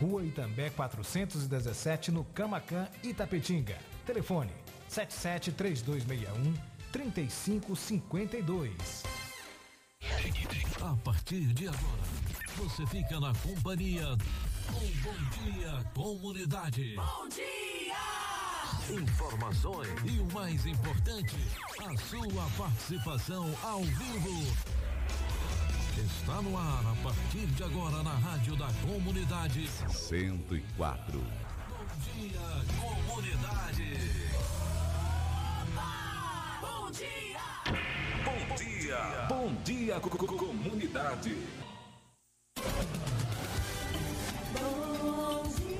Rua 0.00 0.24
Itambé 0.24 0.70
417, 0.70 2.12
no 2.12 2.22
Camacan, 2.24 2.86
Itapetinga. 3.02 3.76
Telefone 4.06 4.52
773261 4.88 6.54
3552. 6.92 9.02
A 10.80 10.94
partir 11.04 11.52
de 11.52 11.66
agora, 11.66 12.04
você 12.56 12.86
fica 12.86 13.18
na 13.18 13.34
companhia 13.34 14.06
com 14.66 14.86
Bom 15.02 15.16
Dia 15.30 15.84
Comunidade. 15.94 16.94
Bom 16.94 17.28
dia! 17.28 17.48
Informações 19.02 19.88
e 20.04 20.20
o 20.20 20.32
mais 20.32 20.64
importante, 20.64 21.34
a 21.80 21.96
sua 21.98 22.48
participação 22.56 23.52
ao 23.62 23.82
vivo. 23.82 24.46
Está 26.04 26.40
no 26.42 26.56
ar 26.56 26.84
a 26.86 26.94
partir 27.02 27.46
de 27.46 27.64
agora 27.64 28.02
na 28.02 28.12
Rádio 28.14 28.54
da 28.56 28.68
Comunidade 28.86 29.68
104. 29.90 31.18
Bom 31.18 31.24
dia, 32.04 32.40
comunidade. 32.80 33.98
Bom 36.60 36.90
dia! 36.92 37.40
Bom 38.24 38.54
dia, 38.56 39.26
bom 39.28 39.54
dia, 39.64 40.00
co- 40.00 40.10
co- 40.10 40.26
co- 40.26 40.36
comunidade. 40.36 41.36
Bom 44.54 45.42
Bom 45.42 45.77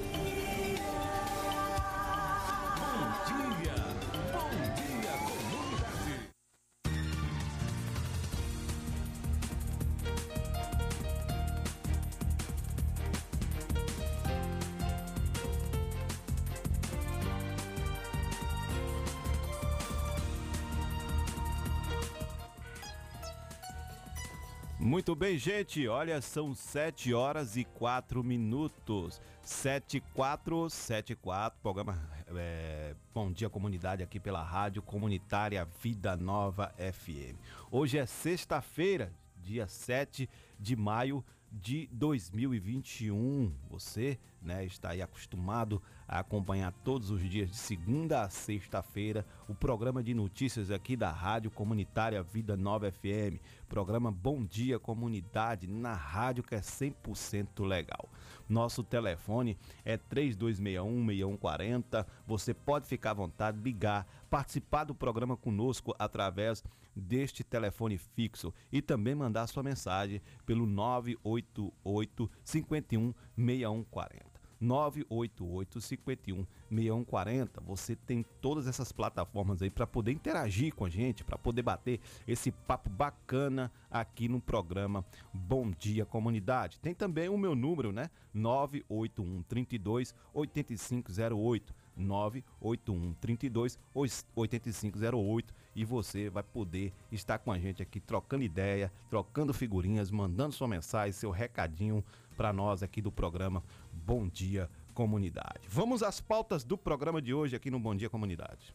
Muito 24.88 25.14
bem, 25.14 25.36
gente. 25.36 25.86
Olha, 25.86 26.18
são 26.22 26.54
7 26.54 27.12
horas 27.12 27.58
e 27.58 27.64
4 27.64 28.24
minutos. 28.24 29.20
7 29.42 30.00
4 30.14 30.70
7 30.70 31.14
4, 31.14 31.60
programa 31.60 32.10
é, 32.34 32.94
Bom 33.12 33.30
Dia 33.30 33.50
Comunidade 33.50 34.02
aqui 34.02 34.18
pela 34.18 34.42
Rádio 34.42 34.80
Comunitária 34.80 35.68
Vida 35.82 36.16
Nova 36.16 36.74
FM. 36.78 37.36
Hoje 37.70 37.98
é 37.98 38.06
sexta-feira, 38.06 39.12
dia 39.36 39.66
7 39.66 40.26
de 40.58 40.74
maio 40.74 41.22
de 41.52 41.86
2021. 41.92 43.52
Você, 43.68 44.18
né, 44.40 44.64
está 44.64 44.92
aí 44.92 45.02
acostumado 45.02 45.82
a 46.08 46.20
acompanhar 46.20 46.72
todos 46.82 47.10
os 47.10 47.20
dias 47.20 47.50
de 47.50 47.56
segunda 47.56 48.22
a 48.22 48.30
sexta-feira 48.30 49.26
o 49.46 49.54
programa 49.54 50.02
de 50.02 50.14
notícias 50.14 50.70
aqui 50.70 50.96
da 50.96 51.10
Rádio 51.10 51.50
Comunitária 51.50 52.22
Vida 52.22 52.56
Nova 52.56 52.90
FM. 52.90 53.36
Programa 53.68 54.10
Bom 54.10 54.42
Dia 54.42 54.78
Comunidade 54.78 55.66
na 55.66 55.92
rádio 55.92 56.42
que 56.42 56.54
é 56.54 56.60
100% 56.60 57.66
legal. 57.66 58.08
Nosso 58.48 58.82
telefone 58.82 59.58
é 59.84 59.98
3261-6140. 59.98 62.06
Você 62.26 62.54
pode 62.54 62.86
ficar 62.86 63.10
à 63.10 63.14
vontade, 63.14 63.60
ligar, 63.60 64.06
participar 64.30 64.84
do 64.84 64.94
programa 64.94 65.36
conosco 65.36 65.94
através 65.98 66.64
deste 66.96 67.44
telefone 67.44 67.98
fixo 67.98 68.54
e 68.72 68.80
também 68.80 69.14
mandar 69.14 69.46
sua 69.46 69.62
mensagem 69.62 70.22
pelo 70.46 70.64
988 70.66 72.30
51 72.42 73.12
6140. 73.36 74.27
988 74.60 75.80
51 75.80 76.46
6140. 76.70 77.60
Você 77.62 77.96
tem 77.96 78.24
todas 78.40 78.66
essas 78.66 78.92
plataformas 78.92 79.62
aí 79.62 79.70
para 79.70 79.86
poder 79.86 80.12
interagir 80.12 80.74
com 80.74 80.84
a 80.84 80.90
gente, 80.90 81.24
para 81.24 81.38
poder 81.38 81.62
bater 81.62 82.00
esse 82.26 82.50
papo 82.50 82.90
bacana 82.90 83.72
aqui 83.90 84.28
no 84.28 84.40
programa 84.40 85.04
Bom 85.32 85.70
Dia 85.70 86.04
Comunidade. 86.04 86.78
Tem 86.80 86.94
também 86.94 87.28
o 87.28 87.38
meu 87.38 87.54
número, 87.54 87.92
né? 87.92 88.10
981 88.34 89.42
32 89.42 90.14
8508. 90.34 91.74
981 91.98 93.12
32 93.14 93.78
8508 93.92 95.54
e 95.74 95.84
você 95.84 96.30
vai 96.30 96.42
poder 96.42 96.92
estar 97.10 97.38
com 97.38 97.52
a 97.52 97.58
gente 97.58 97.82
aqui 97.82 98.00
trocando 98.00 98.44
ideia, 98.44 98.92
trocando 99.10 99.52
figurinhas, 99.52 100.10
mandando 100.10 100.54
sua 100.54 100.68
mensagem, 100.68 101.12
seu 101.12 101.30
recadinho 101.30 102.04
para 102.36 102.52
nós 102.52 102.84
aqui 102.84 103.02
do 103.02 103.10
programa 103.10 103.62
Bom 104.08 104.26
Dia 104.26 104.70
Comunidade. 104.94 105.68
Vamos 105.68 106.02
às 106.02 106.18
pautas 106.18 106.64
do 106.64 106.78
programa 106.78 107.20
de 107.20 107.34
hoje 107.34 107.54
aqui 107.54 107.70
no 107.70 107.78
Bom 107.78 107.94
Dia 107.94 108.08
Comunidade. 108.08 108.74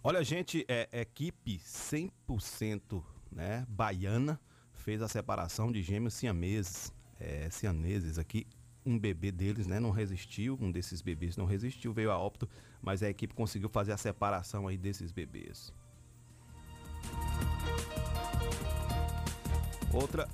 Olha, 0.00 0.22
gente, 0.22 0.64
é, 0.68 0.88
equipe 0.92 1.58
100% 1.58 3.02
né, 3.32 3.66
baiana 3.68 4.40
fez 4.74 5.02
a 5.02 5.08
separação 5.08 5.72
de 5.72 5.82
gêmeos 5.82 6.14
siameses, 6.14 6.94
é, 7.18 7.48
aqui. 8.20 8.46
Um 8.86 8.96
bebê 8.96 9.32
deles 9.32 9.66
né, 9.66 9.80
não 9.80 9.90
resistiu, 9.90 10.56
um 10.60 10.70
desses 10.70 11.02
bebês 11.02 11.36
não 11.36 11.46
resistiu, 11.46 11.92
veio 11.92 12.12
a 12.12 12.16
óbito, 12.16 12.48
mas 12.80 13.02
a 13.02 13.10
equipe 13.10 13.34
conseguiu 13.34 13.68
fazer 13.68 13.90
a 13.90 13.96
separação 13.96 14.68
aí 14.68 14.78
desses 14.78 15.10
bebês. 15.10 15.74
Outra 19.92 20.28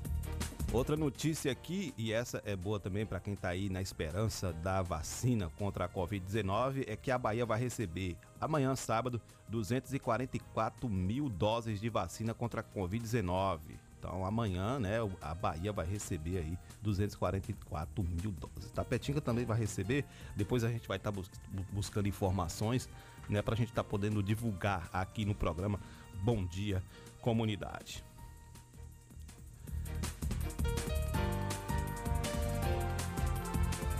Outra 0.75 0.97
notícia 0.97 1.53
aqui, 1.53 1.95
e 1.97 2.13
essa 2.13 2.43
é 2.45 2.57
boa 2.57 2.81
também 2.81 3.07
para 3.07 3.21
quem 3.21 3.35
está 3.35 3.51
aí 3.51 3.69
na 3.69 3.81
esperança 3.81 4.53
da 4.55 4.83
vacina 4.83 5.49
contra 5.57 5.85
a 5.85 5.89
Covid-19, 5.89 6.83
é 6.89 6.97
que 6.97 7.13
a 7.13 7.17
Bahia 7.17 7.47
vai 7.47 7.61
receber 7.61 8.17
amanhã, 8.41 8.75
sábado, 8.75 9.23
244 9.49 10.89
mil 10.89 11.29
doses 11.29 11.81
de 11.81 11.89
vacina 11.89 12.35
contra 12.35 12.61
a 12.61 12.65
Covid-19. 12.65 13.61
Então 14.01 14.27
amanhã, 14.27 14.81
né, 14.81 14.97
a 15.23 15.33
Bahia 15.33 15.73
vai 15.73 15.87
receber 15.87 16.39
aí 16.39 16.59
244 16.83 18.03
mil 18.03 18.33
doses. 18.33 18.73
Tapetinga 18.73 19.21
também 19.21 19.45
vai 19.45 19.57
receber. 19.57 20.05
Depois 20.35 20.65
a 20.65 20.69
gente 20.69 20.89
vai 20.89 20.97
estar 20.97 21.13
buscando 21.73 22.09
informações, 22.09 22.89
né, 23.29 23.41
para 23.43 23.55
a 23.55 23.57
gente 23.57 23.69
estar 23.69 23.85
podendo 23.85 24.25
divulgar 24.25 24.91
aqui 24.93 25.25
no 25.25 25.37
programa 25.37 25.79
Bom 26.21 26.45
Dia 26.45 26.83
Comunidade. 27.21 28.03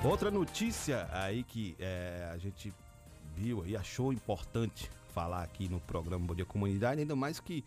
Outra 0.05 0.31
notícia 0.31 1.09
aí 1.11 1.43
que 1.43 1.75
é, 1.79 2.29
a 2.31 2.37
gente 2.37 2.75
viu 3.35 3.67
e 3.67 3.75
achou 3.75 4.13
importante 4.13 4.91
falar 5.15 5.43
aqui 5.43 5.67
no 5.67 5.81
programa 5.81 6.27
Bom 6.27 6.35
Dia 6.35 6.45
Comunidade, 6.45 7.01
ainda 7.01 7.17
mais 7.17 7.41
que 7.41 7.65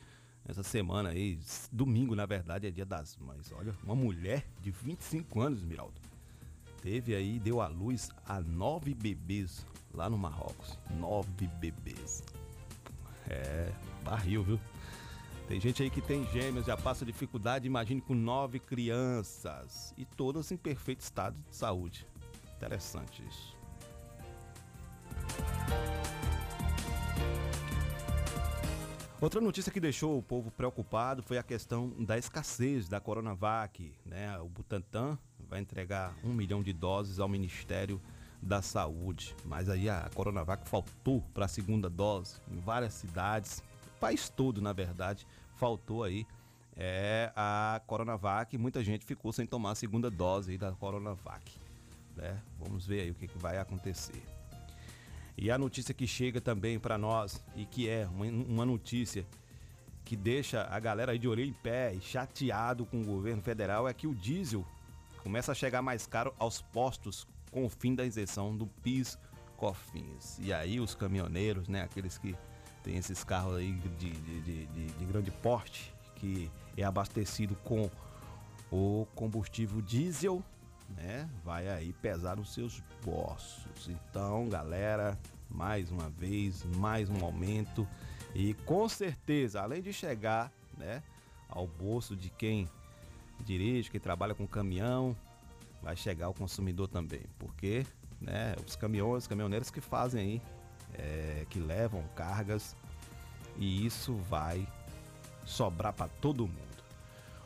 essa 0.47 0.61
semana 0.61 1.09
aí, 1.09 1.39
domingo 1.71 2.15
na 2.15 2.27
verdade 2.27 2.67
é 2.67 2.71
dia 2.71 2.85
das 2.85 3.17
mães. 3.17 3.51
Olha, 3.51 3.75
uma 3.83 3.95
mulher 3.95 4.45
de 4.61 4.69
25 4.69 5.41
anos, 5.41 5.63
Miraldo, 5.63 5.99
teve 6.83 7.15
aí, 7.15 7.39
deu 7.39 7.59
à 7.59 7.67
luz 7.67 8.11
a 8.23 8.39
nove 8.39 8.93
bebês 8.93 9.65
lá 9.91 10.07
no 10.07 10.17
Marrocos. 10.17 10.77
Nove 10.91 11.47
bebês. 11.59 12.21
É, 13.27 13.71
barril, 14.03 14.43
viu? 14.43 14.59
Tem 15.47 15.59
gente 15.59 15.81
aí 15.81 15.89
que 15.89 16.01
tem 16.01 16.23
gêmeos, 16.27 16.67
já 16.67 16.77
passa 16.77 17.03
dificuldade, 17.03 17.65
imagine 17.65 17.99
com 17.99 18.13
nove 18.13 18.59
crianças. 18.59 19.91
E 19.97 20.05
todas 20.05 20.51
em 20.51 20.57
perfeito 20.57 21.01
estado 21.01 21.35
de 21.49 21.55
saúde. 21.55 22.05
Interessante 22.57 23.23
isso. 23.27 23.55
Outra 29.19 29.41
notícia 29.41 29.71
que 29.71 29.79
deixou 29.79 30.17
o 30.17 30.21
povo 30.21 30.51
preocupado 30.51 31.23
foi 31.23 31.37
a 31.37 31.43
questão 31.43 31.89
da 31.99 32.17
escassez 32.17 32.87
da 32.87 32.99
Coronavac. 32.99 33.91
Né? 34.05 34.37
O 34.39 34.47
Butantan 34.47 35.17
vai 35.39 35.59
entregar 35.59 36.15
um 36.23 36.33
milhão 36.33 36.61
de 36.61 36.71
doses 36.73 37.19
ao 37.19 37.27
Ministério 37.27 38.01
da 38.41 38.61
Saúde. 38.61 39.35
Mas 39.43 39.69
aí 39.69 39.89
a 39.89 40.09
Coronavac 40.13 40.67
faltou 40.69 41.21
para 41.33 41.45
a 41.45 41.47
segunda 41.47 41.89
dose 41.89 42.35
em 42.51 42.59
várias 42.59 42.93
cidades, 42.93 43.63
o 43.95 43.99
país 43.99 44.29
todo, 44.29 44.61
na 44.61 44.73
verdade, 44.73 45.25
faltou 45.55 46.03
aí 46.03 46.27
é 46.77 47.31
a 47.35 47.81
Coronavac. 47.87 48.55
Muita 48.57 48.83
gente 48.83 49.05
ficou 49.05 49.33
sem 49.33 49.47
tomar 49.47 49.71
a 49.71 49.75
segunda 49.75 50.11
dose 50.11 50.57
da 50.57 50.71
Coronavac. 50.73 51.59
Né? 52.17 52.41
Vamos 52.59 52.85
ver 52.85 53.01
aí 53.01 53.11
o 53.11 53.15
que, 53.15 53.27
que 53.27 53.37
vai 53.37 53.57
acontecer. 53.57 54.23
E 55.37 55.51
a 55.51 55.57
notícia 55.57 55.93
que 55.93 56.07
chega 56.07 56.41
também 56.41 56.79
para 56.79 56.97
nós 56.97 57.41
e 57.55 57.63
que 57.65 57.87
é 57.87 58.07
uma, 58.07 58.25
uma 58.25 58.65
notícia 58.65 59.25
que 60.03 60.15
deixa 60.15 60.63
a 60.63 60.79
galera 60.79 61.11
aí 61.11 61.19
de 61.19 61.27
orelha 61.27 61.49
em 61.49 61.53
pé 61.53 61.93
e 61.93 62.01
chateado 62.01 62.85
com 62.85 63.01
o 63.01 63.05
governo 63.05 63.41
federal 63.41 63.87
é 63.87 63.93
que 63.93 64.07
o 64.07 64.15
diesel 64.15 64.65
começa 65.21 65.51
a 65.51 65.55
chegar 65.55 65.81
mais 65.81 66.07
caro 66.07 66.33
aos 66.39 66.61
postos 66.61 67.27
com 67.51 67.65
o 67.65 67.69
fim 67.69 67.93
da 67.93 68.05
isenção 68.05 68.55
do 68.55 68.65
PIS 68.65 69.19
COFINS. 69.57 70.39
E 70.39 70.51
aí 70.51 70.79
os 70.79 70.95
caminhoneiros, 70.95 71.67
né, 71.67 71.83
aqueles 71.83 72.17
que 72.17 72.35
têm 72.83 72.97
esses 72.97 73.23
carros 73.23 73.57
aí 73.57 73.73
de, 73.73 73.89
de, 73.89 74.41
de, 74.41 74.65
de, 74.65 74.87
de 74.87 75.05
grande 75.05 75.29
porte, 75.29 75.93
que 76.15 76.49
é 76.75 76.83
abastecido 76.83 77.55
com 77.63 77.91
o 78.71 79.05
combustível 79.13 79.81
diesel, 79.81 80.43
né, 80.95 81.29
vai 81.43 81.67
aí 81.67 81.93
pesar 81.93 82.39
os 82.39 82.53
seus 82.53 82.81
bolsos. 83.03 83.87
Então, 83.87 84.47
galera, 84.49 85.17
mais 85.49 85.91
uma 85.91 86.09
vez, 86.09 86.63
mais 86.75 87.09
um 87.09 87.23
aumento 87.23 87.87
e 88.33 88.53
com 88.53 88.87
certeza, 88.87 89.61
além 89.61 89.81
de 89.81 89.91
chegar, 89.91 90.51
né, 90.77 91.01
ao 91.49 91.67
bolso 91.67 92.15
de 92.15 92.29
quem 92.29 92.69
dirige, 93.43 93.89
quem 93.89 93.99
trabalha 93.99 94.35
com 94.35 94.47
caminhão, 94.47 95.15
vai 95.81 95.95
chegar 95.95 96.27
ao 96.27 96.33
consumidor 96.33 96.87
também, 96.87 97.21
porque, 97.39 97.85
né, 98.19 98.55
os 98.65 98.75
caminhões, 98.75 99.23
os 99.23 99.27
caminhoneiros 99.27 99.69
que 99.71 99.81
fazem 99.81 100.21
aí, 100.21 100.41
é, 100.93 101.45
que 101.49 101.59
levam 101.59 102.03
cargas 102.15 102.75
e 103.57 103.85
isso 103.85 104.15
vai 104.15 104.67
sobrar 105.45 105.93
para 105.93 106.07
todo 106.07 106.47
mundo. 106.47 106.66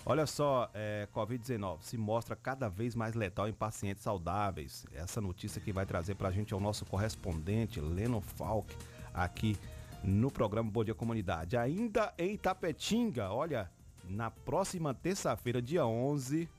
Olha 0.03 0.25
só, 0.25 0.69
é, 0.73 1.07
Covid-19 1.13 1.81
se 1.81 1.97
mostra 1.97 2.35
cada 2.35 2.67
vez 2.67 2.95
mais 2.95 3.13
letal 3.13 3.47
em 3.47 3.53
pacientes 3.53 4.03
saudáveis. 4.03 4.85
Essa 4.93 5.21
notícia 5.21 5.61
que 5.61 5.71
vai 5.71 5.85
trazer 5.85 6.15
para 6.15 6.29
a 6.29 6.31
gente 6.31 6.53
é 6.53 6.57
o 6.57 6.59
nosso 6.59 6.85
correspondente, 6.85 7.79
Leno 7.79 8.19
Falk, 8.19 8.75
aqui 9.13 9.55
no 10.03 10.31
programa 10.31 10.71
Bom 10.71 10.83
Dia 10.83 10.95
Comunidade. 10.95 11.55
Ainda 11.55 12.11
em 12.17 12.35
Tapetinga, 12.35 13.31
olha, 13.31 13.69
na 14.03 14.31
próxima 14.31 14.91
terça-feira, 14.93 15.61
dia 15.61 15.85
11, 15.85 16.49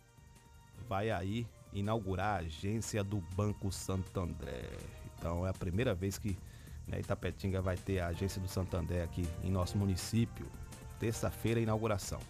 vai 0.88 1.10
aí 1.10 1.46
inaugurar 1.72 2.36
a 2.36 2.46
agência 2.46 3.02
do 3.02 3.20
Banco 3.34 3.72
Santander. 3.72 4.70
Então 5.18 5.44
é 5.44 5.50
a 5.50 5.54
primeira 5.54 5.94
vez 5.94 6.16
que 6.16 6.38
né, 6.86 7.00
Itapetinga 7.00 7.60
vai 7.60 7.76
ter 7.76 8.00
a 8.00 8.08
agência 8.08 8.40
do 8.40 8.48
Santander 8.48 9.02
aqui 9.02 9.26
em 9.42 9.50
nosso 9.50 9.76
município. 9.76 10.46
Terça-feira, 10.98 11.60
inauguração. 11.60 12.20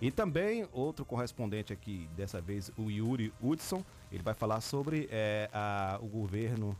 E 0.00 0.10
também 0.10 0.68
outro 0.72 1.04
correspondente 1.04 1.72
aqui, 1.72 2.08
dessa 2.14 2.40
vez 2.40 2.70
o 2.76 2.90
Yuri 2.90 3.32
Hudson, 3.40 3.82
ele 4.12 4.22
vai 4.22 4.34
falar 4.34 4.60
sobre 4.60 5.08
é, 5.10 5.48
a, 5.52 5.98
o 6.02 6.06
governo 6.06 6.76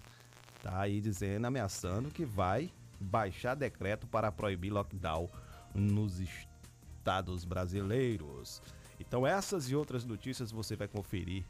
tá 0.63 0.81
aí 0.81 1.01
dizendo, 1.01 1.47
ameaçando 1.47 2.11
que 2.11 2.25
vai 2.25 2.71
baixar 3.01 3.55
decreto 3.55 4.07
para 4.07 4.31
proibir 4.33 4.71
lockdown 4.71 5.29
nos 5.75 6.21
estados 6.21 7.45
brasileiros. 7.45 8.61
Então 8.99 9.27
essas 9.27 9.71
e 9.71 9.77
outras 9.77 10.05
notícias 10.05 10.51
você 10.51 10.77
vai 10.77 10.89
conferir 10.89 11.45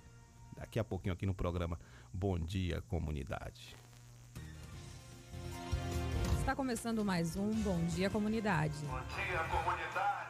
daqui 0.56 0.78
a 0.78 0.84
pouquinho 0.84 1.14
aqui 1.14 1.26
no 1.26 1.34
programa 1.34 1.78
Bom 2.12 2.38
Dia 2.38 2.82
Comunidade. 2.82 3.76
Está 6.38 6.54
começando 6.54 7.04
mais 7.04 7.36
um 7.36 7.50
Bom 7.62 7.84
Dia 7.86 8.08
Comunidade. 8.08 8.74
Bom 8.86 9.00
dia, 9.14 9.38
comunidade. 9.50 10.25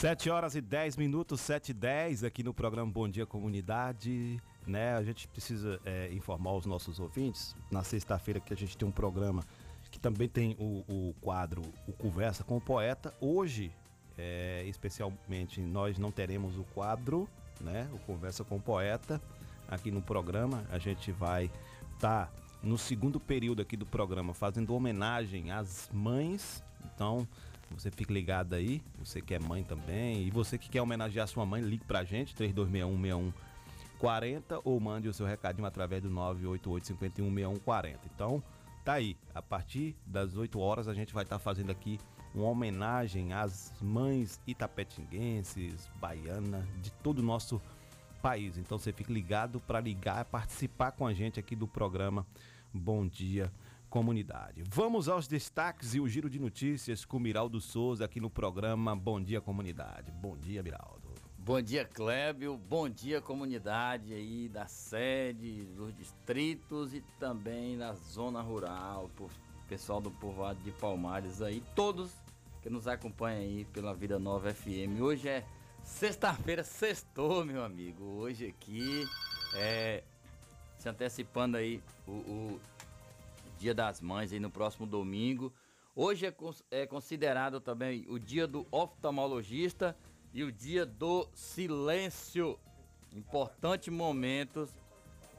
Sete 0.00 0.30
horas 0.30 0.54
e 0.54 0.62
10 0.62 0.96
minutos, 0.96 1.42
7 1.42 1.72
e 1.72 1.74
10 1.74 2.24
aqui 2.24 2.42
no 2.42 2.54
programa 2.54 2.90
Bom 2.90 3.06
Dia 3.06 3.26
Comunidade. 3.26 4.40
Né? 4.66 4.94
A 4.94 5.02
gente 5.02 5.28
precisa 5.28 5.78
é, 5.84 6.10
informar 6.10 6.54
os 6.54 6.64
nossos 6.64 6.98
ouvintes. 6.98 7.54
Na 7.70 7.84
sexta-feira 7.84 8.40
que 8.40 8.50
a 8.54 8.56
gente 8.56 8.78
tem 8.78 8.88
um 8.88 8.90
programa 8.90 9.44
que 9.90 10.00
também 10.00 10.26
tem 10.26 10.56
o, 10.58 10.82
o 10.88 11.14
quadro 11.20 11.60
O 11.86 11.92
Conversa 11.92 12.42
com 12.42 12.56
o 12.56 12.60
Poeta. 12.62 13.14
Hoje, 13.20 13.70
é, 14.16 14.64
especialmente, 14.66 15.60
nós 15.60 15.98
não 15.98 16.10
teremos 16.10 16.56
o 16.56 16.64
quadro, 16.72 17.28
né? 17.60 17.86
O 17.92 17.98
Conversa 17.98 18.42
com 18.42 18.56
o 18.56 18.60
Poeta 18.60 19.20
aqui 19.68 19.90
no 19.90 20.00
programa. 20.00 20.64
A 20.70 20.78
gente 20.78 21.12
vai 21.12 21.50
estar 21.92 22.24
tá 22.28 22.32
no 22.62 22.78
segundo 22.78 23.20
período 23.20 23.60
aqui 23.60 23.76
do 23.76 23.84
programa 23.84 24.32
fazendo 24.32 24.74
homenagem 24.74 25.50
às 25.50 25.90
mães. 25.92 26.64
Então, 26.94 27.28
você 27.70 27.90
fique 27.90 28.12
ligado 28.12 28.54
aí, 28.54 28.82
você 28.98 29.20
que 29.20 29.34
é 29.34 29.38
mãe 29.38 29.62
também. 29.62 30.26
E 30.26 30.30
você 30.30 30.58
que 30.58 30.68
quer 30.68 30.82
homenagear 30.82 31.26
sua 31.28 31.46
mãe, 31.46 31.62
ligue 31.62 31.84
pra 31.84 32.04
gente, 32.04 32.34
3261 32.34 33.32
6140 34.00 34.60
ou 34.64 34.80
mande 34.80 35.08
o 35.08 35.12
seu 35.12 35.26
recadinho 35.26 35.66
através 35.66 36.02
do 36.02 36.10
988 36.10 36.86
51 36.86 37.60
Então, 38.06 38.42
tá 38.84 38.94
aí. 38.94 39.16
A 39.34 39.42
partir 39.42 39.96
das 40.06 40.36
8 40.36 40.58
horas 40.58 40.88
a 40.88 40.94
gente 40.94 41.14
vai 41.14 41.24
estar 41.24 41.36
tá 41.36 41.40
fazendo 41.40 41.70
aqui 41.70 41.98
uma 42.34 42.46
homenagem 42.46 43.32
às 43.32 43.72
mães 43.80 44.40
itapetinguenses, 44.46 45.88
baianas, 46.00 46.64
de 46.80 46.90
todo 46.90 47.18
o 47.18 47.22
nosso 47.22 47.60
país. 48.22 48.58
Então 48.58 48.78
você 48.78 48.92
fique 48.92 49.12
ligado 49.12 49.60
para 49.60 49.80
ligar, 49.80 50.24
participar 50.26 50.92
com 50.92 51.06
a 51.06 51.12
gente 51.12 51.40
aqui 51.40 51.56
do 51.56 51.66
programa 51.66 52.26
Bom 52.72 53.06
Dia 53.06 53.50
comunidade. 53.90 54.62
Vamos 54.68 55.08
aos 55.08 55.26
destaques 55.26 55.94
e 55.94 56.00
o 56.00 56.08
giro 56.08 56.30
de 56.30 56.38
notícias 56.38 57.04
com 57.04 57.18
Miraldo 57.18 57.60
Souza 57.60 58.04
aqui 58.04 58.20
no 58.20 58.30
programa 58.30 58.94
Bom 58.94 59.20
Dia 59.20 59.40
Comunidade. 59.40 60.12
Bom 60.12 60.38
dia, 60.38 60.62
Miraldo. 60.62 61.12
Bom 61.36 61.60
dia, 61.60 61.84
Clébio. 61.84 62.56
Bom 62.56 62.88
dia, 62.88 63.20
comunidade 63.20 64.14
aí 64.14 64.48
da 64.48 64.66
sede, 64.66 65.64
dos 65.74 65.92
distritos 65.94 66.94
e 66.94 67.00
também 67.18 67.76
da 67.76 67.92
zona 67.94 68.40
rural, 68.40 69.10
pessoal 69.68 70.00
do 70.00 70.10
povoado 70.10 70.60
de 70.62 70.70
Palmares 70.70 71.42
aí, 71.42 71.62
todos 71.74 72.12
que 72.62 72.70
nos 72.70 72.86
acompanham 72.86 73.40
aí 73.40 73.64
pela 73.72 73.92
Vida 73.92 74.18
Nova 74.18 74.54
FM. 74.54 75.00
Hoje 75.00 75.28
é 75.28 75.44
sexta-feira, 75.82 76.62
sextou, 76.62 77.44
meu 77.44 77.64
amigo. 77.64 78.04
Hoje 78.04 78.46
aqui 78.46 79.04
é 79.54 80.04
se 80.78 80.88
antecipando 80.88 81.56
aí 81.56 81.82
o, 82.06 82.12
o 82.12 82.60
Dia 83.60 83.74
das 83.74 84.00
Mães 84.00 84.32
aí 84.32 84.40
no 84.40 84.50
próximo 84.50 84.86
domingo. 84.86 85.52
Hoje 85.94 86.26
é, 86.26 86.34
é 86.70 86.86
considerado 86.86 87.60
também 87.60 88.06
o 88.08 88.18
dia 88.18 88.46
do 88.46 88.66
oftalmologista 88.70 89.94
e 90.32 90.42
o 90.42 90.50
dia 90.50 90.86
do 90.86 91.28
silêncio. 91.34 92.58
Importantes 93.12 93.92
momentos. 93.92 94.70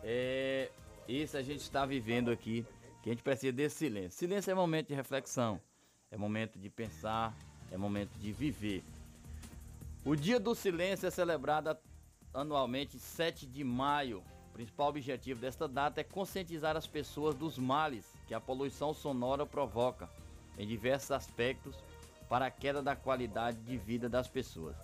É, 0.03 0.69
isso 1.07 1.35
a 1.35 1.41
gente 1.41 1.61
está 1.61 1.83
vivendo 1.83 2.29
aqui, 2.29 2.63
que 3.01 3.09
a 3.09 3.13
gente 3.13 3.23
precisa 3.23 3.51
desse 3.51 3.77
silêncio. 3.77 4.19
Silêncio 4.19 4.51
é 4.51 4.53
momento 4.53 4.89
de 4.89 4.93
reflexão, 4.93 5.59
é 6.11 6.15
momento 6.15 6.59
de 6.59 6.69
pensar, 6.69 7.35
é 7.71 7.77
momento 7.77 8.11
de 8.19 8.31
viver. 8.31 8.83
O 10.05 10.15
Dia 10.15 10.39
do 10.39 10.53
Silêncio 10.53 11.07
é 11.07 11.11
celebrado 11.11 11.75
anualmente 12.31 12.99
7 12.99 13.47
de 13.47 13.63
maio 13.63 14.23
o 14.51 14.53
principal 14.53 14.89
objetivo 14.89 15.39
desta 15.39 15.65
data 15.65 16.01
é 16.01 16.03
conscientizar 16.03 16.75
as 16.75 16.85
pessoas 16.85 17.33
dos 17.33 17.57
males 17.57 18.05
que 18.27 18.33
a 18.33 18.39
poluição 18.39 18.93
sonora 18.93 19.45
provoca 19.45 20.09
em 20.57 20.67
diversos 20.67 21.11
aspectos 21.11 21.81
para 22.27 22.47
a 22.47 22.51
queda 22.51 22.81
da 22.81 22.93
qualidade 22.93 23.57
de 23.61 23.77
vida 23.77 24.09
das 24.09 24.27
pessoas. 24.27 24.75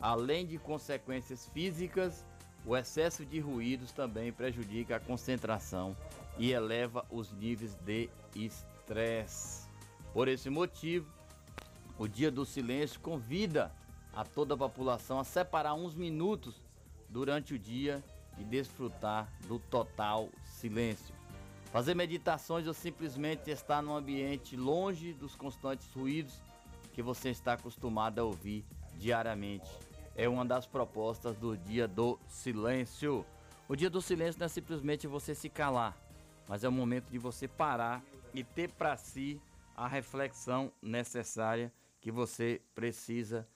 Além 0.00 0.46
de 0.46 0.56
consequências 0.56 1.46
físicas, 1.48 2.24
o 2.64 2.74
excesso 2.74 3.24
de 3.26 3.38
ruídos 3.38 3.92
também 3.92 4.32
prejudica 4.32 4.96
a 4.96 5.00
concentração 5.00 5.94
e 6.38 6.52
eleva 6.52 7.04
os 7.10 7.30
níveis 7.32 7.74
de 7.84 8.08
estresse. 8.34 9.68
Por 10.14 10.26
esse 10.26 10.48
motivo, 10.48 11.06
o 11.98 12.08
Dia 12.08 12.30
do 12.30 12.46
Silêncio 12.46 12.98
convida 13.00 13.70
a 14.14 14.24
toda 14.24 14.54
a 14.54 14.58
população 14.58 15.20
a 15.20 15.24
separar 15.24 15.74
uns 15.74 15.94
minutos 15.94 16.62
durante 17.10 17.52
o 17.52 17.58
dia 17.58 18.02
e 18.38 18.44
desfrutar 18.44 19.30
do 19.46 19.58
total 19.58 20.28
silêncio. 20.44 21.14
Fazer 21.72 21.94
meditações 21.94 22.66
ou 22.66 22.74
simplesmente 22.74 23.50
estar 23.50 23.82
num 23.82 23.94
ambiente 23.94 24.56
longe 24.56 25.12
dos 25.12 25.34
constantes 25.34 25.92
ruídos 25.92 26.40
que 26.92 27.02
você 27.02 27.30
está 27.30 27.54
acostumado 27.54 28.18
a 28.18 28.24
ouvir 28.24 28.64
diariamente. 28.94 29.70
É 30.14 30.28
uma 30.28 30.44
das 30.44 30.66
propostas 30.66 31.36
do 31.36 31.56
Dia 31.56 31.86
do 31.86 32.18
Silêncio. 32.26 33.26
O 33.68 33.76
Dia 33.76 33.90
do 33.90 34.00
Silêncio 34.00 34.38
não 34.38 34.46
é 34.46 34.48
simplesmente 34.48 35.06
você 35.06 35.34
se 35.34 35.50
calar, 35.50 35.94
mas 36.48 36.64
é 36.64 36.68
o 36.68 36.72
momento 36.72 37.10
de 37.10 37.18
você 37.18 37.46
parar 37.46 38.02
e 38.32 38.42
ter 38.42 38.70
para 38.70 38.96
si 38.96 39.40
a 39.76 39.86
reflexão 39.86 40.72
necessária 40.80 41.70
que 42.00 42.10
você 42.10 42.62
precisa 42.74 43.46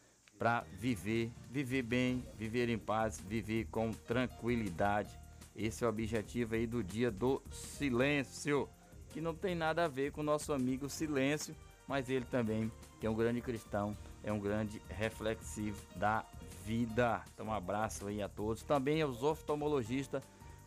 para 0.40 0.64
viver, 0.72 1.30
viver 1.50 1.82
bem, 1.82 2.26
viver 2.38 2.70
em 2.70 2.78
paz, 2.78 3.20
viver 3.20 3.66
com 3.66 3.90
tranquilidade. 3.90 5.20
Esse 5.54 5.84
é 5.84 5.86
o 5.86 5.90
objetivo 5.90 6.54
aí 6.54 6.66
do 6.66 6.82
dia 6.82 7.10
do 7.10 7.42
silêncio, 7.52 8.66
que 9.10 9.20
não 9.20 9.34
tem 9.34 9.54
nada 9.54 9.84
a 9.84 9.88
ver 9.88 10.12
com 10.12 10.22
o 10.22 10.24
nosso 10.24 10.54
amigo 10.54 10.88
Silêncio, 10.88 11.54
mas 11.86 12.08
ele 12.08 12.24
também, 12.24 12.72
que 12.98 13.06
é 13.06 13.10
um 13.10 13.14
grande 13.14 13.42
cristão, 13.42 13.94
é 14.24 14.32
um 14.32 14.38
grande 14.38 14.80
reflexivo 14.88 15.78
da 15.94 16.24
vida. 16.64 17.22
Então 17.34 17.48
um 17.48 17.52
abraço 17.52 18.06
aí 18.06 18.22
a 18.22 18.28
todos. 18.28 18.62
Também 18.62 19.02
aos 19.02 19.22
oftalmologistas 19.22 20.22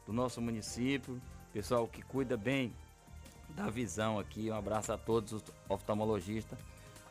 do 0.05 0.13
nosso 0.13 0.39
município, 0.39 1.19
pessoal 1.51 1.87
que 1.87 2.03
cuida 2.03 2.37
bem 2.37 2.71
da 3.49 3.71
visão 3.71 4.19
aqui. 4.19 4.51
Um 4.51 4.55
abraço 4.55 4.93
a 4.93 4.99
todos 4.99 5.33
os 5.33 5.43
oftalmologistas 5.67 6.59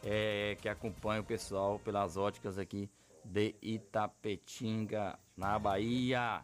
é, 0.05 0.57
que 0.61 0.69
acompanham 0.69 1.23
o 1.23 1.27
pessoal 1.27 1.79
pelas 1.79 2.17
óticas 2.17 2.59
aqui 2.59 2.91
de 3.25 3.55
Itapetinga, 3.63 5.19
na 5.37 5.59
Bahia. 5.59 6.43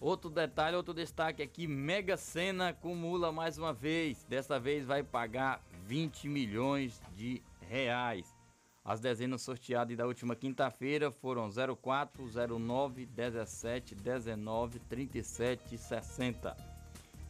Outro 0.00 0.30
detalhe, 0.30 0.76
outro 0.76 0.92
destaque 0.92 1.42
aqui, 1.42 1.66
Mega 1.66 2.16
Sena 2.16 2.70
acumula 2.70 3.30
mais 3.30 3.56
uma 3.56 3.72
vez. 3.72 4.24
Dessa 4.24 4.58
vez 4.58 4.84
vai 4.84 5.02
pagar 5.02 5.62
20 5.84 6.28
milhões 6.28 7.00
de 7.14 7.42
reais. 7.68 8.34
As 8.84 8.98
dezenas 8.98 9.42
sorteadas 9.42 9.96
da 9.96 10.04
última 10.04 10.34
quinta-feira 10.34 11.12
foram 11.12 11.48
04, 11.48 12.28
09, 12.58 13.06
17, 13.06 13.94
19, 13.94 14.80
37 14.80 15.76
e 15.76 15.78
60. 15.78 16.56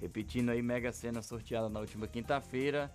Repetindo 0.01 0.49
aí, 0.49 0.63
Mega 0.63 0.91
Sena 0.93 1.21
sorteada 1.21 1.69
na 1.69 1.79
última 1.79 2.09
quinta-feira, 2.09 2.91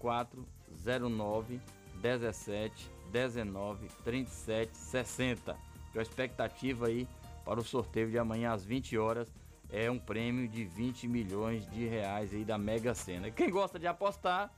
04, 0.00 0.44
09, 0.84 1.60
17, 2.00 2.90
19, 3.10 3.88
37, 4.04 4.76
60. 4.76 5.56
a 5.94 6.02
expectativa 6.02 6.86
aí 6.86 7.06
para 7.44 7.60
o 7.60 7.64
sorteio 7.64 8.10
de 8.10 8.18
amanhã 8.18 8.52
às 8.52 8.64
20 8.64 8.96
horas 8.98 9.32
é 9.70 9.90
um 9.90 9.98
prêmio 9.98 10.46
de 10.48 10.64
20 10.64 11.08
milhões 11.08 11.68
de 11.70 11.86
reais 11.86 12.32
aí 12.32 12.44
da 12.44 12.58
Mega 12.58 12.94
Sena. 12.94 13.30
Quem 13.30 13.50
gosta 13.50 13.78
de 13.78 13.86
apostar, 13.86 14.50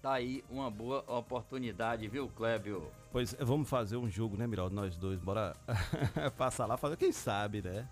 tá 0.00 0.14
aí 0.14 0.42
uma 0.50 0.70
boa 0.70 1.04
oportunidade, 1.06 2.08
viu, 2.08 2.28
Clébio? 2.28 2.86
Pois 3.10 3.36
vamos 3.38 3.68
fazer 3.68 3.98
um 3.98 4.08
jogo, 4.08 4.36
né, 4.36 4.46
Miraldo? 4.46 4.74
Nós 4.74 4.96
dois, 4.96 5.20
bora 5.20 5.54
passar 6.38 6.66
lá, 6.66 6.76
fazer, 6.78 6.96
quem 6.96 7.12
sabe, 7.12 7.60
né? 7.60 7.86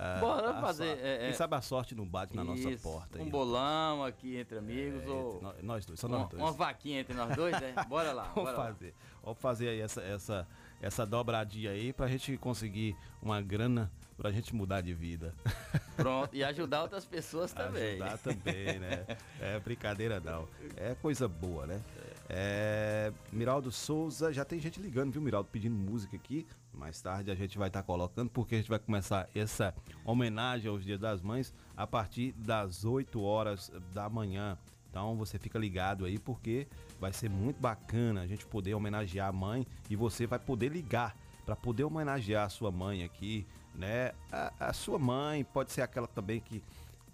Ah, 0.00 0.18
Bora 0.20 0.54
fazer. 0.60 0.96
É, 1.02 1.16
é, 1.16 1.18
quem 1.24 1.32
sabe 1.32 1.56
a 1.56 1.60
sorte 1.60 1.92
não 1.92 2.06
bate 2.06 2.36
na 2.36 2.44
nossa 2.44 2.70
porta. 2.80 3.18
Um 3.18 3.24
aí, 3.24 3.30
bolão 3.30 4.04
aqui 4.04 4.36
entre 4.36 4.56
amigos. 4.56 5.02
É, 5.02 5.08
ou 5.08 5.42
entre 5.42 5.66
nós 5.66 5.84
dois, 5.84 5.98
só 5.98 6.06
uma, 6.06 6.18
nós 6.20 6.28
dois. 6.28 6.40
Uma 6.40 6.52
vaquinha 6.52 7.00
entre 7.00 7.14
nós 7.14 7.34
dois, 7.34 7.60
né? 7.60 7.74
Bora 7.88 8.12
lá. 8.12 8.30
Vamos 8.32 8.52
bora 8.52 8.56
fazer. 8.56 8.86
Lá. 8.86 9.18
Vamos 9.24 9.40
fazer 9.40 9.68
aí 9.70 9.80
essa, 9.80 10.00
essa, 10.00 10.46
essa 10.80 11.04
dobradinha 11.04 11.72
aí 11.72 11.92
pra 11.92 12.06
gente 12.06 12.36
conseguir 12.36 12.96
uma 13.20 13.42
grana 13.42 13.90
pra 14.16 14.30
gente 14.30 14.54
mudar 14.54 14.82
de 14.82 14.94
vida. 14.94 15.34
Pronto, 15.96 16.32
e 16.32 16.44
ajudar 16.44 16.82
outras 16.82 17.04
pessoas 17.04 17.52
também. 17.52 18.00
Ajudar 18.00 18.18
também, 18.18 18.78
né? 18.78 19.04
É 19.40 19.58
brincadeira 19.58 20.20
não. 20.20 20.48
É 20.76 20.94
coisa 20.94 21.26
boa, 21.26 21.66
né? 21.66 21.82
É, 22.28 23.12
Miraldo 23.32 23.72
Souza, 23.72 24.32
já 24.32 24.44
tem 24.44 24.60
gente 24.60 24.80
ligando, 24.80 25.10
viu, 25.10 25.20
Miraldo, 25.22 25.48
pedindo 25.50 25.74
música 25.74 26.14
aqui. 26.14 26.46
Mais 26.78 27.00
tarde 27.02 27.30
a 27.30 27.34
gente 27.34 27.58
vai 27.58 27.68
estar 27.68 27.80
tá 27.80 27.86
colocando, 27.86 28.30
porque 28.30 28.54
a 28.54 28.58
gente 28.58 28.70
vai 28.70 28.78
começar 28.78 29.28
essa 29.34 29.74
homenagem 30.04 30.70
aos 30.70 30.84
Dias 30.84 31.00
das 31.00 31.20
Mães 31.20 31.52
a 31.76 31.86
partir 31.86 32.32
das 32.32 32.84
8 32.84 33.20
horas 33.20 33.70
da 33.92 34.08
manhã. 34.08 34.56
Então 34.88 35.16
você 35.16 35.38
fica 35.38 35.58
ligado 35.58 36.04
aí, 36.04 36.18
porque 36.18 36.68
vai 37.00 37.12
ser 37.12 37.28
muito 37.28 37.60
bacana 37.60 38.22
a 38.22 38.26
gente 38.26 38.46
poder 38.46 38.74
homenagear 38.74 39.28
a 39.28 39.32
mãe 39.32 39.66
e 39.90 39.96
você 39.96 40.26
vai 40.26 40.38
poder 40.38 40.70
ligar 40.70 41.16
para 41.44 41.56
poder 41.56 41.84
homenagear 41.84 42.46
a 42.46 42.48
sua 42.48 42.70
mãe 42.70 43.02
aqui, 43.02 43.46
né? 43.74 44.12
A, 44.30 44.68
a 44.68 44.72
sua 44.72 44.98
mãe 44.98 45.44
pode 45.44 45.72
ser 45.72 45.82
aquela 45.82 46.06
também 46.06 46.40
que 46.40 46.62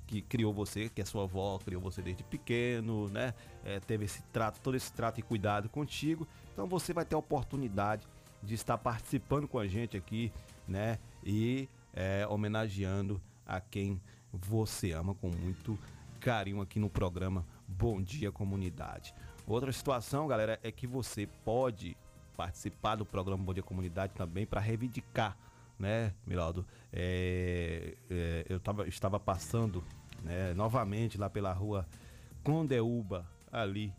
que 0.06 0.21
criou 0.21 0.52
você, 0.52 0.90
que 0.90 1.00
é 1.00 1.04
sua 1.04 1.25
avó, 1.25 1.59
criou 1.59 1.80
você 1.80 2.02
desde 2.02 2.23
pequeno, 2.23 3.09
né? 3.09 3.33
É, 3.64 3.80
teve 3.80 4.04
esse 4.04 4.23
trato, 4.25 4.61
todo 4.61 4.76
esse 4.76 4.92
trato 4.92 5.18
e 5.18 5.23
cuidado 5.23 5.68
contigo. 5.71 6.28
Então 6.52 6.66
você 6.66 6.92
vai 6.92 7.06
ter 7.06 7.14
a 7.14 7.18
oportunidade 7.18 8.06
de 8.45 8.55
estar 8.55 8.79
participando 8.79 9.49
com 9.49 9.59
a 9.59 9.67
gente 9.67 9.97
aqui, 9.97 10.33
né? 10.69 10.99
E 11.25 11.69
é, 11.93 12.27
homenageando 12.29 13.21
a 13.47 13.61
quem 13.61 14.01
você 14.33 14.93
ama 14.93 15.15
com 15.15 15.29
muito 15.29 15.79
carinho 16.21 16.61
aqui 16.61 16.79
no 16.79 16.91
programa 16.91 17.47
Bom 17.67 18.03
Dia 18.03 18.31
Comunidade. 18.33 19.15
Outra 19.47 19.71
situação, 19.73 20.27
galera, 20.27 20.59
é 20.63 20.71
que 20.73 20.87
você 20.87 21.27
pode 21.45 21.97
participar 22.37 22.97
do 22.97 23.05
programa 23.05 23.43
Bom 23.43 23.55
Dia 23.55 23.63
Comunidade 23.63 24.13
também 24.15 24.47
para 24.47 24.61
reivindicar 24.61 25.37
né, 25.79 26.15
Miraldo? 26.27 26.67
É, 26.93 27.95
é, 28.11 28.47
eu 28.49 28.61
tava, 28.61 28.87
estava 28.89 29.21
passando 29.21 29.83
né, 30.23 30.55
novamente 30.55 31.19
lá 31.19 31.29
pela 31.29 31.53
rua 31.53 31.87
Condeúba, 32.43 33.27
ali 33.51 33.93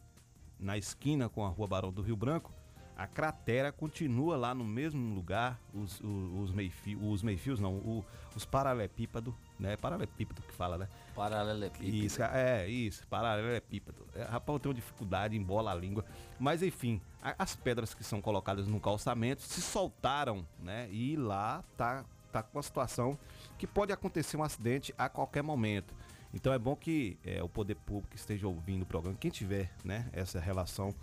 na 0.60 0.78
esquina 0.78 1.28
com 1.28 1.44
a 1.46 1.50
rua 1.50 1.68
Barão 1.68 1.92
do 1.92 2.02
Rio 2.02 2.16
Branco. 2.16 2.54
A 2.98 3.06
cratera 3.08 3.74
continua 3.74 4.38
lá 4.38 4.54
no 4.54 4.64
mesmo 4.64 5.14
lugar, 5.14 5.60
os, 5.74 6.00
os, 6.00 6.50
os 6.50 6.52
meio-fios, 6.54 7.24
os 7.24 7.60
não, 7.60 7.74
o, 7.74 8.06
os 8.34 8.46
paralelepípedos, 8.46 9.34
né? 9.60 9.76
Paralelepípedo 9.76 10.42
que 10.42 10.54
fala, 10.54 10.78
né? 10.78 10.88
Paralelepípedo. 11.14 11.94
Isso, 11.94 12.24
é, 12.24 12.68
isso, 12.70 13.06
paralelepípedo. 13.08 14.08
É, 14.16 14.24
rapaz, 14.24 14.56
eu 14.56 14.60
tenho 14.60 14.76
dificuldade 14.76 15.36
em 15.36 15.44
bola 15.44 15.72
a 15.72 15.76
língua. 15.76 16.06
Mas 16.40 16.64
enfim, 16.64 17.02
a, 17.22 17.36
as 17.38 17.54
pedras 17.54 17.94
que 17.94 18.04
são 18.04 18.22
colocadas 18.22 18.66
no 18.66 18.80
calçamento 18.80 19.42
se 19.42 19.62
soltaram, 19.62 20.48
né? 20.58 20.88
E 20.90 21.18
lá 21.18 21.66
tá, 21.76 22.06
tá 22.32 22.42
com 22.42 22.60
a 22.60 22.64
situação 22.64 23.20
que 23.58 23.68
pode 23.68 23.92
acontecer 23.92 24.38
um 24.38 24.44
acidente 24.44 24.94
a 24.98 25.10
qualquer 25.10 25.42
momento. 25.42 25.94
Então 26.34 26.52
é 26.52 26.60
bom 26.60 26.76
que 26.76 27.18
é, 27.26 27.42
o 27.42 27.48
poder 27.48 27.76
público 27.76 28.16
esteja 28.16 28.46
ouvindo 28.46 28.84
o 28.84 28.86
programa, 28.86 29.18
quem 29.18 29.32
tiver, 29.32 29.72
né, 29.86 30.10
essa 30.12 30.38
relação 30.38 30.94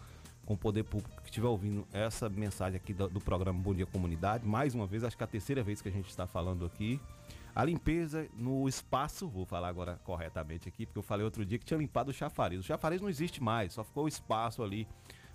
com 0.44 0.54
o 0.54 0.56
poder 0.56 0.84
público 0.84 1.20
que 1.22 1.28
estiver 1.28 1.46
ouvindo 1.46 1.86
essa 1.92 2.28
mensagem 2.28 2.76
aqui 2.76 2.92
do, 2.92 3.08
do, 3.08 3.20
programa 3.20 3.58
Bom 3.58 3.74
Dia 3.74 3.86
Comunidade, 3.86 4.46
mais 4.46 4.74
uma 4.74 4.86
vez, 4.86 5.04
acho 5.04 5.16
que 5.16 5.22
é 5.22 5.26
a 5.26 5.28
terceira 5.28 5.62
vez 5.62 5.80
que 5.80 5.88
a 5.88 5.92
gente 5.92 6.08
está 6.08 6.26
falando 6.26 6.64
aqui. 6.64 7.00
A 7.54 7.64
limpeza 7.64 8.26
no 8.34 8.66
espaço, 8.66 9.28
vou 9.28 9.44
falar 9.44 9.68
agora 9.68 10.00
corretamente 10.04 10.68
aqui, 10.68 10.86
porque 10.86 10.98
eu 10.98 11.02
falei 11.02 11.24
outro 11.24 11.44
dia 11.44 11.58
que 11.58 11.64
tinha 11.64 11.78
limpado 11.78 12.10
o 12.10 12.14
chafariz. 12.14 12.60
O 12.60 12.62
chafariz 12.62 13.00
não 13.00 13.10
existe 13.10 13.42
mais, 13.42 13.74
só 13.74 13.84
ficou 13.84 14.04
o 14.04 14.08
espaço 14.08 14.62
ali 14.62 14.88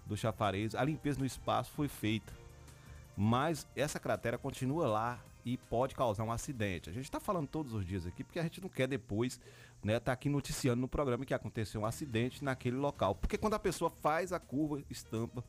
do 0.05 0.17
chafariz. 0.17 0.73
A 0.73 0.83
limpeza 0.83 1.19
no 1.19 1.25
espaço 1.25 1.71
foi 1.71 1.87
feita. 1.87 2.33
Mas 3.15 3.67
essa 3.75 3.99
cratera 3.99 4.37
continua 4.37 4.87
lá 4.87 5.19
e 5.47 5.55
pode 5.55 5.95
causar 5.95 6.25
um 6.25 6.31
acidente. 6.31 6.89
A 6.89 6.93
gente 6.93 7.05
está 7.05 7.21
falando 7.21 7.47
todos 7.47 7.73
os 7.73 7.85
dias 7.85 8.05
aqui 8.05 8.21
porque 8.21 8.37
a 8.37 8.43
gente 8.43 8.59
não 8.59 8.67
quer 8.67 8.85
depois 8.85 9.39
né, 9.81 9.97
tá 9.97 10.11
aqui 10.11 10.27
noticiando 10.27 10.81
no 10.81 10.89
programa 10.89 11.25
que 11.25 11.33
aconteceu 11.33 11.79
um 11.79 11.85
acidente 11.85 12.43
naquele 12.43 12.75
local. 12.75 13.15
Porque 13.15 13.37
quando 13.37 13.53
a 13.53 13.59
pessoa 13.59 13.89
faz 13.89 14.33
a 14.33 14.39
curva, 14.39 14.83
estampa 14.89 15.41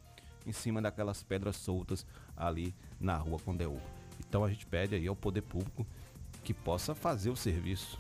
em 0.47 0.53
cima 0.53 0.81
daquelas 0.81 1.25
pedras 1.25 1.57
soltas 1.57 2.07
ali 2.37 2.73
na 3.01 3.17
rua 3.17 3.41
Condeúba. 3.41 3.83
Então 4.21 4.45
a 4.45 4.49
gente 4.49 4.67
pede 4.67 4.95
aí 4.95 5.09
ao 5.09 5.17
poder 5.17 5.43
público 5.43 5.85
que 6.45 6.55
possa 6.55 6.95
fazer 6.95 7.31
o 7.31 7.37
serviço. 7.37 7.99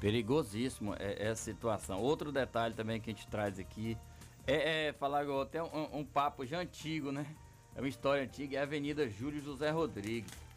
Perigosíssimo 0.00 0.94
é 1.00 1.16
essa 1.30 1.42
situação. 1.42 2.00
Outro 2.00 2.30
detalhe 2.30 2.74
também 2.74 3.00
que 3.00 3.10
a 3.10 3.12
gente 3.12 3.26
traz 3.26 3.58
aqui 3.58 3.98
é, 4.46 4.86
é 4.86 4.92
falar 4.92 5.24
até 5.42 5.60
um, 5.60 5.98
um 5.98 6.04
papo 6.04 6.46
já 6.46 6.60
antigo, 6.60 7.10
né? 7.10 7.26
É 7.74 7.80
uma 7.80 7.88
história 7.88 8.22
antiga, 8.22 8.56
é 8.56 8.60
a 8.60 8.62
Avenida 8.62 9.08
Júlio 9.08 9.42
José 9.42 9.70
Rodrigues. 9.70 10.47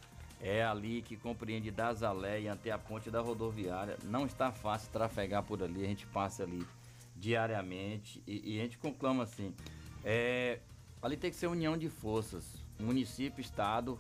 É 0.44 0.64
ali 0.64 1.04
que 1.04 1.16
compreende 1.16 1.70
Dazalé 1.70 2.42
e 2.42 2.50
até 2.50 2.72
a 2.72 2.78
ponte 2.78 3.12
da 3.12 3.22
rodoviária. 3.22 3.98
Não 4.04 4.26
está 4.26 4.52
fácil 4.52 4.92
trafegar 4.92 5.44
por 5.44 5.62
ali, 5.62 5.84
a 5.84 5.88
gente 5.88 6.08
passa 6.08 6.44
ali 6.44 6.66
diariamente 7.16 8.24
e, 8.26 8.56
e 8.56 8.60
a 8.60 8.64
gente 8.64 8.80
conclama 8.80 9.24
assim. 9.24 9.54
É, 10.04 10.60
ali 11.00 11.16
tem 11.16 11.30
que 11.30 11.38
ser 11.38 11.46
união 11.46 11.78
de 11.78 11.90
forças. 11.90 12.56
Município, 12.80 13.40
estado 13.40 14.00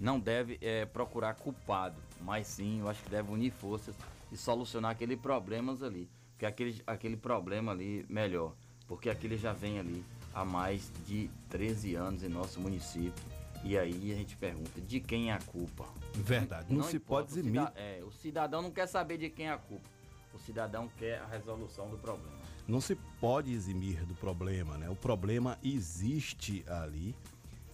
não 0.00 0.18
deve 0.18 0.58
é, 0.62 0.86
procurar 0.86 1.34
culpado, 1.34 2.00
mas 2.22 2.46
sim, 2.46 2.80
eu 2.80 2.88
acho 2.88 3.02
que 3.02 3.10
deve 3.10 3.30
unir 3.30 3.52
forças 3.52 3.94
e 4.30 4.36
solucionar 4.36 4.92
aqueles 4.92 5.20
problemas 5.20 5.82
ali. 5.82 6.08
Porque 6.30 6.46
aquele, 6.46 6.82
aquele 6.86 7.16
problema 7.18 7.72
ali 7.72 8.06
melhor. 8.08 8.54
Porque 8.88 9.10
aquele 9.10 9.36
já 9.36 9.52
vem 9.52 9.78
ali 9.78 10.02
há 10.32 10.42
mais 10.42 10.90
de 11.06 11.30
13 11.50 11.94
anos 11.94 12.22
em 12.22 12.28
nosso 12.28 12.58
município 12.58 13.31
e 13.64 13.78
aí 13.78 14.12
a 14.12 14.16
gente 14.16 14.36
pergunta, 14.36 14.80
de 14.80 15.00
quem 15.00 15.30
é 15.30 15.34
a 15.34 15.38
culpa? 15.38 15.84
Verdade, 16.14 16.66
não, 16.70 16.80
não 16.80 16.88
se 16.88 16.98
pode 16.98 17.28
dizer 17.28 17.44
é, 17.76 18.02
O 18.04 18.10
cidadão 18.10 18.60
não 18.60 18.70
quer 18.70 18.86
saber 18.86 19.18
de 19.18 19.30
quem 19.30 19.48
é 19.48 19.52
a 19.52 19.58
culpa. 19.58 19.88
o 20.34 20.38
cidadão 20.38 20.88
quer 20.98 21.20
a 21.20 21.26
resolução 21.26 21.88
do 21.88 21.96
problema. 21.96 22.42
Não 22.66 22.80
se 22.80 22.96
pode 23.20 23.52
eximir 23.52 24.04
do 24.04 24.14
problema, 24.14 24.76
né? 24.78 24.88
O 24.88 24.96
problema 24.96 25.58
existe 25.62 26.64
ali, 26.68 27.14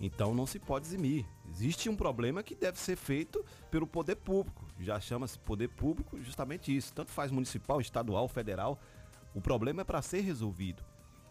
então 0.01 0.35
não 0.35 0.47
se 0.47 0.59
pode 0.59 0.87
eximir. 0.87 1.27
Existe 1.51 1.89
um 1.89 1.97
problema 1.97 2.43
que 2.43 2.55
deve 2.55 2.79
ser 2.79 2.97
feito 2.97 3.45
pelo 3.71 3.87
poder 3.87 4.17
público. 4.17 4.67
Já 4.79 5.01
chama-se 5.01 5.39
poder 5.39 5.69
público 5.69 6.19
justamente 6.23 6.75
isso. 6.75 6.93
Tanto 6.93 7.11
faz 7.11 7.31
municipal, 7.31 7.81
estadual, 7.81 8.29
federal. 8.29 8.79
O 9.35 9.41
problema 9.41 9.83
é 9.83 9.85
para 9.85 10.03
ser 10.03 10.21
resolvido. 10.21 10.83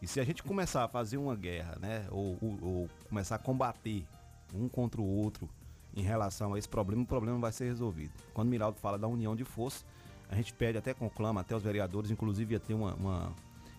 E 0.01 0.07
se 0.07 0.19
a 0.19 0.23
gente 0.23 0.43
começar 0.43 0.83
a 0.83 0.87
fazer 0.87 1.17
uma 1.17 1.35
guerra, 1.35 1.77
né? 1.79 2.07
Ou, 2.11 2.37
ou, 2.41 2.59
ou 2.61 2.89
começar 3.09 3.35
a 3.35 3.39
combater 3.39 4.05
um 4.53 4.67
contra 4.67 5.01
o 5.01 5.05
outro 5.05 5.49
em 5.95 6.01
relação 6.01 6.53
a 6.53 6.59
esse 6.59 6.69
problema, 6.69 7.03
o 7.03 7.05
problema 7.05 7.39
vai 7.39 7.51
ser 7.51 7.65
resolvido. 7.65 8.11
Quando 8.33 8.47
o 8.47 8.51
Miraldo 8.51 8.77
fala 8.79 8.97
da 8.97 9.07
união 9.07 9.35
de 9.35 9.43
força, 9.43 9.83
a 10.29 10.35
gente 10.35 10.53
pede 10.53 10.77
até 10.77 10.93
conclama 10.93 11.41
até 11.41 11.55
os 11.55 11.63
vereadores, 11.63 12.11
inclusive 12.11 12.53
ia 12.53 12.59
ter 12.59 12.73
uma, 12.73 12.93
uma 12.95 13.33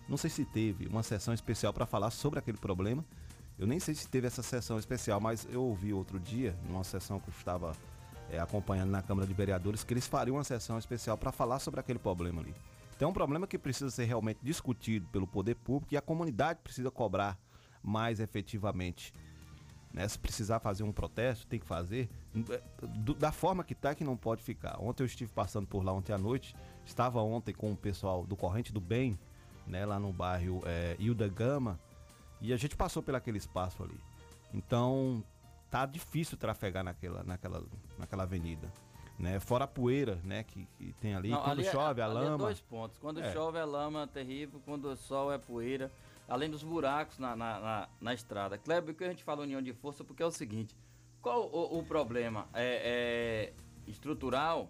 não 0.07 0.17
sei 0.17 0.29
se 0.29 0.43
teve 0.43 0.87
uma 0.87 1.03
sessão 1.03 1.33
especial 1.33 1.71
para 1.71 1.85
falar 1.85 2.09
sobre 2.09 2.39
aquele 2.39 2.57
problema. 2.57 3.05
Eu 3.57 3.67
nem 3.67 3.79
sei 3.79 3.93
se 3.93 4.07
teve 4.07 4.25
essa 4.25 4.41
sessão 4.41 4.79
especial, 4.79 5.19
mas 5.19 5.47
eu 5.51 5.61
ouvi 5.61 5.93
outro 5.93 6.19
dia, 6.19 6.55
numa 6.67 6.83
sessão 6.83 7.19
que 7.19 7.29
eu 7.29 7.33
estava 7.37 7.75
é, 8.31 8.39
acompanhando 8.39 8.89
na 8.89 9.01
Câmara 9.01 9.27
de 9.27 9.33
Vereadores, 9.33 9.83
que 9.83 9.93
eles 9.93 10.07
fariam 10.07 10.37
uma 10.37 10.43
sessão 10.43 10.79
especial 10.79 11.17
para 11.17 11.31
falar 11.31 11.59
sobre 11.59 11.79
aquele 11.79 11.99
problema 11.99 12.41
ali. 12.41 12.55
Então 12.95 13.07
é 13.07 13.11
um 13.11 13.13
problema 13.13 13.45
que 13.45 13.57
precisa 13.57 13.91
ser 13.91 14.05
realmente 14.05 14.39
discutido 14.41 15.07
pelo 15.09 15.27
poder 15.27 15.55
público 15.55 15.93
e 15.93 15.97
a 15.97 16.01
comunidade 16.01 16.59
precisa 16.63 16.89
cobrar 16.89 17.37
mais 17.83 18.19
efetivamente. 18.19 19.13
Né? 19.93 20.07
Se 20.07 20.17
precisar 20.17 20.59
fazer 20.59 20.83
um 20.83 20.91
protesto, 20.91 21.47
tem 21.47 21.59
que 21.59 21.65
fazer. 21.65 22.09
Do, 22.97 23.13
da 23.13 23.31
forma 23.31 23.63
que 23.63 23.73
está, 23.73 23.95
que 23.95 24.03
não 24.03 24.15
pode 24.15 24.43
ficar. 24.43 24.79
Ontem 24.79 25.03
eu 25.03 25.07
estive 25.07 25.31
passando 25.31 25.67
por 25.67 25.83
lá 25.83 25.91
ontem 25.91 26.13
à 26.13 26.17
noite. 26.17 26.55
Estava 26.85 27.21
ontem 27.21 27.53
com 27.53 27.71
o 27.71 27.75
pessoal 27.75 28.25
do 28.25 28.35
Corrente 28.35 28.71
do 28.71 28.79
Bem, 28.79 29.17
né, 29.65 29.85
lá 29.85 29.99
no 29.99 30.11
bairro 30.11 30.61
é, 30.65 30.95
Hilda 30.99 31.27
Gama, 31.27 31.79
e 32.41 32.53
a 32.53 32.57
gente 32.57 32.75
passou 32.75 33.03
por 33.03 33.15
aquele 33.15 33.37
espaço 33.37 33.83
ali. 33.83 33.99
Então, 34.53 35.23
tá 35.69 35.85
difícil 35.85 36.37
trafegar 36.37 36.83
naquela, 36.83 37.23
naquela, 37.23 37.63
naquela 37.97 38.23
avenida. 38.23 38.71
Né? 39.17 39.39
Fora 39.39 39.65
a 39.65 39.67
poeira, 39.67 40.17
né, 40.23 40.43
que, 40.43 40.65
que 40.77 40.93
tem 40.93 41.13
ali. 41.13 41.29
Não, 41.29 41.41
quando 41.41 41.51
ali 41.51 41.67
é- 41.67 41.71
chove, 41.71 41.99
é, 41.99 42.03
a 42.03 42.07
lama. 42.07 42.35
É 42.35 42.37
dois 42.37 42.61
pontos. 42.61 42.97
Quando 42.97 43.21
é. 43.21 43.33
chove, 43.33 43.57
é 43.59 43.65
lama 43.65 44.07
terrível. 44.07 44.61
Quando 44.65 44.85
o 44.85 44.95
sol 44.95 45.31
é 45.31 45.37
poeira. 45.37 45.91
Além 46.29 46.49
dos 46.49 46.63
buracos 46.63 47.17
na, 47.17 47.35
na, 47.35 47.59
na, 47.59 47.89
na 47.99 48.13
estrada. 48.13 48.57
Kleber, 48.57 48.93
o 48.93 48.97
que 48.97 49.03
a 49.03 49.09
gente 49.09 49.23
fala 49.23 49.41
união 49.41 49.61
de 49.61 49.73
força, 49.73 50.03
porque 50.03 50.21
é 50.21 50.25
o 50.25 50.31
seguinte: 50.31 50.75
qual 51.21 51.47
o, 51.47 51.79
o 51.79 51.83
problema? 51.83 52.47
É, 52.53 53.53
é, 53.85 53.89
estrutural? 53.89 54.69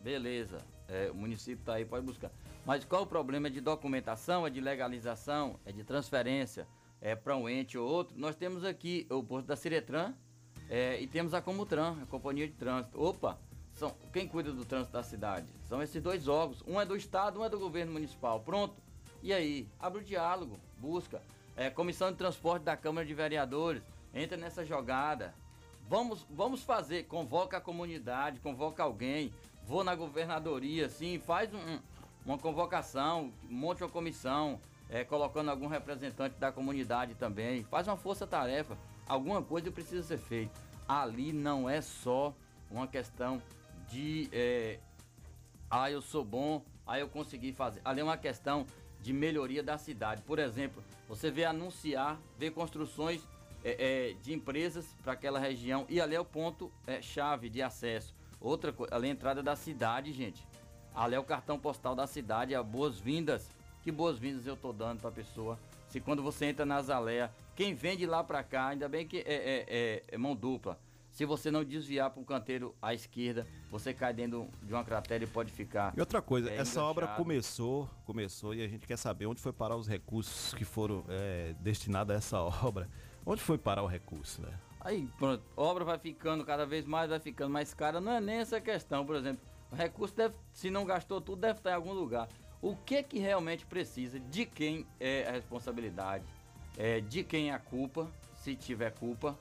Beleza. 0.00 0.58
É, 0.86 1.10
o 1.10 1.14
município 1.14 1.60
está 1.60 1.74
aí, 1.74 1.84
pode 1.84 2.04
buscar. 2.04 2.30
Mas 2.64 2.84
qual 2.84 3.02
o 3.02 3.06
problema? 3.06 3.48
É 3.48 3.50
de 3.50 3.60
documentação, 3.60 4.46
é 4.46 4.50
de 4.50 4.60
legalização, 4.60 5.58
é 5.64 5.72
de 5.72 5.82
transferência, 5.82 6.68
é 7.00 7.14
para 7.14 7.36
um 7.36 7.48
ente 7.48 7.78
ou 7.78 7.88
outro? 7.88 8.18
Nós 8.18 8.36
temos 8.36 8.64
aqui 8.64 9.06
o 9.10 9.22
posto 9.22 9.46
da 9.46 9.56
Ciretran 9.56 10.14
é, 10.68 11.00
e 11.00 11.06
temos 11.06 11.34
a 11.34 11.40
Comutran, 11.40 11.96
a 12.02 12.06
Companhia 12.06 12.46
de 12.46 12.54
Trânsito. 12.54 13.00
Opa! 13.00 13.38
São, 13.72 13.94
quem 14.12 14.26
cuida 14.26 14.52
do 14.52 14.64
trânsito 14.64 14.92
da 14.92 15.04
cidade? 15.04 15.46
São 15.62 15.80
esses 15.80 16.02
dois 16.02 16.26
órgãos. 16.26 16.62
Um 16.66 16.80
é 16.80 16.84
do 16.84 16.96
Estado, 16.96 17.40
um 17.40 17.44
é 17.44 17.48
do 17.48 17.58
governo 17.58 17.92
municipal. 17.92 18.40
Pronto. 18.40 18.74
E 19.22 19.32
aí? 19.32 19.68
Abre 19.80 20.00
o 20.00 20.04
diálogo, 20.04 20.58
busca. 20.78 21.22
É, 21.56 21.68
Comissão 21.70 22.10
de 22.10 22.16
Transporte 22.16 22.62
da 22.62 22.76
Câmara 22.76 23.06
de 23.06 23.14
Vereadores. 23.14 23.82
Entra 24.14 24.36
nessa 24.36 24.64
jogada. 24.64 25.34
Vamos, 25.88 26.26
vamos 26.30 26.62
fazer, 26.62 27.04
convoca 27.04 27.56
a 27.56 27.60
comunidade, 27.60 28.40
convoca 28.40 28.82
alguém. 28.82 29.32
Vou 29.66 29.82
na 29.82 29.94
governadoria, 29.94 30.86
assim, 30.86 31.18
faz 31.18 31.52
um, 31.52 31.78
uma 32.24 32.38
convocação, 32.38 33.32
monte 33.48 33.82
uma 33.82 33.90
comissão, 33.90 34.60
é, 34.88 35.04
colocando 35.04 35.50
algum 35.50 35.66
representante 35.66 36.36
da 36.38 36.52
comunidade 36.52 37.14
também. 37.14 37.64
Faz 37.64 37.88
uma 37.88 37.96
força-tarefa. 37.96 38.78
Alguma 39.06 39.42
coisa 39.42 39.70
precisa 39.70 40.02
ser 40.02 40.18
feita. 40.18 40.58
Ali 40.86 41.32
não 41.32 41.68
é 41.68 41.80
só 41.80 42.34
uma 42.70 42.86
questão 42.86 43.42
de 43.88 44.28
é, 44.32 44.78
ah, 45.70 45.90
eu 45.90 46.00
sou 46.00 46.24
bom, 46.24 46.62
ah, 46.86 46.98
eu 46.98 47.08
consegui 47.08 47.52
fazer. 47.52 47.80
Ali 47.84 48.00
é 48.00 48.04
uma 48.04 48.16
questão 48.16 48.66
de 49.00 49.12
melhoria 49.12 49.62
da 49.62 49.78
cidade. 49.78 50.22
Por 50.22 50.38
exemplo, 50.38 50.82
você 51.08 51.30
vê 51.30 51.44
anunciar, 51.44 52.20
vê 52.38 52.50
construções 52.50 53.26
é, 53.64 54.10
é, 54.10 54.12
de 54.22 54.32
empresas 54.32 54.86
para 55.02 55.12
aquela 55.12 55.38
região 55.38 55.86
e 55.88 56.00
ali 56.00 56.14
é 56.14 56.20
o 56.20 56.24
ponto 56.24 56.70
é, 56.86 57.00
chave 57.02 57.48
de 57.48 57.62
acesso. 57.62 58.14
Outra 58.40 58.72
coisa, 58.72 58.94
ali 58.94 59.08
é 59.08 59.10
a 59.10 59.12
entrada 59.12 59.42
da 59.42 59.56
cidade, 59.56 60.12
gente. 60.12 60.46
Ali 60.94 61.14
é 61.14 61.18
o 61.18 61.24
cartão 61.24 61.58
postal 61.58 61.94
da 61.94 62.06
cidade, 62.06 62.54
é 62.54 62.62
boas-vindas. 62.62 63.50
Que 63.82 63.90
boas-vindas 63.90 64.46
eu 64.46 64.56
tô 64.56 64.72
dando 64.72 65.00
pra 65.00 65.10
pessoa. 65.10 65.58
Se 65.88 66.00
quando 66.00 66.22
você 66.22 66.46
entra 66.46 66.66
na 66.66 66.76
Azalea, 66.76 67.32
quem 67.56 67.74
vem 67.74 67.96
de 67.96 68.06
lá 68.06 68.22
pra 68.22 68.42
cá, 68.42 68.68
ainda 68.68 68.88
bem 68.88 69.06
que 69.06 69.18
é, 69.18 69.22
é, 69.22 69.66
é, 69.68 70.02
é 70.08 70.18
mão 70.18 70.34
dupla. 70.36 70.78
Se 71.18 71.24
você 71.24 71.50
não 71.50 71.64
desviar 71.64 72.10
para 72.10 72.22
o 72.22 72.24
canteiro 72.24 72.76
à 72.80 72.94
esquerda, 72.94 73.44
você 73.72 73.92
cai 73.92 74.14
dentro 74.14 74.48
de 74.62 74.72
uma 74.72 74.84
cratera 74.84 75.24
e 75.24 75.26
pode 75.26 75.50
ficar. 75.50 75.92
E 75.96 75.98
outra 75.98 76.22
coisa, 76.22 76.48
é, 76.48 76.58
essa 76.58 76.80
obra 76.80 77.08
começou, 77.08 77.90
começou 78.06 78.54
e 78.54 78.62
a 78.62 78.68
gente 78.68 78.86
quer 78.86 78.96
saber 78.96 79.26
onde 79.26 79.40
foi 79.40 79.52
parar 79.52 79.74
os 79.74 79.88
recursos 79.88 80.54
que 80.54 80.64
foram 80.64 81.04
é, 81.08 81.56
destinados 81.58 82.14
a 82.14 82.18
essa 82.18 82.38
obra. 82.64 82.88
Onde 83.26 83.42
foi 83.42 83.58
parar 83.58 83.82
o 83.82 83.88
recurso, 83.88 84.42
né? 84.42 84.60
Aí, 84.80 85.08
pronto, 85.18 85.42
a 85.56 85.60
obra 85.60 85.84
vai 85.84 85.98
ficando 85.98 86.44
cada 86.44 86.64
vez 86.64 86.86
mais, 86.86 87.10
vai 87.10 87.18
ficando 87.18 87.50
mais 87.50 87.74
cara. 87.74 88.00
Não 88.00 88.12
é 88.12 88.20
nem 88.20 88.36
essa 88.36 88.60
questão, 88.60 89.04
por 89.04 89.16
exemplo. 89.16 89.44
O 89.72 89.74
recurso 89.74 90.14
deve, 90.14 90.36
se 90.52 90.70
não 90.70 90.84
gastou 90.84 91.20
tudo, 91.20 91.40
deve 91.40 91.58
estar 91.58 91.72
em 91.72 91.74
algum 91.74 91.94
lugar. 91.94 92.28
O 92.62 92.76
que 92.76 93.02
que 93.02 93.18
realmente 93.18 93.66
precisa, 93.66 94.20
de 94.20 94.46
quem 94.46 94.86
é 95.00 95.26
a 95.28 95.32
responsabilidade, 95.32 96.24
é, 96.76 97.00
de 97.00 97.24
quem 97.24 97.50
é 97.50 97.54
a 97.54 97.58
culpa, 97.58 98.08
se 98.36 98.54
tiver 98.54 98.92
culpa, 98.92 99.36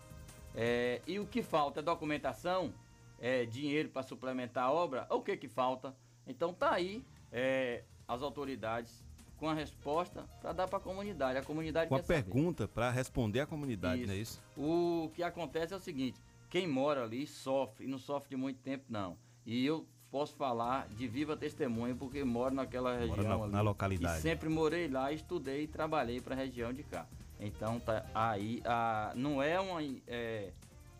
é, 0.59 1.01
e 1.05 1.19
o 1.19 1.27
que 1.27 1.43
falta? 1.43 1.83
Documentação, 1.83 2.73
é, 3.19 3.45
dinheiro 3.45 3.89
para 3.89 4.01
suplementar 4.01 4.63
a 4.63 4.71
obra, 4.71 5.05
o 5.11 5.21
que 5.21 5.37
que 5.37 5.47
falta? 5.47 5.95
Então 6.25 6.51
tá 6.51 6.73
aí 6.73 7.05
é, 7.31 7.83
as 8.07 8.23
autoridades 8.23 9.05
com 9.37 9.47
a 9.47 9.53
resposta 9.53 10.25
para 10.41 10.53
dar 10.53 10.67
para 10.67 10.79
a 10.79 10.81
comunidade. 10.81 11.37
A 11.37 11.43
comunidade 11.43 11.89
com 11.89 11.95
a 11.95 12.01
pergunta 12.01 12.67
para 12.67 12.89
responder 12.89 13.41
à 13.41 13.45
comunidade, 13.45 14.01
isso. 14.01 14.07
não 14.07 14.15
é 14.15 14.17
isso? 14.17 14.41
O 14.57 15.11
que 15.13 15.21
acontece 15.21 15.75
é 15.75 15.77
o 15.77 15.79
seguinte: 15.79 16.19
quem 16.49 16.65
mora 16.65 17.03
ali 17.03 17.27
sofre 17.27 17.85
e 17.85 17.87
não 17.87 17.99
sofre 17.99 18.31
de 18.31 18.35
muito 18.35 18.59
tempo 18.59 18.85
não. 18.89 19.15
E 19.45 19.63
eu 19.63 19.85
posso 20.09 20.35
falar 20.35 20.87
de 20.87 21.07
viva 21.07 21.37
testemunha, 21.37 21.95
porque 21.95 22.23
moro 22.23 22.55
naquela 22.55 22.97
região 22.97 23.37
na, 23.37 23.43
ali, 23.43 23.51
na 23.51 23.61
localidade. 23.61 24.17
E 24.17 24.21
sempre 24.21 24.49
morei 24.49 24.87
lá, 24.87 25.11
estudei 25.11 25.63
e 25.63 25.67
trabalhei 25.67 26.19
para 26.19 26.33
a 26.33 26.37
região 26.37 26.73
de 26.73 26.81
cá. 26.81 27.07
Então 27.39 27.79
tá 27.79 28.05
aí, 28.13 28.61
a, 28.65 29.11
não 29.15 29.41
é 29.41 29.59
uma, 29.59 29.81
é 30.07 30.51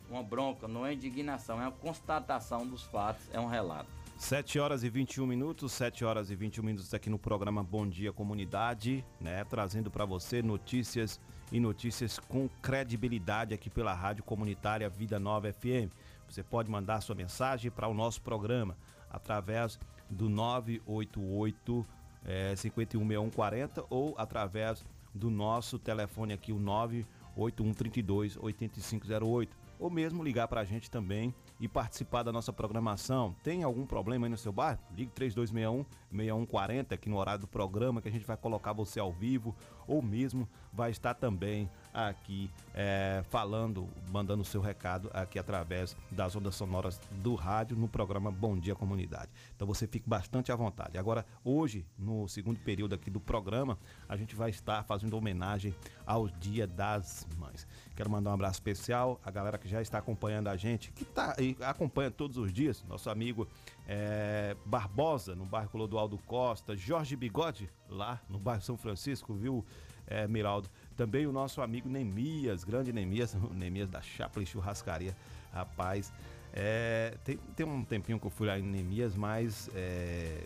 uma 0.10 0.24
bronca, 0.24 0.68
não 0.68 0.86
é 0.86 0.94
indignação, 0.94 1.60
é 1.60 1.64
uma 1.64 1.72
constatação 1.72 2.66
dos 2.66 2.84
fatos, 2.84 3.28
é 3.34 3.40
um 3.40 3.48
relato. 3.48 3.90
7 4.18 4.58
horas 4.58 4.84
e 4.84 4.90
21 4.90 5.28
minutos, 5.28 5.72
7 5.74 6.04
horas 6.04 6.32
e 6.32 6.36
21 6.36 6.64
minutos 6.64 6.94
aqui 6.94 7.08
no 7.10 7.20
programa 7.20 7.64
Bom 7.64 7.88
Dia 7.88 8.12
Comunidade, 8.12 9.06
né? 9.22 9.44
Trazendo 9.44 9.92
para 9.92 10.06
você 10.06 10.42
notícias 10.42 11.20
e 11.52 11.60
notícias 11.60 12.18
com 12.18 12.50
credibilidade 12.62 13.54
aqui 13.54 13.70
pela 13.70 13.94
Rádio 13.94 14.24
Comunitária 14.24 14.90
Vida 14.90 15.20
Nova 15.20 15.54
FM. 15.54 15.94
Você 16.28 16.42
pode 16.42 16.70
mandar 16.70 17.02
sua 17.02 17.16
mensagem 17.16 17.70
para 17.70 17.88
o 17.88 17.94
nosso 17.94 18.22
programa 18.22 18.76
através 19.10 19.80
do 20.10 20.30
988 20.30 21.86
é, 22.26 22.56
516140 22.56 23.86
ou 23.90 24.16
através 24.18 24.84
do 25.18 25.30
nosso 25.30 25.78
telefone 25.78 26.34
aqui, 26.34 26.52
o 26.52 26.60
98132 26.60 28.38
8508. 28.38 29.58
Ou 29.80 29.90
mesmo 29.92 30.24
ligar 30.24 30.48
para 30.48 30.62
a 30.62 30.64
gente 30.64 30.90
também 30.90 31.34
e 31.60 31.68
participar 31.68 32.24
da 32.24 32.32
nossa 32.32 32.52
programação. 32.52 33.36
Tem 33.44 33.64
algum 33.64 33.86
problema 33.86 34.26
aí 34.26 34.30
no 34.30 34.38
seu 34.38 34.52
bairro? 34.52 34.80
Ligue 34.96 35.12
3261 35.12 35.86
6140 36.12 36.96
aqui 36.96 37.10
no 37.10 37.18
horário 37.18 37.42
do 37.42 37.48
programa 37.48 38.02
que 38.02 38.08
a 38.08 38.12
gente 38.12 38.26
vai 38.26 38.38
colocar 38.38 38.74
você 38.74 39.00
ao 39.00 39.12
vivo 39.12 39.56
ou 39.88 40.02
mesmo 40.02 40.48
vai 40.72 40.92
estar 40.92 41.16
também 41.16 41.70
aqui 41.94 42.52
é, 42.76 43.24
falando, 43.30 43.88
mandando 44.12 44.44
o 44.44 44.46
seu 44.46 44.62
recado 44.62 45.10
aqui 45.12 45.40
através 45.40 45.98
das 46.12 46.36
ondas 46.36 46.54
sonoras 46.56 47.02
do 47.12 47.34
rádio 47.34 47.76
no 47.76 47.88
programa 47.88 48.32
Bom 48.32 48.56
Dia 48.56 48.76
Comunidade. 48.76 49.32
Então 49.56 49.68
você 49.68 49.88
fique 49.88 50.08
bastante 50.08 50.52
à 50.52 50.56
vontade. 50.56 50.98
Agora, 50.98 51.26
hoje, 51.44 51.84
no 51.98 52.28
segundo 52.28 52.60
período 52.60 52.94
aqui 52.94 53.10
do 53.10 53.20
programa, 53.20 53.80
a 54.08 54.16
gente 54.16 54.36
vai 54.36 54.52
estar 54.52 54.84
fazendo 54.84 55.18
homenagem 55.18 55.74
ao 56.06 56.28
Dia 56.28 56.68
das 56.68 57.28
Mães. 57.38 57.68
Quero 57.96 58.12
mandar 58.12 58.30
um 58.30 58.34
abraço 58.34 58.58
especial 58.58 59.20
à 59.26 59.32
galera 59.32 59.58
que 59.58 59.68
já 59.68 59.82
está 59.82 59.98
acompanhando 59.98 60.50
a 60.50 60.56
gente, 60.56 60.92
que 60.92 61.04
tá, 61.04 61.36
acompanha 61.66 62.12
todos 62.12 62.38
os 62.38 62.54
dias, 62.54 62.84
nosso 62.88 63.10
amigo 63.10 63.48
é, 63.88 64.56
Barbosa, 64.66 65.34
no 65.36 65.46
bairro 65.46 65.70
Clodoaldo 65.70 66.18
Costa, 66.20 66.76
Jorge 66.76 67.16
Bigode, 67.16 67.70
lá 67.90 68.22
no 68.30 68.38
bairro 68.38 68.62
São 68.62 68.78
Francisco, 68.78 69.34
viu, 69.34 69.66
é, 70.06 70.28
Miraldo? 70.28 70.70
Também 70.96 71.26
o 71.26 71.32
nosso 71.32 71.62
amigo 71.62 71.88
Nemias, 71.88 72.64
grande 72.64 72.92
Nemias, 72.92 73.34
Nemias 73.54 73.90
da 73.90 74.02
Chaplin 74.02 74.46
Churrascaria. 74.46 75.16
Rapaz, 75.54 76.12
é, 76.54 77.18
tem, 77.24 77.38
tem 77.56 77.66
um 77.66 77.84
tempinho 77.84 78.20
que 78.20 78.28
eu 78.28 78.32
fui 78.32 78.48
lá 78.48 78.60
em 78.60 78.64
Nemias, 78.64 79.16
mas 79.16 79.70
é, 79.74 80.44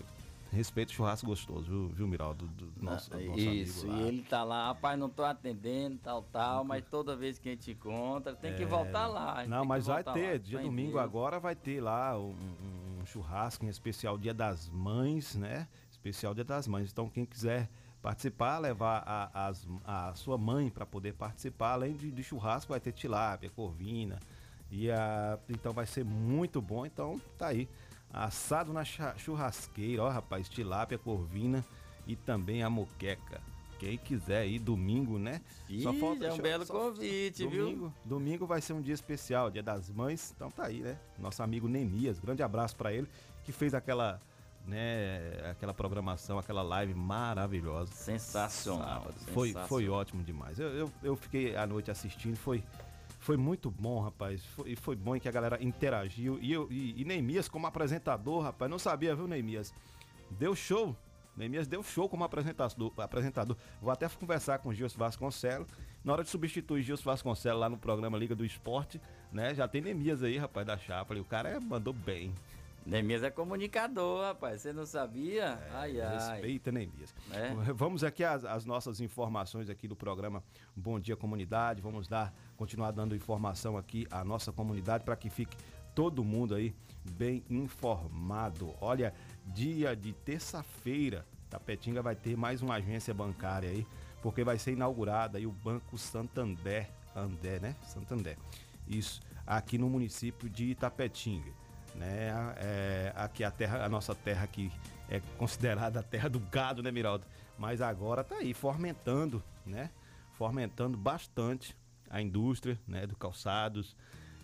respeito 0.52 0.90
o 0.90 0.94
churrasco 0.94 1.26
gostoso, 1.26 1.64
viu, 1.64 1.88
viu 1.90 2.08
Miraldo? 2.08 2.46
Do, 2.48 2.66
do 2.68 2.86
nosso, 2.86 3.12
Ah, 3.14 3.20
nosso 3.20 3.40
Isso, 3.40 3.88
e 3.88 4.02
ele 4.04 4.22
tá 4.22 4.44
lá, 4.44 4.68
rapaz, 4.68 5.00
não 5.00 5.10
tô 5.10 5.24
atendendo, 5.24 5.98
tal, 5.98 6.22
tal, 6.32 6.64
mas 6.64 6.84
toda 6.90 7.16
vez 7.16 7.40
que 7.40 7.50
a 7.50 7.52
gente 7.54 7.72
encontra, 7.72 8.36
tem 8.36 8.56
que 8.56 8.66
voltar 8.66 9.08
lá. 9.08 9.44
É. 9.44 9.48
Não, 9.48 9.66
mas 9.66 9.88
vai 9.88 10.04
voltar 10.04 10.12
lá, 10.12 10.28
ter, 10.28 10.40
dia 10.40 10.60
domingo 10.60 10.92
Deus. 10.92 11.04
agora 11.04 11.40
vai 11.40 11.56
ter 11.56 11.82
lá 11.82 12.18
um, 12.18 12.30
um- 12.30 12.91
um 13.02 13.06
churrasco 13.06 13.66
em 13.66 13.70
especial 13.70 14.18
Dia 14.18 14.34
das 14.34 14.70
Mães, 14.70 15.36
né? 15.36 15.68
Especial 15.90 16.34
Dia 16.34 16.44
das 16.44 16.68
Mães. 16.68 16.92
Então 16.92 17.10
quem 17.10 17.26
quiser 17.26 17.70
participar, 18.02 18.58
levar 18.60 19.04
a, 19.06 19.48
as- 19.48 19.68
a 19.86 20.14
sua 20.16 20.38
mãe 20.38 20.70
para 20.70 20.86
poder 20.86 21.14
participar, 21.14 21.74
além 21.74 21.94
de, 21.94 22.12
de 22.12 22.24
churrasco 22.24 22.72
vai 22.72 22.80
ter 22.80 22.92
tilápia, 22.92 23.50
corvina. 23.50 24.20
E 24.72 24.90
a, 24.90 25.38
então 25.50 25.74
vai 25.74 25.86
ser 25.86 26.04
muito 26.06 26.62
bom. 26.62 26.86
Então 26.86 27.20
tá 27.38 27.48
aí. 27.48 27.68
Assado 28.14 28.74
na 28.74 28.84
churrasqueira, 28.84 30.04
ó 30.04 30.10
rapaz, 30.10 30.50
tilápia, 30.50 30.98
corvina 30.98 31.64
e 32.06 32.16
também 32.16 32.62
a 32.64 32.70
moqueca. 32.70 33.42
Quem 33.82 33.98
quiser 33.98 34.48
ir 34.48 34.60
domingo, 34.60 35.18
né? 35.18 35.42
Ih, 35.68 35.84
é 35.84 35.90
um 35.90 36.38
belo 36.38 36.68
convite, 36.68 37.48
viu? 37.48 37.66
domingo, 37.66 37.94
Domingo 38.06 38.46
vai 38.46 38.62
ser 38.62 38.74
um 38.74 38.82
dia 38.82 38.94
especial, 38.94 39.50
dia 39.50 39.64
das 39.64 39.90
mães. 39.90 40.32
Então 40.36 40.52
tá 40.52 40.68
aí, 40.68 40.82
né? 40.82 41.00
Nosso 41.18 41.42
amigo 41.42 41.68
Nemias, 41.68 42.20
grande 42.20 42.44
abraço 42.44 42.76
pra 42.76 42.94
ele, 42.94 43.10
que 43.44 43.52
fez 43.52 43.74
aquela, 43.74 44.22
né, 44.68 45.50
aquela 45.50 45.74
programação, 45.74 46.38
aquela 46.38 46.62
live 46.62 46.94
maravilhosa. 46.94 47.92
Sensacional. 47.92 49.02
Sábado. 49.02 49.16
Foi, 49.34 49.48
sensacional. 49.48 49.68
foi 49.68 49.90
ótimo 49.90 50.24
demais. 50.24 50.60
Eu, 50.60 50.70
eu, 50.70 50.92
eu 51.02 51.16
fiquei 51.16 51.56
à 51.56 51.66
noite 51.66 51.90
assistindo, 51.90 52.36
foi, 52.36 52.64
foi 53.18 53.36
muito 53.36 53.72
bom, 53.72 54.00
rapaz. 54.00 54.46
Foi, 54.46 54.74
e 54.74 54.76
foi 54.76 54.96
bom 54.96 55.20
que 55.20 55.28
a 55.28 55.32
galera 55.32 55.58
interagiu. 55.60 56.38
E, 56.40 56.54
eu, 56.54 56.68
e, 56.70 57.02
e 57.02 57.04
Neemias, 57.04 57.50
como 57.50 57.66
apresentador, 57.66 58.44
rapaz, 58.44 58.70
não 58.70 58.78
sabia, 58.78 59.16
viu, 59.16 59.28
Neemias? 59.28 59.74
Deu 60.30 60.56
show. 60.56 60.96
Neemias 61.42 61.68
deu 61.68 61.82
show 61.82 62.08
como 62.08 62.24
apresentador. 62.24 62.94
apresentador. 62.98 63.58
Vou 63.82 63.92
até 63.92 64.08
conversar 64.08 64.60
com 64.60 64.70
o 64.70 64.74
Gilson 64.74 65.00
Vasconcelos. 65.00 65.68
Na 66.04 66.14
hora 66.14 66.24
de 66.24 66.30
substituir 66.30 66.84
Gilson 66.84 67.04
Vasconcelos 67.04 67.60
lá 67.60 67.68
no 67.68 67.80
programa 67.80 68.16
Liga 68.16 68.36
do 68.36 68.46
Esporte, 68.46 69.02
né? 69.32 69.56
Já 69.56 69.68
tem 69.68 69.82
Neemias 69.82 70.22
aí, 70.22 70.38
rapaz, 70.38 70.68
da 70.68 70.78
chapa. 70.78 71.14
ali. 71.16 71.20
O 71.20 71.26
cara 71.26 71.50
é- 71.50 71.60
mandou 71.60 71.94
bem. 71.94 72.32
Neemias 72.86 73.24
é 73.24 73.32
comunicador, 73.32 74.22
rapaz. 74.22 74.62
Você 74.62 74.72
não 74.72 74.86
sabia? 74.86 75.60
ai, 75.74 76.00
ai. 76.00 76.14
Respeita, 76.14 76.72
Neemias. 76.72 77.14
É. 77.32 77.54
Vamos 77.74 78.04
aqui 78.04 78.24
às, 78.24 78.46
às 78.46 78.64
nossas 78.64 79.02
informações 79.02 79.68
aqui 79.68 79.88
do 79.88 79.96
programa 79.96 80.44
Bom 80.76 81.00
Dia 81.00 81.16
Comunidade. 81.16 81.82
Vamos 81.82 82.08
dar, 82.08 82.32
continuar 82.56 82.92
dando 82.92 83.16
informação 83.16 83.78
aqui 83.78 84.08
à 84.12 84.24
nossa 84.24 84.52
comunidade 84.52 85.04
para 85.04 85.16
que 85.16 85.30
fique 85.30 85.58
todo 85.96 86.24
mundo 86.24 86.56
aí 86.56 86.74
bem 87.18 87.44
informado. 87.50 88.74
Olha, 88.80 89.14
dia 89.46 89.96
de 89.96 90.14
terça-feira, 90.14 91.26
Tapetinga 91.52 92.02
vai 92.02 92.16
ter 92.16 92.38
mais 92.38 92.62
uma 92.62 92.76
agência 92.76 93.14
bancária 93.14 93.70
aí, 93.70 93.86
porque 94.22 94.42
vai 94.42 94.58
ser 94.58 94.72
inaugurada 94.72 95.38
aí 95.38 95.46
o 95.46 95.52
Banco 95.52 95.98
Santander, 95.98 96.90
Andé, 97.14 97.60
né? 97.60 97.76
Santander. 97.84 98.38
Isso, 98.88 99.22
aqui 99.46 99.78
no 99.78 99.90
município 99.90 100.50
de 100.50 100.68
Itapetinga, 100.68 101.52
né? 101.94 102.30
É, 102.56 103.14
aqui 103.18 103.44
a 103.44 103.52
terra, 103.52 103.84
a 103.84 103.90
nossa 103.90 104.16
terra 104.16 104.46
aqui 104.46 104.72
é 105.10 105.20
considerada 105.38 106.00
a 106.00 106.04
terra 106.04 106.30
do 106.30 106.40
gado, 106.40 106.82
né, 106.82 106.90
Miraldo? 106.90 107.26
Mas 107.58 107.82
agora 107.82 108.24
tá 108.24 108.36
aí 108.36 108.54
fomentando, 108.54 109.44
né? 109.66 109.90
Fomentando 110.38 110.98
bastante 110.98 111.76
a 112.10 112.22
indústria, 112.22 112.80
né, 112.88 113.06
do 113.06 113.16
calçados, 113.16 113.96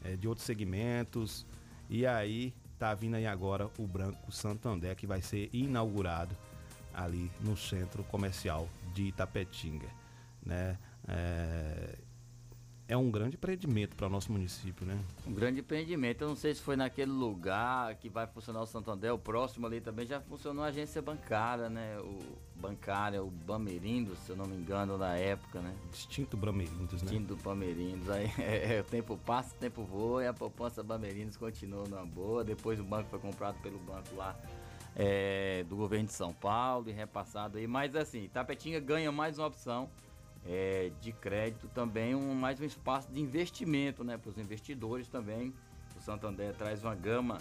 eh, 0.03 0.17
de 0.17 0.27
outros 0.27 0.45
segmentos. 0.45 1.45
E 1.89 2.05
aí 2.05 2.53
tá 2.77 2.93
vindo 2.93 3.15
aí 3.15 3.25
agora 3.25 3.69
o 3.77 3.87
Branco 3.87 4.29
Santander 4.29 4.95
que 4.95 5.07
vai 5.07 5.21
ser 5.21 5.49
inaugurado 5.53 6.35
ali 6.97 7.31
no 7.41 7.55
centro 7.55 8.03
comercial 8.03 8.67
de 8.93 9.03
Itapetinga, 9.03 9.87
né? 10.43 10.79
É, 11.07 11.95
é 12.87 12.97
um 12.97 13.11
grande 13.11 13.35
empreendimento 13.35 13.95
para 13.95 14.07
o 14.07 14.09
nosso 14.09 14.31
município, 14.31 14.85
né? 14.85 14.97
Um 15.25 15.33
grande 15.33 15.59
empreendimento. 15.59 16.23
Eu 16.23 16.29
não 16.29 16.35
sei 16.35 16.55
se 16.55 16.61
foi 16.61 16.75
naquele 16.75 17.11
lugar 17.11 17.93
que 17.95 18.09
vai 18.09 18.25
funcionar 18.25 18.61
o 18.61 18.65
Santander, 18.65 19.13
o 19.13 19.19
próximo 19.19 19.67
ali 19.67 19.79
também 19.79 20.07
já 20.07 20.19
funcionou 20.21 20.63
a 20.63 20.69
agência 20.69 21.01
bancária, 21.01 21.69
né? 21.69 21.99
O 21.99 22.17
bancária, 22.55 23.21
o 23.21 23.29
Bamerindo, 23.29 24.15
se 24.15 24.31
eu 24.31 24.35
não 24.35 24.45
me 24.45 24.55
engano, 24.55 24.97
na 24.97 25.15
época, 25.15 25.61
né? 25.61 25.75
Distinto 25.91 26.35
Bramerindos, 26.35 27.03
né? 27.03 27.19
Do 27.19 27.35
Bamerindos. 27.35 28.09
Aí 28.09 28.31
é, 28.39 28.79
o 28.79 28.89
tempo 28.89 29.17
passa, 29.17 29.53
o 29.53 29.59
tempo 29.59 29.83
voa 29.83 30.23
e 30.23 30.27
a 30.27 30.33
poupança 30.33 30.81
Bamerindos 30.81 31.37
continua 31.37 31.83
numa 31.87 32.05
boa. 32.05 32.43
Depois 32.43 32.79
o 32.79 32.83
banco 32.83 33.09
foi 33.09 33.19
comprado 33.19 33.61
pelo 33.61 33.77
banco 33.79 34.15
lá 34.15 34.35
é, 34.99 35.63
do 35.69 35.75
governo 35.75 36.07
de 36.07 36.13
São 36.13 36.33
Paulo 36.33 36.89
e 36.89 36.91
repassado 36.91 37.59
aí. 37.59 37.67
Mas 37.67 37.95
assim, 37.95 38.27
Tapetinga 38.33 38.79
ganha 38.79 39.11
mais 39.11 39.37
uma 39.37 39.47
opção 39.47 39.87
é, 40.43 40.91
de 40.99 41.11
crédito 41.11 41.67
também, 41.67 42.15
um, 42.15 42.33
mais 42.33 42.59
um 42.59 42.63
espaço 42.63 43.11
de 43.11 43.21
investimento 43.21 44.03
né, 44.03 44.17
para 44.17 44.29
os 44.29 44.37
investidores 44.39 45.07
também. 45.07 45.53
O 45.95 46.01
Santander 46.01 46.53
traz 46.55 46.83
uma 46.83 46.95
gama 46.95 47.37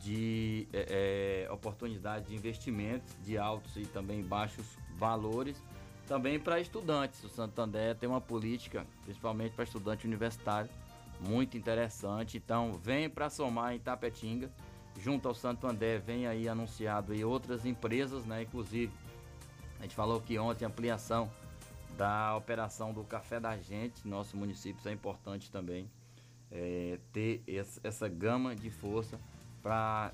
de 0.00 0.66
é, 0.72 1.46
é, 1.46 1.52
oportunidades 1.52 2.28
de 2.28 2.34
investimentos 2.34 3.16
de 3.22 3.38
altos 3.38 3.76
e 3.76 3.86
também 3.86 4.20
baixos 4.22 4.66
valores. 4.96 5.62
Também 6.06 6.40
para 6.40 6.58
estudantes. 6.58 7.22
O 7.22 7.28
Santander 7.28 7.94
tem 7.94 8.08
uma 8.08 8.20
política, 8.20 8.86
principalmente 9.04 9.52
para 9.52 9.64
estudante 9.64 10.06
universitário, 10.06 10.70
muito 11.20 11.56
interessante. 11.56 12.38
Então, 12.38 12.72
vem 12.72 13.10
para 13.10 13.28
somar 13.28 13.74
em 13.74 13.78
Tapetinga. 13.78 14.50
Junto 14.98 15.28
ao 15.28 15.34
Santander, 15.34 16.00
vem 16.00 16.26
aí 16.26 16.48
anunciado 16.48 17.12
aí 17.12 17.24
outras 17.24 17.64
empresas, 17.64 18.26
né? 18.26 18.42
Inclusive, 18.42 18.92
a 19.78 19.82
gente 19.82 19.94
falou 19.94 20.20
que 20.20 20.36
ontem 20.38 20.64
a 20.64 20.68
ampliação 20.68 21.30
da 21.96 22.36
operação 22.36 22.92
do 22.92 23.04
Café 23.04 23.38
da 23.38 23.56
Gente, 23.56 24.06
nosso 24.06 24.36
município, 24.36 24.88
é 24.88 24.92
importante 24.92 25.50
também, 25.50 25.88
é, 26.50 26.98
ter 27.12 27.42
essa, 27.82 28.08
gama 28.08 28.56
de 28.56 28.70
força 28.70 29.20
para 29.62 30.12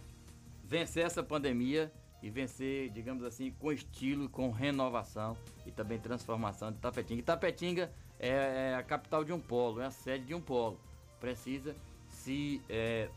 vencer 0.65 1.05
essa 1.05 1.23
pandemia 1.23 1.93
e 2.23 2.29
vencer, 2.31 2.91
digamos 2.91 3.25
assim, 3.25 3.51
com 3.53 3.73
estilo, 3.73 4.29
com 4.29 4.51
renovação 4.51 5.37
e 5.67 5.71
também 5.71 5.99
transformação 5.99 6.73
de 6.73 6.79
Tapetinga. 6.79 7.21
E 7.21 7.23
Tapetinga 7.23 7.93
é, 8.19 8.29
é 8.73 8.75
a 8.75 8.83
capital 8.83 9.25
de 9.25 9.33
um 9.33 9.41
polo, 9.41 9.81
é 9.81 9.87
a 9.87 9.91
sede 9.91 10.27
de 10.27 10.35
um 10.35 10.41
polo. 10.41 10.79
Precisa 11.21 11.75
se 12.09 12.63
é, 12.69 13.09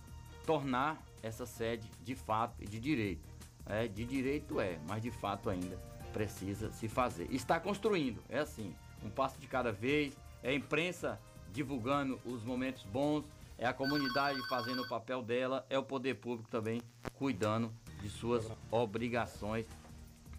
tornar 0.46 1.02
essa 1.28 1.46
sede 1.46 1.90
de 2.02 2.16
fato 2.16 2.56
e 2.60 2.68
de 2.68 2.80
direito. 2.80 3.28
É, 3.66 3.88
de 3.88 4.06
direito 4.06 4.60
é, 4.60 4.80
mas 4.88 5.02
de 5.02 5.12
fato 5.12 5.50
ainda 5.50 5.78
precisa 6.14 6.72
se 6.72 6.88
fazer. 6.88 7.28
Está 7.32 7.60
construindo, 7.60 8.22
é 8.30 8.40
assim, 8.40 8.74
um 9.04 9.10
passo 9.10 9.40
de 9.40 9.48
cada 9.48 9.72
vez, 9.72 10.18
é 10.42 10.50
a 10.50 10.54
imprensa 10.54 11.20
divulgando 11.52 12.20
os 12.26 12.44
momentos 12.44 12.84
bons, 12.84 13.26
é 13.58 13.66
a 13.66 13.74
comunidade 13.74 14.40
fazendo 14.48 14.84
o 14.84 14.88
papel 14.88 15.22
dela, 15.22 15.66
é 15.70 15.78
o 15.78 15.84
poder 15.84 16.16
público 16.16 16.50
também 16.50 16.82
cuidando 17.14 17.74
de 18.02 18.10
suas 18.10 18.48
obrigações 18.72 19.66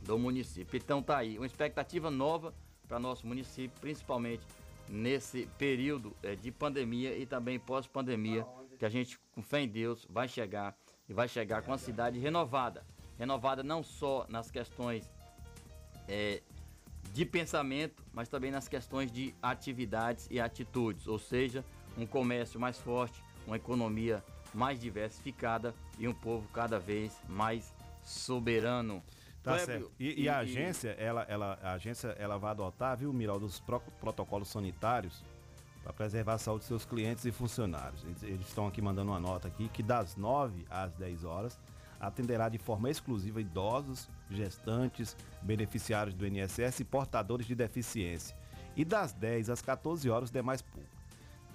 do 0.02 0.18
município. 0.18 0.76
Então 0.76 1.02
tá 1.02 1.18
aí, 1.18 1.36
uma 1.36 1.46
expectativa 1.46 2.10
nova 2.10 2.54
para 2.86 2.98
nosso 2.98 3.26
município, 3.26 3.78
principalmente 3.80 4.42
nesse 4.88 5.46
período 5.58 6.16
eh, 6.22 6.34
de 6.34 6.50
pandemia 6.50 7.16
e 7.16 7.26
também 7.26 7.58
pós-pandemia, 7.58 8.46
que 8.78 8.84
a 8.84 8.88
gente, 8.88 9.18
com 9.34 9.42
fé 9.42 9.60
em 9.60 9.68
Deus, 9.68 10.06
vai 10.08 10.28
chegar 10.28 10.76
e 11.08 11.12
vai 11.12 11.28
chegar 11.28 11.62
com 11.62 11.72
a 11.72 11.78
cidade 11.78 12.18
renovada. 12.18 12.86
Renovada 13.18 13.62
não 13.62 13.82
só 13.82 14.24
nas 14.28 14.50
questões 14.50 15.10
eh, 16.06 16.40
de 17.12 17.24
pensamento, 17.24 18.04
mas 18.12 18.28
também 18.28 18.50
nas 18.50 18.68
questões 18.68 19.10
de 19.10 19.34
atividades 19.42 20.28
e 20.30 20.38
atitudes, 20.40 21.08
ou 21.08 21.18
seja, 21.18 21.64
um 21.96 22.06
comércio 22.06 22.60
mais 22.60 22.78
forte, 22.78 23.22
uma 23.46 23.56
economia 23.56 24.22
mais 24.54 24.78
diversificada 24.78 25.74
e 25.98 26.06
um 26.06 26.14
povo 26.14 26.48
cada 26.52 26.78
vez 26.78 27.20
mais 27.28 27.74
soberano. 28.02 29.02
Tá 29.42 29.54
Clébio, 29.56 29.66
certo. 29.66 29.92
E, 29.98 30.22
e 30.22 30.28
a 30.28 30.38
agência, 30.38 30.90
ela, 30.90 31.22
ela, 31.22 31.58
a 31.62 31.72
agência, 31.72 32.08
ela 32.18 32.38
vai 32.38 32.50
adotar, 32.52 32.96
viu, 32.96 33.12
Miral, 33.12 33.40
dos 33.40 33.58
pro- 33.60 33.80
protocolos 34.00 34.48
sanitários 34.48 35.24
para 35.88 35.94
preservar 35.94 36.34
a 36.34 36.38
saúde 36.38 36.60
de 36.60 36.66
seus 36.66 36.84
clientes 36.84 37.24
e 37.24 37.32
funcionários. 37.32 38.04
Eles, 38.22 38.46
estão 38.46 38.66
aqui 38.66 38.82
mandando 38.82 39.10
uma 39.10 39.18
nota 39.18 39.48
aqui 39.48 39.70
que 39.70 39.82
das 39.82 40.16
9 40.16 40.66
às 40.68 40.92
10 40.92 41.24
horas 41.24 41.58
atenderá 41.98 42.50
de 42.50 42.58
forma 42.58 42.90
exclusiva 42.90 43.40
idosos, 43.40 44.06
gestantes, 44.28 45.16
beneficiários 45.40 46.14
do 46.14 46.26
INSS 46.26 46.80
e 46.80 46.84
portadores 46.84 47.46
de 47.46 47.54
deficiência. 47.54 48.36
E 48.76 48.84
das 48.84 49.14
10 49.14 49.48
às 49.48 49.62
14 49.62 50.10
horas, 50.10 50.30
demais 50.30 50.60
públicos. 50.60 50.98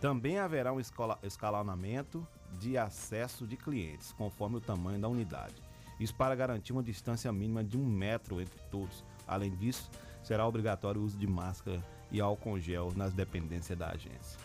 Também 0.01 0.39
haverá 0.39 0.73
um 0.73 0.79
escalonamento 1.21 2.27
de 2.59 2.75
acesso 2.75 3.45
de 3.45 3.55
clientes, 3.55 4.13
conforme 4.13 4.57
o 4.57 4.61
tamanho 4.61 4.99
da 4.99 5.07
unidade. 5.07 5.61
Isso 5.99 6.15
para 6.15 6.33
garantir 6.33 6.73
uma 6.73 6.83
distância 6.83 7.31
mínima 7.31 7.63
de 7.63 7.77
um 7.77 7.85
metro 7.85 8.41
entre 8.41 8.59
todos. 8.71 9.05
Além 9.27 9.55
disso, 9.55 9.91
será 10.23 10.45
obrigatório 10.47 10.99
o 10.99 11.05
uso 11.05 11.19
de 11.19 11.27
máscara 11.27 11.83
e 12.13 12.21
álcool 12.21 12.59
gel 12.59 12.93
nas 12.95 13.11
dependências 13.11 13.77
da 13.77 13.89
agência. 13.89 14.39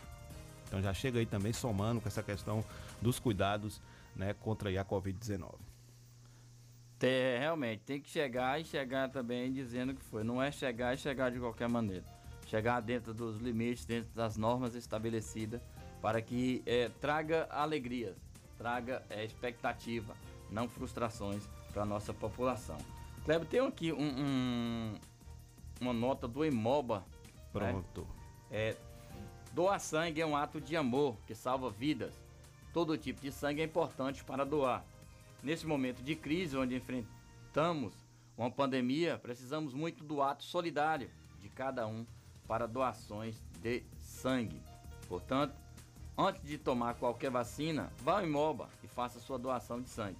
Então 0.66 0.82
já 0.82 0.92
chega 0.92 1.20
aí 1.20 1.26
também 1.26 1.52
somando 1.52 2.00
com 2.00 2.08
essa 2.08 2.22
questão 2.22 2.64
dos 3.00 3.20
cuidados 3.20 3.80
né, 4.16 4.34
contra 4.34 4.68
a 4.68 4.84
Covid-19. 4.84 5.54
Tem, 6.98 7.38
realmente, 7.38 7.82
tem 7.84 8.00
que 8.00 8.10
chegar 8.10 8.60
e 8.60 8.64
chegar 8.64 9.08
também 9.08 9.52
dizendo 9.52 9.94
que 9.94 10.02
foi. 10.02 10.24
Não 10.24 10.42
é 10.42 10.50
chegar 10.50 10.94
e 10.94 10.98
chegar 10.98 11.30
de 11.30 11.38
qualquer 11.38 11.68
maneira. 11.68 12.04
Chegar 12.46 12.80
dentro 12.80 13.14
dos 13.14 13.38
limites, 13.38 13.84
dentro 13.84 14.10
das 14.14 14.36
normas 14.36 14.74
estabelecidas, 14.74 15.60
para 16.02 16.20
que 16.20 16.62
é, 16.66 16.88
traga 17.00 17.46
alegrias, 17.50 18.16
traga 18.56 19.04
é, 19.10 19.24
expectativa, 19.24 20.16
não 20.50 20.68
frustrações 20.68 21.42
para 21.72 21.82
a 21.82 21.86
nossa 21.86 22.12
população. 22.12 22.78
Kleber, 23.24 23.46
tem 23.46 23.60
aqui 23.60 23.92
um, 23.92 24.02
um, 24.02 24.94
uma 25.80 25.92
nota 25.92 26.26
do 26.26 26.44
Imoba. 26.44 27.04
Pronto. 27.58 28.00
Né? 28.02 28.06
É, 28.50 28.76
doar 29.52 29.78
sangue 29.80 30.20
é 30.20 30.26
um 30.26 30.36
ato 30.36 30.60
de 30.60 30.76
amor 30.76 31.16
que 31.26 31.34
salva 31.34 31.70
vidas. 31.70 32.14
Todo 32.72 32.96
tipo 32.96 33.20
de 33.20 33.32
sangue 33.32 33.60
é 33.60 33.64
importante 33.64 34.24
para 34.24 34.44
doar. 34.44 34.84
Nesse 35.42 35.66
momento 35.66 36.02
de 36.02 36.14
crise 36.14 36.56
onde 36.56 36.76
enfrentamos 36.76 37.94
uma 38.36 38.50
pandemia, 38.50 39.18
precisamos 39.18 39.74
muito 39.74 40.04
do 40.04 40.22
ato 40.22 40.44
solidário 40.44 41.10
de 41.40 41.48
cada 41.48 41.86
um 41.86 42.06
para 42.46 42.66
doações 42.66 43.42
de 43.60 43.82
sangue. 43.98 44.60
Portanto, 45.08 45.54
antes 46.16 46.42
de 46.42 46.58
tomar 46.58 46.94
qualquer 46.94 47.30
vacina, 47.30 47.92
vá 47.98 48.18
ao 48.18 48.26
Imoba 48.26 48.68
e 48.82 48.88
faça 48.88 49.20
sua 49.20 49.38
doação 49.38 49.80
de 49.80 49.88
sangue. 49.88 50.18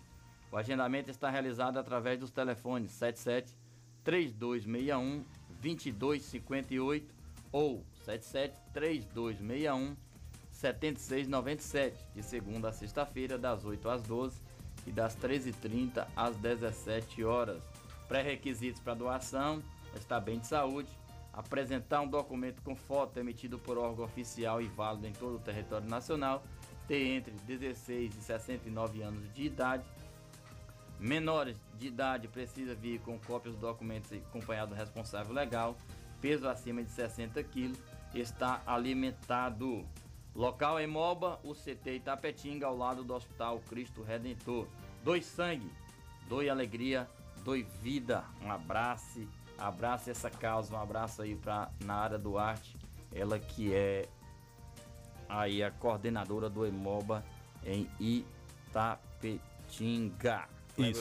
O 0.51 0.57
agendamento 0.57 1.11
está 1.11 1.29
realizado 1.29 1.79
através 1.79 2.19
dos 2.19 2.31
telefones 2.31 2.91
77 2.93 3.55
3261 4.03 5.25
2258 5.61 7.18
ou 7.53 7.85
77 8.05 8.55
3261 8.73 9.97
7697, 10.59 11.97
de 12.15 12.23
segunda 12.23 12.71
a 12.71 12.73
sexta-feira, 12.73 13.39
das 13.39 13.65
8 13.65 13.89
às 13.89 14.03
12 14.03 14.41
e 14.87 14.91
das 14.91 15.17
13h30 15.17 16.07
às 16.17 16.37
17 16.37 17.23
horas. 17.23 17.63
Pré-requisitos 18.09 18.81
para 18.81 18.95
doação: 18.95 19.63
estar 19.95 20.19
bem 20.19 20.41
de 20.41 20.49
saúde, 20.49 20.89
apresentar 21.33 22.01
um 22.01 22.09
documento 22.09 22.61
com 22.63 22.75
foto 22.75 23.21
emitido 23.21 23.57
por 23.59 23.79
órgão 23.79 24.05
oficial 24.05 24.61
e 24.61 24.67
válido 24.67 25.07
em 25.07 25.13
todo 25.13 25.37
o 25.37 25.41
território 25.41 25.89
nacional, 25.89 26.43
ter 26.89 27.07
entre 27.07 27.33
16 27.47 28.17
e 28.17 28.21
69 28.21 29.03
anos 29.03 29.33
de 29.33 29.45
idade. 29.45 29.85
Menores 30.99 31.57
de 31.79 31.87
idade 31.87 32.27
precisa 32.27 32.75
vir 32.75 32.99
com 33.03 33.17
cópias 33.21 33.55
dos 33.55 33.61
documentos 33.61 34.13
acompanhado 34.13 34.75
do 34.75 34.77
responsável 34.77 35.33
legal, 35.33 35.77
peso 36.21 36.49
acima 36.49 36.83
de 36.83 36.91
60 36.91 37.43
quilos, 37.45 37.79
está 38.15 38.63
alimentado. 38.67 39.87
Local 40.35 40.79
em 40.81 40.87
Moba, 40.87 41.41
o 41.43 41.55
CT 41.55 41.97
Itapetinga, 41.97 42.67
ao 42.67 42.77
lado 42.77 43.03
do 43.03 43.15
Hospital 43.15 43.59
Cristo 43.69 44.03
Redentor. 44.03 44.69
Doe 45.03 45.23
sangue, 45.23 45.71
doe 46.29 46.49
alegria, 46.49 47.09
doe 47.45 47.63
vida. 47.83 48.25
Um 48.43 48.53
abraço, 48.53 49.27
abraço 49.57 50.11
essa 50.11 50.31
causa, 50.31 50.75
um 50.75 50.81
abraço 50.81 51.23
aí 51.23 51.35
para 51.35 51.71
Nara 51.85 52.19
Duarte, 52.19 52.77
ela 53.13 53.39
que 53.39 53.75
é 53.75 54.09
aí 55.29 55.63
a 55.63 55.71
coordenadora 55.71 56.49
do 56.49 56.65
Emoba 56.65 57.25
em 57.65 57.89
Itapetinga. 58.71 59.39
Isso. 60.83 61.01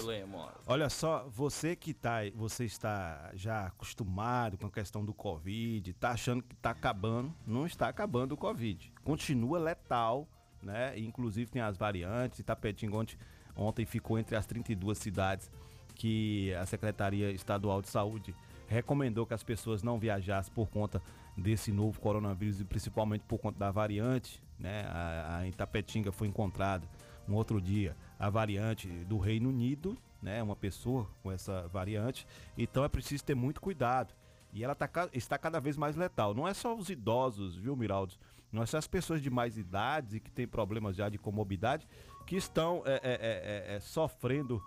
Olha 0.66 0.90
só, 0.90 1.28
você 1.30 1.76
que 1.76 1.94
tá, 1.94 2.20
você 2.36 2.66
está 2.66 3.32
já 3.34 3.68
acostumado 3.68 4.58
com 4.58 4.68
a 4.68 4.72
questão 4.72 5.06
do 5.06 5.14
Covid, 5.14 5.94
tá 5.94 6.12
achando 6.12 6.42
que 6.42 6.56
está 6.56 6.72
acabando, 6.72 7.34
não 7.46 7.66
está 7.66 7.88
acabando 7.88 8.34
o 8.34 8.38
Covid. 8.38 8.92
Continua 9.04 9.60
letal, 9.60 10.28
né? 10.62 10.98
Inclusive 10.98 11.52
tem 11.52 11.62
as 11.62 11.78
variantes, 11.78 12.40
Itapetinga 12.40 12.96
ontem, 12.96 13.18
ontem 13.56 13.86
ficou 13.86 14.18
entre 14.18 14.36
as 14.36 14.46
32 14.46 14.98
cidades 14.98 15.52
que 15.96 16.54
a 16.54 16.66
Secretaria 16.66 17.32
Estadual 17.32 17.82
de 17.82 17.90
Saúde 17.90 18.36
recomendou 18.68 19.26
que 19.26 19.34
as 19.34 19.44
pessoas 19.44 19.82
não 19.82 19.98
viajassem 19.98 20.54
por 20.54 20.70
conta 20.70 21.02
desse 21.36 21.72
novo 21.72 22.00
coronavírus 22.00 22.60
e 22.60 22.66
principalmente 22.66 23.24
por 23.26 23.40
conta 23.40 23.58
da 23.58 23.72
variante, 23.72 24.42
né? 24.60 24.82
A, 24.90 25.38
a 25.38 25.48
Itapetinga 25.48 26.12
foi 26.12 26.28
encontrada 26.28 26.88
um 27.28 27.34
outro 27.34 27.62
dia 27.62 27.96
a 28.20 28.30
variante 28.30 28.88
do 29.06 29.18
Reino 29.18 29.50
Unido, 29.50 29.98
né? 30.22 30.42
Uma 30.42 30.56
pessoa 30.56 31.08
com 31.22 31.32
essa 31.32 31.68
variante. 31.68 32.28
Então 32.58 32.84
é 32.84 32.88
preciso 32.88 33.24
ter 33.24 33.36
muito 33.36 33.62
cuidado. 33.62 34.14
E 34.54 34.64
ela 34.64 34.74
tá, 34.74 34.90
está 35.14 35.38
cada 35.38 35.60
vez 35.60 35.78
mais 35.78 35.96
letal. 35.96 36.34
Não 36.34 36.48
é 36.48 36.54
só 36.54 36.76
os 36.76 36.90
idosos, 36.90 37.56
viu, 37.58 37.76
Miraldo? 37.76 38.16
Não 38.52 38.64
é 38.64 38.66
só 38.66 38.78
as 38.78 38.88
pessoas 38.88 39.22
de 39.22 39.30
mais 39.30 39.58
idades 39.58 40.14
e 40.14 40.20
que 40.20 40.32
têm 40.32 40.48
problemas 40.48 40.96
já 40.96 41.10
de 41.10 41.18
comorbidade 41.18 41.88
que 42.26 42.36
estão 42.36 42.82
é, 42.86 42.96
é, 42.96 43.72
é, 43.72 43.76
é 43.76 43.80
sofrendo 43.80 44.62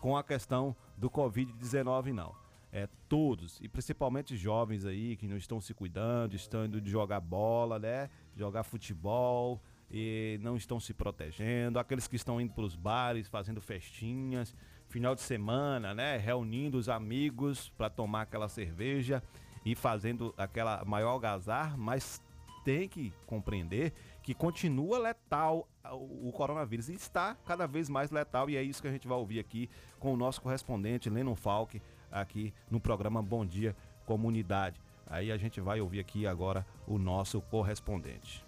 com 0.00 0.16
a 0.16 0.22
questão 0.22 0.74
do 0.96 1.10
Covid-19, 1.10 2.12
não. 2.12 2.34
É, 2.72 2.88
todos, 3.08 3.58
e 3.60 3.68
principalmente 3.68 4.36
jovens 4.36 4.84
aí 4.84 5.16
que 5.16 5.26
não 5.26 5.36
estão 5.36 5.60
se 5.60 5.72
cuidando, 5.72 6.34
estão 6.34 6.66
indo 6.66 6.80
de 6.80 6.90
jogar 6.90 7.20
bola, 7.20 7.78
né? 7.78 8.10
Jogar 8.36 8.64
futebol, 8.64 9.62
e 9.90 10.38
não 10.42 10.56
estão 10.56 10.80
se 10.80 10.92
protegendo, 10.92 11.78
aqueles 11.78 12.08
que 12.08 12.16
estão 12.16 12.40
indo 12.40 12.52
para 12.52 12.64
os 12.64 12.74
bares, 12.74 13.28
fazendo 13.28 13.60
festinhas, 13.60 14.54
final 14.88 15.14
de 15.14 15.20
semana, 15.20 15.94
né, 15.94 16.16
reunindo 16.16 16.78
os 16.78 16.88
amigos 16.88 17.70
para 17.70 17.90
tomar 17.90 18.22
aquela 18.22 18.48
cerveja 18.48 19.22
e 19.64 19.74
fazendo 19.74 20.34
aquela 20.36 20.84
maior 20.84 21.10
algazar, 21.10 21.76
mas 21.76 22.22
tem 22.64 22.88
que 22.88 23.12
compreender 23.26 23.92
que 24.22 24.34
continua 24.34 24.98
letal 24.98 25.68
o 25.92 26.32
coronavírus 26.32 26.88
e 26.88 26.94
está 26.94 27.36
cada 27.46 27.64
vez 27.66 27.88
mais 27.88 28.10
letal 28.10 28.50
e 28.50 28.56
é 28.56 28.62
isso 28.62 28.82
que 28.82 28.88
a 28.88 28.92
gente 28.92 29.06
vai 29.06 29.16
ouvir 29.16 29.38
aqui 29.38 29.70
com 30.00 30.12
o 30.12 30.16
nosso 30.16 30.42
correspondente 30.42 31.08
Lennon 31.08 31.36
Falk 31.36 31.80
aqui 32.10 32.52
no 32.68 32.80
programa 32.80 33.22
Bom 33.22 33.46
Dia 33.46 33.76
Comunidade. 34.04 34.80
Aí 35.06 35.30
a 35.30 35.36
gente 35.36 35.60
vai 35.60 35.80
ouvir 35.80 36.00
aqui 36.00 36.26
agora 36.26 36.66
o 36.86 36.98
nosso 36.98 37.40
correspondente. 37.40 38.45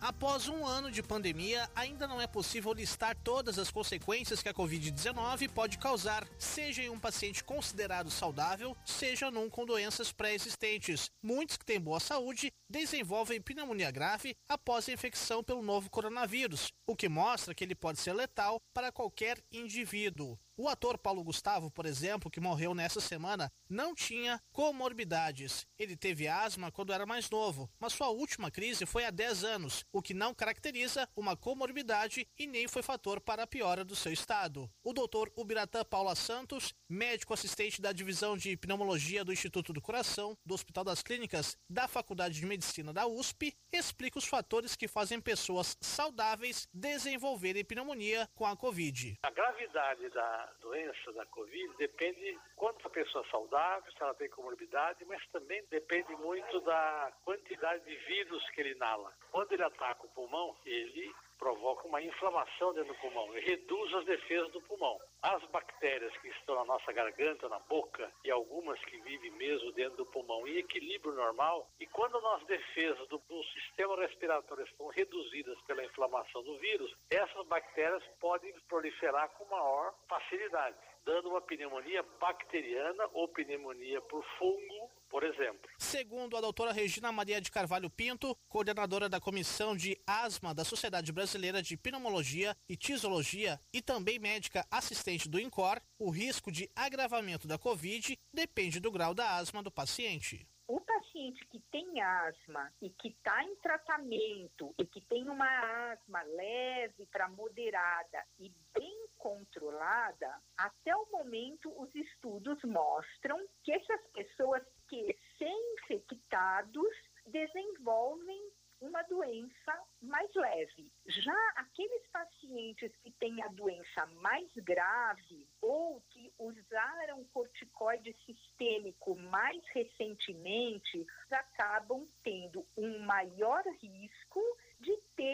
Após 0.00 0.48
um 0.48 0.66
ano 0.66 0.90
de 0.90 1.02
pandemia, 1.02 1.68
ainda 1.74 2.08
não 2.08 2.22
é 2.22 2.26
possível 2.26 2.72
listar 2.72 3.14
todas 3.22 3.58
as 3.58 3.70
consequências 3.70 4.42
que 4.42 4.48
a 4.48 4.54
Covid-19 4.54 5.50
pode 5.50 5.76
causar, 5.76 6.26
seja 6.38 6.82
em 6.82 6.88
um 6.88 6.98
paciente 6.98 7.44
considerado 7.44 8.10
saudável, 8.10 8.74
seja 8.82 9.30
num 9.30 9.50
com 9.50 9.66
doenças 9.66 10.10
pré-existentes. 10.10 11.10
Muitos 11.22 11.58
que 11.58 11.66
têm 11.66 11.78
boa 11.78 12.00
saúde 12.00 12.50
desenvolvem 12.70 13.42
pneumonia 13.42 13.90
grave 13.90 14.36
após 14.48 14.88
a 14.88 14.92
infecção 14.92 15.42
pelo 15.42 15.60
novo 15.60 15.90
coronavírus, 15.90 16.72
o 16.86 16.94
que 16.94 17.08
mostra 17.08 17.54
que 17.54 17.64
ele 17.64 17.74
pode 17.74 17.98
ser 17.98 18.12
letal 18.12 18.60
para 18.72 18.92
qualquer 18.92 19.42
indivíduo. 19.50 20.38
O 20.56 20.68
ator 20.68 20.98
Paulo 20.98 21.24
Gustavo, 21.24 21.70
por 21.70 21.86
exemplo, 21.86 22.30
que 22.30 22.38
morreu 22.38 22.74
nessa 22.74 23.00
semana, 23.00 23.50
não 23.66 23.94
tinha 23.94 24.38
comorbidades. 24.52 25.66
Ele 25.78 25.96
teve 25.96 26.28
asma 26.28 26.70
quando 26.70 26.92
era 26.92 27.06
mais 27.06 27.30
novo, 27.30 27.70
mas 27.78 27.94
sua 27.94 28.10
última 28.10 28.50
crise 28.50 28.84
foi 28.84 29.06
há 29.06 29.10
10 29.10 29.42
anos, 29.42 29.86
o 29.90 30.02
que 30.02 30.12
não 30.12 30.34
caracteriza 30.34 31.08
uma 31.16 31.34
comorbidade 31.34 32.28
e 32.38 32.46
nem 32.46 32.68
foi 32.68 32.82
fator 32.82 33.22
para 33.22 33.44
a 33.44 33.46
piora 33.46 33.82
do 33.82 33.96
seu 33.96 34.12
estado. 34.12 34.70
O 34.84 34.92
doutor 34.92 35.32
Ubiratã 35.34 35.82
Paula 35.82 36.14
Santos, 36.14 36.74
médico 36.86 37.32
assistente 37.32 37.80
da 37.80 37.90
divisão 37.90 38.36
de 38.36 38.54
pneumologia 38.54 39.24
do 39.24 39.32
Instituto 39.32 39.72
do 39.72 39.80
Coração, 39.80 40.36
do 40.44 40.52
Hospital 40.52 40.84
das 40.84 41.02
Clínicas 41.02 41.56
da 41.70 41.88
Faculdade 41.88 42.34
de 42.34 42.44
Medicina 42.44 42.59
da 42.92 43.06
USP, 43.06 43.54
explica 43.72 44.18
os 44.18 44.26
fatores 44.26 44.76
que 44.76 44.86
fazem 44.86 45.20
pessoas 45.20 45.76
saudáveis 45.80 46.68
desenvolverem 46.72 47.64
pneumonia 47.64 48.28
com 48.34 48.46
a 48.46 48.56
Covid. 48.56 49.18
A 49.22 49.30
gravidade 49.30 50.08
da 50.10 50.52
doença 50.60 51.12
da 51.12 51.24
Covid 51.26 51.76
depende 51.78 52.38
quanto 52.56 52.86
a 52.86 52.90
pessoa 52.90 53.24
é 53.26 53.30
saudável, 53.30 53.92
se 53.92 54.02
ela 54.02 54.14
tem 54.14 54.28
comorbidade, 54.28 55.04
mas 55.06 55.26
também 55.32 55.64
depende 55.70 56.14
muito 56.16 56.60
da 56.60 57.12
quantidade 57.24 57.84
de 57.84 57.96
vírus 58.06 58.48
que 58.50 58.60
ele 58.60 58.72
inala. 58.72 59.12
Quando 59.30 59.52
ele 59.52 59.62
ataca 59.62 60.04
o 60.04 60.10
pulmão, 60.10 60.56
ele 60.64 61.12
provoca 61.40 61.88
uma 61.88 62.02
inflamação 62.02 62.74
dentro 62.74 62.92
do 62.92 63.00
pulmão 63.00 63.36
e 63.36 63.40
reduz 63.40 63.94
as 63.94 64.04
defesas 64.04 64.52
do 64.52 64.60
pulmão. 64.60 65.00
As 65.22 65.42
bactérias 65.46 66.14
que 66.18 66.28
estão 66.28 66.54
na 66.54 66.64
nossa 66.66 66.92
garganta, 66.92 67.48
na 67.48 67.58
boca 67.60 68.12
e 68.22 68.30
algumas 68.30 68.78
que 68.84 69.00
vivem 69.00 69.30
mesmo 69.32 69.72
dentro 69.72 69.96
do 69.96 70.06
pulmão 70.06 70.46
em 70.46 70.58
equilíbrio 70.58 71.14
normal, 71.14 71.66
e 71.80 71.86
quando 71.86 72.18
as 72.18 72.44
defesas 72.44 73.08
do, 73.08 73.18
do 73.28 73.42
sistema 73.44 73.96
respiratório 73.96 74.64
estão 74.64 74.88
reduzidas 74.88 75.58
pela 75.62 75.84
inflamação 75.84 76.42
do 76.42 76.58
vírus, 76.58 76.94
essas 77.10 77.46
bactérias 77.46 78.04
podem 78.20 78.52
proliferar 78.68 79.30
com 79.30 79.44
maior 79.46 79.94
facilidade, 80.08 80.76
dando 81.04 81.30
uma 81.30 81.40
pneumonia 81.40 82.02
bacteriana 82.20 83.08
ou 83.14 83.26
pneumonia 83.28 84.00
por 84.02 84.22
fungo 84.38 84.89
por 85.10 85.24
exemplo. 85.24 85.68
Segundo 85.76 86.36
a 86.36 86.40
doutora 86.40 86.72
Regina 86.72 87.10
Maria 87.10 87.40
de 87.40 87.50
Carvalho 87.50 87.90
Pinto, 87.90 88.36
coordenadora 88.48 89.08
da 89.08 89.20
Comissão 89.20 89.76
de 89.76 90.00
Asma 90.06 90.54
da 90.54 90.64
Sociedade 90.64 91.12
Brasileira 91.12 91.60
de 91.60 91.76
Pneumologia 91.76 92.56
e 92.68 92.76
Tisologia 92.76 93.60
e 93.72 93.82
também 93.82 94.18
médica 94.18 94.64
assistente 94.70 95.28
do 95.28 95.40
INCOR, 95.40 95.80
o 95.98 96.10
risco 96.10 96.50
de 96.50 96.70
agravamento 96.74 97.48
da 97.48 97.58
Covid 97.58 98.18
depende 98.32 98.78
do 98.80 98.92
grau 98.92 99.12
da 99.12 99.36
asma 99.36 99.62
do 99.62 99.70
paciente. 99.70 100.46
O 100.68 100.80
paciente 100.80 101.00
paciente 101.20 101.44
que 101.46 101.60
tem 101.70 102.00
asma 102.00 102.72
e 102.80 102.90
que 102.90 103.08
está 103.08 103.42
em 103.44 103.54
tratamento 103.56 104.74
e 104.78 104.86
que 104.86 105.00
tem 105.02 105.28
uma 105.28 105.92
asma 105.92 106.22
leve 106.22 107.06
para 107.06 107.28
moderada 107.28 108.24
e 108.38 108.52
bem 108.74 109.06
controlada, 109.18 110.40
até 110.56 110.94
o 110.96 111.10
momento 111.10 111.70
os 111.80 111.94
estudos 111.94 112.58
mostram 112.64 113.38
que 113.62 113.72
essas 113.72 114.00
pessoas 114.12 114.62
que, 114.90 115.16
sem 115.38 115.74
infectados, 115.74 116.96
desenvolvem 117.26 118.50
uma 118.80 119.02
doença 119.02 119.78
mais 120.02 120.34
leve. 120.34 120.90
Já 121.06 121.36
aqueles 121.56 122.06
pacientes 122.08 122.90
que 123.02 123.10
têm 123.12 123.40
a 123.42 123.48
doença 123.48 124.06
mais 124.20 124.50
grave 124.56 125.46
ou 125.60 126.02
que 126.08 126.32
usaram 126.38 127.24
corticoide 127.32 128.16
sistêmico 128.24 129.14
mais 129.14 129.62
recentemente 129.74 131.06
acabam 131.30 132.08
tendo 132.24 132.66
um 132.76 132.98
maior 133.00 133.62
risco 133.80 134.40
de 134.80 134.96
ter 135.14 135.29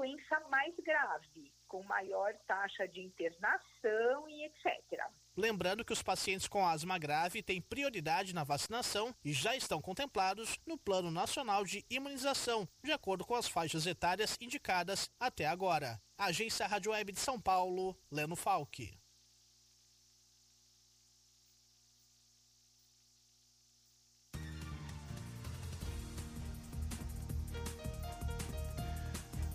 doença 0.00 0.40
mais 0.50 0.74
grave, 0.82 1.52
com 1.68 1.82
maior 1.82 2.32
taxa 2.46 2.88
de 2.88 3.02
internação 3.02 4.26
e 4.28 4.44
etc. 4.46 5.04
Lembrando 5.36 5.84
que 5.84 5.92
os 5.92 6.02
pacientes 6.02 6.48
com 6.48 6.66
asma 6.66 6.98
grave 6.98 7.42
têm 7.42 7.60
prioridade 7.60 8.34
na 8.34 8.42
vacinação 8.42 9.14
e 9.22 9.34
já 9.34 9.54
estão 9.54 9.80
contemplados 9.80 10.58
no 10.66 10.78
Plano 10.78 11.10
Nacional 11.10 11.66
de 11.66 11.84
Imunização, 11.90 12.66
de 12.82 12.92
acordo 12.92 13.26
com 13.26 13.34
as 13.34 13.46
faixas 13.46 13.86
etárias 13.86 14.38
indicadas 14.40 15.10
até 15.20 15.46
agora. 15.46 16.00
Agência 16.16 16.66
Rádio 16.66 16.92
Web 16.92 17.12
de 17.12 17.20
São 17.20 17.38
Paulo, 17.38 17.94
Leno 18.10 18.36
Falck. 18.36 18.99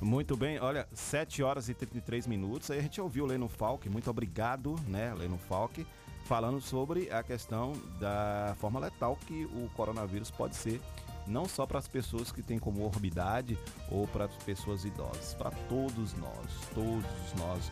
Muito 0.05 0.37
bem, 0.37 0.59
olha, 0.59 0.87
7 0.93 1.41
horas 1.41 1.67
e 1.67 1.73
33 1.73 2.27
minutos. 2.27 2.69
Aí 2.69 2.77
a 2.77 2.81
gente 2.83 3.01
ouviu 3.01 3.23
o 3.23 3.27
Leno 3.27 3.47
Falk, 3.47 3.89
muito 3.89 4.07
obrigado, 4.07 4.75
né, 4.87 5.11
Leno 5.15 5.39
Falk, 5.39 5.83
falando 6.25 6.61
sobre 6.61 7.09
a 7.09 7.23
questão 7.23 7.73
da 7.99 8.55
forma 8.59 8.79
letal 8.79 9.17
que 9.25 9.45
o 9.45 9.67
coronavírus 9.75 10.29
pode 10.29 10.55
ser, 10.55 10.79
não 11.25 11.45
só 11.45 11.65
para 11.65 11.79
as 11.79 11.87
pessoas 11.87 12.31
que 12.31 12.43
têm 12.43 12.59
comorbidade 12.59 13.57
ou 13.89 14.07
para 14.07 14.25
as 14.25 14.35
pessoas 14.43 14.85
idosas, 14.85 15.33
para 15.33 15.49
todos 15.67 16.13
nós, 16.13 16.51
todos 16.75 17.33
nós 17.39 17.71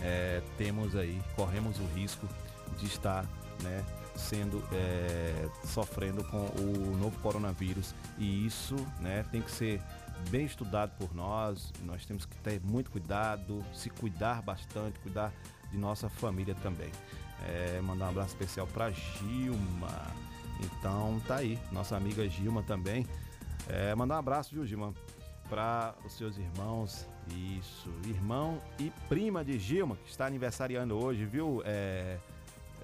é, 0.00 0.40
temos 0.56 0.96
aí, 0.96 1.20
corremos 1.36 1.78
o 1.78 1.84
risco 1.94 2.26
de 2.78 2.86
estar, 2.86 3.26
né, 3.62 3.84
sendo 4.16 4.64
é, 4.72 5.50
sofrendo 5.66 6.24
com 6.24 6.46
o 6.46 6.96
novo 6.96 7.18
coronavírus 7.18 7.94
e 8.16 8.46
isso, 8.46 8.74
né, 9.00 9.22
tem 9.30 9.42
que 9.42 9.50
ser 9.50 9.82
bem 10.30 10.44
estudado 10.44 10.96
por 10.98 11.14
nós. 11.14 11.72
Nós 11.82 12.04
temos 12.04 12.24
que 12.24 12.36
ter 12.38 12.60
muito 12.60 12.90
cuidado, 12.90 13.64
se 13.72 13.90
cuidar 13.90 14.42
bastante, 14.42 14.98
cuidar 15.00 15.32
de 15.70 15.78
nossa 15.78 16.08
família 16.08 16.54
também. 16.56 16.90
É, 17.46 17.80
mandar 17.80 18.06
um 18.06 18.10
abraço 18.10 18.30
especial 18.30 18.66
para 18.66 18.90
Gilma. 18.90 20.06
Então 20.60 21.20
tá 21.26 21.36
aí, 21.36 21.58
nossa 21.72 21.96
amiga 21.96 22.28
Gilma 22.28 22.62
também. 22.62 23.06
É, 23.68 23.94
mandar 23.94 24.16
um 24.16 24.18
abraço, 24.18 24.54
viu, 24.54 24.66
Gilma? 24.66 24.94
Para 25.48 25.94
os 26.04 26.12
seus 26.12 26.38
irmãos, 26.38 27.06
isso, 27.58 27.90
irmão 28.06 28.58
e 28.78 28.90
prima 29.08 29.44
de 29.44 29.58
Gilma, 29.58 29.96
que 29.96 30.10
está 30.10 30.26
aniversariando 30.26 30.96
hoje, 30.96 31.24
viu, 31.26 31.62
é, 31.64 32.18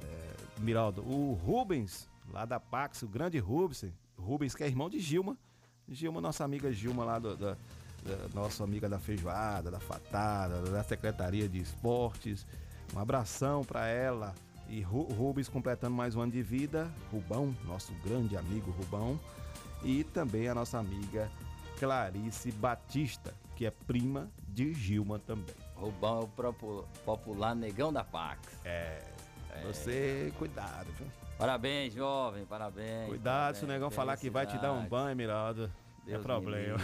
é, 0.03 0.35
Miraldo? 0.59 1.03
O 1.03 1.33
Rubens, 1.35 2.09
lá 2.31 2.45
da 2.45 2.61
Pax, 2.61 3.03
o 3.03 3.09
grande 3.09 3.39
Rubens, 3.39 3.85
Rubens 4.19 4.55
que 4.55 4.63
é 4.63 4.67
irmão 4.67 4.91
de 4.91 4.99
Gilma, 4.99 5.39
Gilma, 5.91 6.21
nossa 6.21 6.45
amiga 6.45 6.73
Gilma 6.73 7.05
lá, 7.05 7.19
do, 7.19 7.37
da, 7.37 7.57
da, 8.05 8.29
nossa 8.33 8.63
amiga 8.63 8.89
da 8.89 8.99
feijoada, 8.99 9.71
da 9.71 9.81
fatada, 9.81 10.63
da 10.63 10.85
Secretaria 10.85 11.49
de 11.49 11.59
Esportes. 11.59 12.47
Um 12.95 12.99
abração 12.99 13.65
para 13.65 13.87
ela. 13.89 14.35
E 14.69 14.83
Rubens 14.83 15.49
completando 15.49 15.97
mais 15.97 16.15
um 16.15 16.21
ano 16.21 16.31
de 16.31 16.43
vida. 16.43 16.89
Rubão, 17.11 17.55
nosso 17.67 17.93
grande 18.05 18.37
amigo 18.37 18.71
Rubão. 18.71 19.19
E 19.83 20.05
também 20.05 20.49
a 20.49 20.55
nossa 20.55 20.79
amiga 20.79 21.29
Clarice 21.81 22.53
Batista, 22.53 23.35
que 23.57 23.67
é 23.67 23.71
prima 23.71 24.31
de 24.47 24.73
Gilma 24.73 25.19
também. 25.19 25.57
Rubão 25.75 26.21
é 26.21 26.47
o 26.47 26.85
popular 27.05 27.57
negão 27.57 27.93
da 27.93 28.05
Pax. 28.05 28.49
É. 28.65 29.03
é. 29.51 29.63
Você, 29.67 30.33
cuidado, 30.39 30.87
viu? 30.97 31.09
Parabéns, 31.37 31.95
jovem, 31.95 32.45
parabéns. 32.45 33.09
Cuidado 33.09 33.35
parabéns, 33.35 33.59
se 33.59 33.65
o 33.65 33.67
negão 33.67 33.91
falar 33.91 34.17
que 34.19 34.29
vai 34.29 34.47
te 34.47 34.59
dar 34.59 34.73
um 34.73 34.87
banho, 34.87 35.17
Mirado. 35.17 35.73
É 36.07 36.19
problema. 36.19 36.79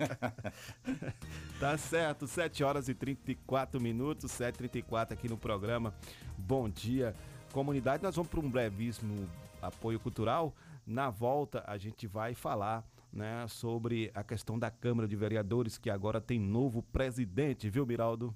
tá 1.58 1.76
certo, 1.78 2.26
7 2.26 2.64
horas 2.64 2.88
e 2.88 2.94
34 2.94 3.80
minutos, 3.80 4.30
7h34 4.32 5.12
aqui 5.12 5.28
no 5.28 5.38
programa. 5.38 5.94
Bom 6.36 6.68
dia, 6.68 7.14
comunidade. 7.52 8.02
Nós 8.02 8.16
vamos 8.16 8.30
para 8.30 8.40
um 8.40 8.50
brevíssimo 8.50 9.28
apoio 9.60 9.98
cultural. 10.00 10.54
Na 10.86 11.10
volta, 11.10 11.62
a 11.66 11.78
gente 11.78 12.06
vai 12.06 12.34
falar 12.34 12.84
né, 13.12 13.46
sobre 13.48 14.10
a 14.14 14.24
questão 14.24 14.58
da 14.58 14.70
Câmara 14.70 15.06
de 15.06 15.14
Vereadores, 15.14 15.78
que 15.78 15.90
agora 15.90 16.20
tem 16.20 16.40
novo 16.40 16.82
presidente, 16.82 17.68
viu, 17.68 17.86
Miraldo? 17.86 18.34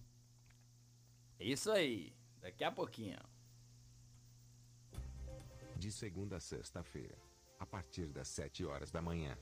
Isso 1.40 1.70
aí, 1.70 2.14
daqui 2.40 2.62
a 2.64 2.70
pouquinho 2.70 3.18
de 5.76 5.92
segunda 5.92 6.36
a 6.36 6.40
sexta-feira, 6.40 7.16
a 7.58 7.66
partir 7.66 8.06
das 8.06 8.28
7 8.28 8.64
horas 8.64 8.90
da 8.90 9.02
manhã. 9.02 9.36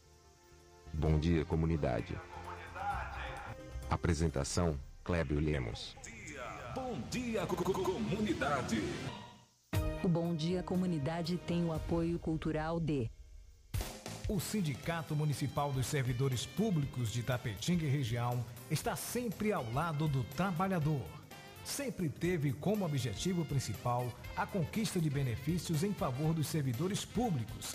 Bom 0.97 1.19
dia, 1.19 1.45
comunidade. 1.45 2.17
Apresentação: 3.91 4.79
Clébio 5.03 5.41
Lemos. 5.41 5.97
Bom 6.75 7.01
dia, 7.11 7.45
comunidade. 7.47 8.83
O 10.03 10.09
Bom 10.09 10.35
Dia 10.35 10.63
Comunidade 10.63 11.39
tem 11.39 11.65
o 11.65 11.73
apoio 11.73 12.19
cultural 12.19 12.79
de 12.79 13.11
o 14.29 14.41
Sindicato 14.41 15.15
Municipal 15.15 15.73
dos 15.73 15.87
Servidores 15.87 16.47
Públicos 16.47 17.13
de 17.13 17.23
Tapetinga 17.23 17.85
e 17.85 17.89
Região 17.91 18.45
está 18.71 18.97
sempre 18.97 19.53
ao 19.53 19.71
lado 19.73 20.09
do 20.09 20.25
trabalhador 20.25 21.03
sempre 21.65 22.09
teve 22.09 22.53
como 22.53 22.85
objetivo 22.85 23.45
principal 23.45 24.07
a 24.37 24.47
conquista 24.47 25.01
de 25.01 25.09
benefícios 25.09 25.83
em 25.83 25.93
favor 25.93 26.35
dos 26.35 26.47
servidores 26.47 27.05
públicos. 27.05 27.75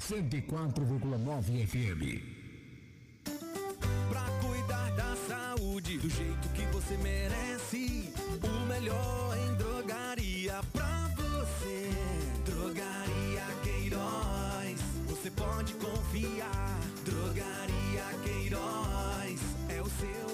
104,9 0.00 1.66
FM. 1.66 2.22
Pra 4.08 4.26
cuidar 4.40 4.90
da 4.92 5.16
saúde 5.28 5.98
do 5.98 6.08
jeito 6.08 6.48
que 6.50 6.62
você 6.66 6.96
merece, 6.98 8.12
o 8.42 8.66
melhor 8.66 9.36
em 9.36 9.54
drogaria 9.56 10.60
pra 10.72 11.10
você. 11.16 11.90
Drogaria 12.44 13.46
Queiroz, 13.62 14.80
você 15.08 15.30
pode 15.30 15.74
confiar. 15.74 16.80
Drogaria 17.04 18.04
Queiroz 18.22 19.40
é 19.68 19.82
o 19.82 19.88
seu 19.88 20.33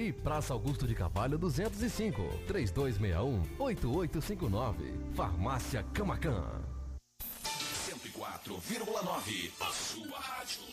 E 0.01 0.11
Praça 0.11 0.51
Augusto 0.51 0.87
de 0.87 0.95
Carvalho 0.95 1.37
205, 1.37 2.23
3261-8859. 2.47 5.13
Farmácia 5.13 5.85
Camacan. 5.93 6.43
104,9. 7.43 9.51
A 9.61 9.71
sua 9.71 10.17
rádio. 10.17 10.63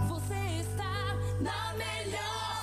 Você 0.00 0.34
está 0.60 1.14
na 1.40 1.72
melhor 1.78 2.55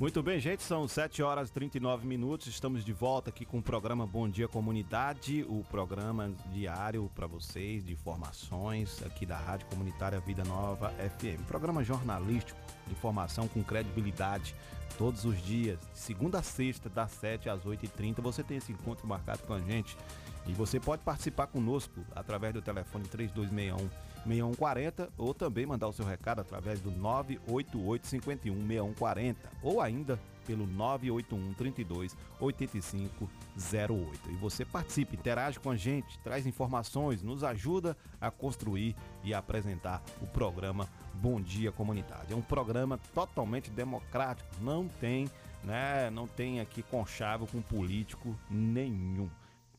Muito 0.00 0.22
bem, 0.22 0.40
gente, 0.40 0.62
são 0.62 0.88
7 0.88 1.22
horas 1.22 1.50
e 1.50 1.52
39 1.52 2.06
minutos. 2.06 2.46
Estamos 2.46 2.86
de 2.86 2.90
volta 2.90 3.28
aqui 3.28 3.44
com 3.44 3.58
o 3.58 3.62
programa 3.62 4.06
Bom 4.06 4.26
Dia 4.30 4.48
Comunidade, 4.48 5.44
o 5.46 5.62
programa 5.64 6.32
diário 6.50 7.10
para 7.14 7.26
vocês 7.26 7.84
de 7.84 7.92
informações 7.92 9.02
aqui 9.04 9.26
da 9.26 9.36
Rádio 9.36 9.66
Comunitária 9.66 10.18
Vida 10.18 10.42
Nova 10.42 10.88
FM. 11.18 11.44
Programa 11.46 11.84
jornalístico, 11.84 12.58
informação 12.90 13.46
com 13.46 13.62
credibilidade 13.62 14.54
todos 14.96 15.26
os 15.26 15.38
dias, 15.42 15.78
segunda 15.92 16.38
a 16.38 16.42
sexta, 16.42 16.88
das 16.88 17.10
7 17.10 17.50
às 17.50 17.62
8h30. 17.66 18.22
Você 18.22 18.42
tem 18.42 18.56
esse 18.56 18.72
encontro 18.72 19.06
marcado 19.06 19.42
com 19.42 19.52
a 19.52 19.60
gente 19.60 19.98
e 20.46 20.52
você 20.54 20.80
pode 20.80 21.02
participar 21.02 21.48
conosco 21.48 22.00
através 22.16 22.54
do 22.54 22.62
telefone 22.62 23.04
3261 23.06 24.09
6140 24.26 25.10
ou 25.16 25.32
também 25.32 25.66
mandar 25.66 25.88
o 25.88 25.92
seu 25.92 26.04
recado 26.04 26.40
através 26.40 26.80
do 26.80 26.90
988 26.90 28.06
51 28.06 28.54
6140 28.54 29.50
ou 29.62 29.80
ainda 29.80 30.18
pelo 30.46 30.66
981 30.66 31.54
32 31.54 32.16
8508. 32.40 34.30
E 34.30 34.34
você 34.36 34.64
participe, 34.64 35.16
interage 35.16 35.60
com 35.60 35.70
a 35.70 35.76
gente, 35.76 36.18
traz 36.20 36.46
informações, 36.46 37.22
nos 37.22 37.44
ajuda 37.44 37.96
a 38.20 38.30
construir 38.30 38.96
e 39.22 39.32
apresentar 39.32 40.02
o 40.20 40.26
programa 40.26 40.88
Bom 41.14 41.40
Dia 41.40 41.70
Comunidade. 41.70 42.32
É 42.32 42.36
um 42.36 42.42
programa 42.42 42.98
totalmente 43.14 43.70
democrático, 43.70 44.48
não 44.60 44.88
tem, 44.88 45.30
né, 45.62 46.10
não 46.10 46.26
tem 46.26 46.60
aqui 46.60 46.82
conchavo 46.82 47.46
com 47.46 47.62
político 47.62 48.36
nenhum. 48.50 49.30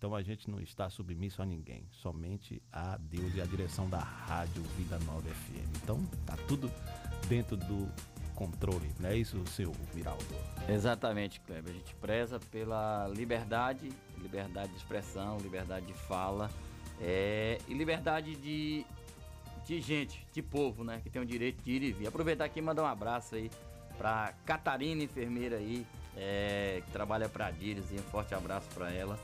Então 0.02 0.16
a 0.16 0.24
gente 0.24 0.50
não 0.50 0.60
está 0.60 0.90
submisso 0.90 1.44
a 1.44 1.46
ninguém, 1.46 1.86
somente 1.92 2.60
a 2.74 2.98
Deus 2.98 3.36
e 3.36 3.40
a 3.40 3.46
direção 3.46 3.88
da 3.88 4.00
Rádio 4.00 4.64
Vida 4.76 4.98
Nova 5.06 5.22
FM. 5.30 5.78
Então 5.84 6.04
tá 6.26 6.36
tudo 6.48 6.72
dentro 7.28 7.56
do 7.56 7.88
controle, 8.34 8.90
não 9.00 9.12
é 9.12 9.16
isso, 9.16 9.38
seu 9.46 9.72
Miraldo? 9.94 10.26
Exatamente, 10.68 11.40
Kleber. 11.42 11.70
A 11.70 11.78
gente 11.78 11.94
preza 11.98 12.40
pela 12.40 13.10
liberdade, 13.10 13.92
liberdade 14.18 14.72
de 14.72 14.78
expressão, 14.78 15.38
liberdade 15.38 15.86
de 15.86 15.94
fala 15.94 16.50
é, 17.00 17.60
e 17.68 17.74
liberdade 17.76 18.36
de, 18.38 18.84
de 19.68 19.80
gente, 19.82 20.26
de 20.34 20.42
povo, 20.42 20.84
né? 20.84 21.00
Que 21.04 21.12
tem 21.12 21.22
o 21.22 21.26
direito 21.28 21.64
de 21.64 21.74
ir 21.74 21.84
e 21.84 21.92
vir. 21.92 22.08
Aproveitar 22.08 22.46
aqui 22.46 22.58
e 22.58 22.64
mandar 22.64 22.82
um 22.82 22.88
abraço 22.88 23.36
aí 23.36 23.52
pra 24.02 24.34
Catarina, 24.48 25.04
enfermeira 25.04 25.58
aí, 25.58 25.86
é, 26.18 26.82
que 26.84 26.92
trabalha 26.92 27.30
pra 27.30 27.52
Dires, 27.52 27.86
um 27.92 27.98
forte 28.00 28.34
abraço 28.34 28.68
pra 28.74 28.92
ela. 28.92 29.18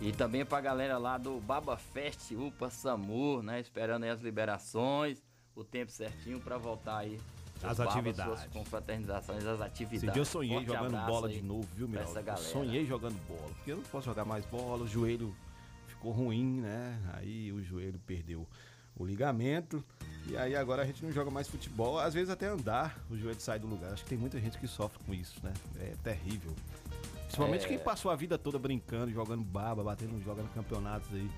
E 0.00 0.10
também 0.10 0.42
pra 0.42 0.58
galera 0.58 0.96
lá 0.96 1.18
do 1.18 1.38
Baba 1.38 1.76
Fest, 1.76 2.32
UPA 2.32 2.70
SAMU, 2.70 3.42
né? 3.42 3.60
Esperando 3.60 4.04
aí 4.04 4.10
as 4.10 4.22
liberações, 4.22 5.22
o 5.54 5.62
tempo 5.62 5.92
certinho 5.92 6.40
pra 6.40 6.56
voltar 6.56 6.96
aí. 6.96 7.20
As 7.62 7.76
Babas, 7.76 7.94
atividades. 7.94 8.40
Suas 8.40 8.46
confraternizações, 8.46 9.46
as 9.46 9.60
atividades. 9.60 10.02
Esse 10.02 10.12
dia 10.12 10.20
eu 10.22 10.24
sonhei 10.24 10.64
Forte 10.64 10.72
jogando 10.72 11.06
bola 11.06 11.28
de 11.28 11.42
novo, 11.42 11.68
viu, 11.76 11.86
Miraldo? 11.86 12.10
Essa 12.10 12.22
Eu. 12.22 12.36
Sonhei 12.38 12.86
jogando 12.86 13.20
bola, 13.28 13.52
porque 13.54 13.70
eu 13.70 13.76
não 13.76 13.84
posso 13.84 14.06
jogar 14.06 14.24
mais 14.24 14.46
bola, 14.46 14.82
o 14.82 14.88
joelho 14.88 15.36
ficou 15.86 16.10
ruim, 16.10 16.62
né? 16.62 16.98
Aí 17.12 17.52
o 17.52 17.62
joelho 17.62 18.00
perdeu 18.06 18.48
o 18.96 19.04
ligamento. 19.04 19.84
E 20.26 20.36
aí 20.36 20.54
agora 20.54 20.82
a 20.82 20.86
gente 20.86 21.04
não 21.04 21.10
joga 21.10 21.30
mais 21.30 21.48
futebol, 21.48 21.98
às 21.98 22.14
vezes 22.14 22.30
até 22.30 22.46
andar, 22.46 22.96
o 23.10 23.16
joelho 23.16 23.40
sai 23.40 23.58
do 23.58 23.66
lugar. 23.66 23.92
Acho 23.92 24.04
que 24.04 24.10
tem 24.10 24.18
muita 24.18 24.40
gente 24.40 24.56
que 24.58 24.68
sofre 24.68 24.98
com 25.04 25.12
isso, 25.12 25.34
né? 25.42 25.52
É 25.80 25.94
terrível. 26.02 26.52
Principalmente 27.24 27.64
É. 27.64 27.68
quem 27.68 27.78
passou 27.78 28.10
a 28.10 28.14
vida 28.16 28.38
toda 28.38 28.58
brincando, 28.58 29.10
jogando 29.12 29.42
baba, 29.42 29.82
batendo, 29.82 30.22
jogando 30.22 30.52
campeonatos 30.54 31.08
aí. 31.12 31.28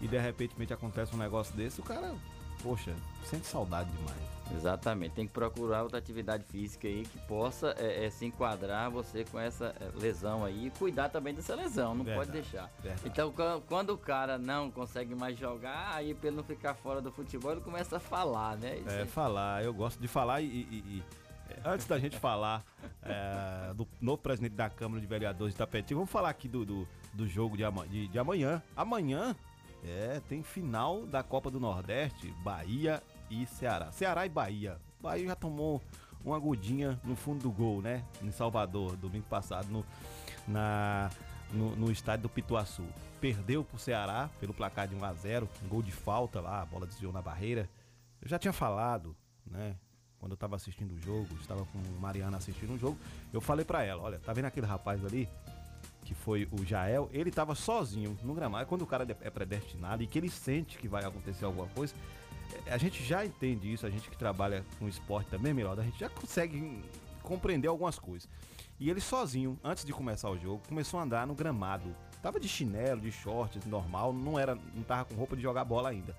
E 0.00 0.06
de 0.06 0.16
repente 0.18 0.72
acontece 0.72 1.12
um 1.14 1.18
negócio 1.18 1.56
desse, 1.56 1.80
o 1.80 1.84
cara 1.84 2.14
poxa, 2.62 2.94
sente 3.24 3.46
saudade 3.46 3.90
demais. 3.90 4.28
Exatamente, 4.50 5.12
tem 5.14 5.26
que 5.26 5.32
procurar 5.34 5.82
outra 5.82 5.98
atividade 5.98 6.42
física 6.44 6.88
aí 6.88 7.04
que 7.04 7.18
possa 7.26 7.74
é, 7.78 8.06
é, 8.06 8.10
se 8.10 8.24
enquadrar 8.24 8.90
você 8.90 9.22
com 9.22 9.38
essa 9.38 9.74
é, 9.78 9.90
lesão 10.00 10.42
aí 10.42 10.68
e 10.68 10.70
cuidar 10.70 11.10
também 11.10 11.34
dessa 11.34 11.54
lesão, 11.54 11.94
não 11.94 12.02
Verdade, 12.02 12.26
pode 12.30 12.32
deixar. 12.42 12.70
verdade. 12.82 13.02
Então, 13.06 13.30
quan- 13.30 13.60
quando 13.68 13.90
o 13.90 13.98
cara 13.98 14.38
não 14.38 14.70
consegue 14.70 15.14
mais 15.14 15.38
jogar, 15.38 15.94
aí 15.94 16.14
pra 16.14 16.28
ele 16.28 16.36
não 16.38 16.44
ficar 16.44 16.72
fora 16.74 17.02
do 17.02 17.12
futebol, 17.12 17.52
ele 17.52 17.60
começa 17.60 17.98
a 17.98 18.00
falar, 18.00 18.56
né? 18.56 18.78
Isso 18.78 18.88
É, 18.88 19.02
aí- 19.02 19.06
falar, 19.06 19.62
eu 19.64 19.74
gosto 19.74 20.00
de 20.00 20.08
falar 20.08 20.40
e. 20.40 20.46
e- 20.46 20.50
e- 20.96 21.02
é, 21.50 21.60
antes 21.66 21.86
da 21.86 21.98
gente 21.98 22.16
falar 22.18 22.64
é, 23.02 23.72
do 23.74 23.86
novo 24.00 24.18
presidente 24.18 24.54
da 24.54 24.68
Câmara 24.70 24.98
de 25.00 25.06
Vereadores 25.06 25.52
de 25.54 25.58
Tapetinho, 25.58 25.98
vamos 25.98 26.10
falar 26.10 26.30
aqui 26.30 26.48
do, 26.48 26.64
do, 26.64 26.88
do 27.12 27.26
jogo 27.28 27.54
de, 27.56 27.64
ama- 27.64 27.86
de, 27.86 28.08
de 28.08 28.18
amanhã. 28.18 28.62
Amanhã 28.76 29.36
é, 29.84 30.20
tem 30.28 30.42
final 30.42 31.06
da 31.06 31.22
Copa 31.22 31.50
do 31.50 31.60
Nordeste, 31.60 32.30
Bahia 32.42 33.02
e 33.30 33.46
Ceará. 33.46 33.92
Ceará 33.92 34.26
e 34.26 34.28
Bahia. 34.28 34.78
Bahia 35.00 35.26
já 35.26 35.34
tomou 35.34 35.82
uma 36.24 36.36
agudinha 36.36 36.98
no 37.04 37.14
fundo 37.14 37.42
do 37.42 37.50
gol, 37.50 37.80
né? 37.80 38.04
Em 38.22 38.30
Salvador, 38.30 38.96
domingo 38.96 39.26
passado, 39.26 39.68
no, 39.68 39.84
na, 40.46 41.10
no, 41.52 41.76
no 41.76 41.90
estádio 41.90 42.24
do 42.24 42.28
Pituaçu. 42.28 42.84
Perdeu 43.20 43.64
pro 43.64 43.78
Ceará 43.78 44.30
pelo 44.40 44.54
placar 44.54 44.86
de 44.86 44.94
1 44.94 45.04
a 45.04 45.12
0 45.12 45.48
um 45.64 45.68
gol 45.68 45.82
de 45.82 45.92
falta 45.92 46.40
lá, 46.40 46.62
a 46.62 46.66
bola 46.66 46.86
desviou 46.86 47.12
na 47.12 47.22
barreira. 47.22 47.68
Eu 48.20 48.28
já 48.28 48.38
tinha 48.38 48.52
falado, 48.52 49.16
né? 49.46 49.76
Quando 50.18 50.32
eu 50.32 50.36
tava 50.36 50.56
assistindo 50.56 50.92
o 50.94 50.98
jogo, 50.98 51.28
estava 51.40 51.64
com 51.66 51.78
Mariana 52.00 52.36
assistindo 52.36 52.74
o 52.74 52.78
jogo, 52.78 52.98
eu 53.32 53.40
falei 53.40 53.64
pra 53.64 53.84
ela, 53.84 54.02
olha, 54.02 54.18
tá 54.18 54.32
vendo 54.32 54.46
aquele 54.46 54.66
rapaz 54.66 55.04
ali? 55.04 55.28
Que 56.08 56.14
foi 56.14 56.48
o 56.50 56.64
Jael, 56.64 57.10
ele 57.12 57.30
tava 57.30 57.54
sozinho 57.54 58.18
no 58.22 58.32
gramado. 58.32 58.66
Quando 58.66 58.80
o 58.80 58.86
cara 58.86 59.06
é 59.20 59.28
predestinado 59.28 60.02
e 60.02 60.06
que 60.06 60.16
ele 60.18 60.30
sente 60.30 60.78
que 60.78 60.88
vai 60.88 61.04
acontecer 61.04 61.44
alguma 61.44 61.66
coisa, 61.68 61.94
eh, 62.64 62.72
a 62.72 62.78
gente 62.78 63.04
já 63.04 63.26
entende 63.26 63.70
isso, 63.70 63.84
a 63.84 63.90
gente 63.90 64.08
que 64.08 64.16
trabalha 64.16 64.64
com 64.78 64.88
esporte 64.88 65.28
também, 65.28 65.52
melhor, 65.52 65.78
a 65.78 65.82
gente 65.82 65.98
já 66.00 66.08
consegue 66.08 66.82
compreender 67.22 67.68
algumas 67.68 67.98
coisas. 67.98 68.26
E 68.80 68.88
ele 68.88 69.02
sozinho, 69.02 69.58
antes 69.62 69.84
de 69.84 69.92
começar 69.92 70.30
o 70.30 70.38
jogo, 70.38 70.62
começou 70.66 70.98
a 70.98 71.02
andar 71.02 71.26
no 71.26 71.34
gramado. 71.34 71.94
Tava 72.22 72.40
de 72.40 72.48
chinelo, 72.48 73.02
de 73.02 73.12
shorts, 73.12 73.66
normal, 73.66 74.10
não 74.10 74.38
era, 74.38 74.54
não 74.74 74.82
tava 74.84 75.04
com 75.04 75.14
roupa 75.14 75.36
de 75.36 75.42
jogar 75.42 75.62
bola 75.66 75.90
ainda. 75.90 76.16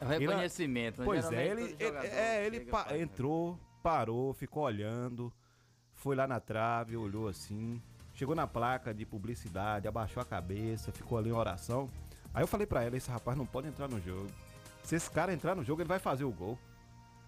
É 0.00 0.04
o 0.04 0.08
reconhecimento, 0.08 1.00
né? 1.00 1.04
Pois 1.04 1.32
é, 1.32 1.48
ele, 1.48 1.76
ele- 1.80 1.96
é, 2.06 2.46
ele 2.46 2.60
pa- 2.60 2.86
né? 2.88 3.00
entrou, 3.02 3.58
parou, 3.82 4.32
ficou 4.32 4.62
olhando, 4.62 5.32
foi 5.92 6.14
lá 6.14 6.24
na 6.24 6.38
trave, 6.38 6.96
olhou 6.96 7.26
assim, 7.26 7.82
chegou 8.14 8.34
na 8.34 8.46
placa 8.46 8.94
de 8.94 9.04
publicidade, 9.04 9.86
abaixou 9.88 10.22
a 10.22 10.24
cabeça, 10.26 10.92
ficou 10.92 11.18
ali 11.18 11.30
em 11.30 11.32
oração. 11.32 11.88
Aí 12.32 12.42
eu 12.42 12.46
falei 12.46 12.66
pra 12.66 12.82
ela, 12.82 12.96
esse 12.96 13.10
rapaz 13.10 13.36
não 13.36 13.46
pode 13.46 13.68
entrar 13.68 13.88
no 13.88 14.00
jogo. 14.00 14.28
Se 14.82 14.94
esse 14.96 15.10
cara 15.10 15.32
entrar 15.32 15.54
no 15.54 15.64
jogo, 15.64 15.82
ele 15.82 15.88
vai 15.88 15.98
fazer 15.98 16.24
o 16.24 16.30
gol. 16.30 16.58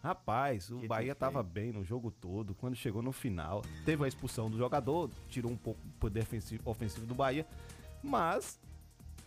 Rapaz, 0.03 0.71
o 0.71 0.87
Bahia 0.87 1.15
tava 1.15 1.43
bem 1.43 1.73
no 1.73 1.83
jogo 1.85 2.11
todo. 2.11 2.55
Quando 2.55 2.77
chegou 2.77 3.03
no 3.03 3.11
final, 3.13 3.63
teve 3.85 4.05
a 4.05 4.09
expulsão 4.09 4.49
do 4.49 4.57
jogador, 4.57 5.11
tirou 5.29 5.51
um 5.51 5.57
pouco 5.57 5.81
o 5.85 5.91
poder 5.99 6.21
ofensivo, 6.65 7.07
do 7.07 7.15
Bahia, 7.15 7.45
mas 8.03 8.61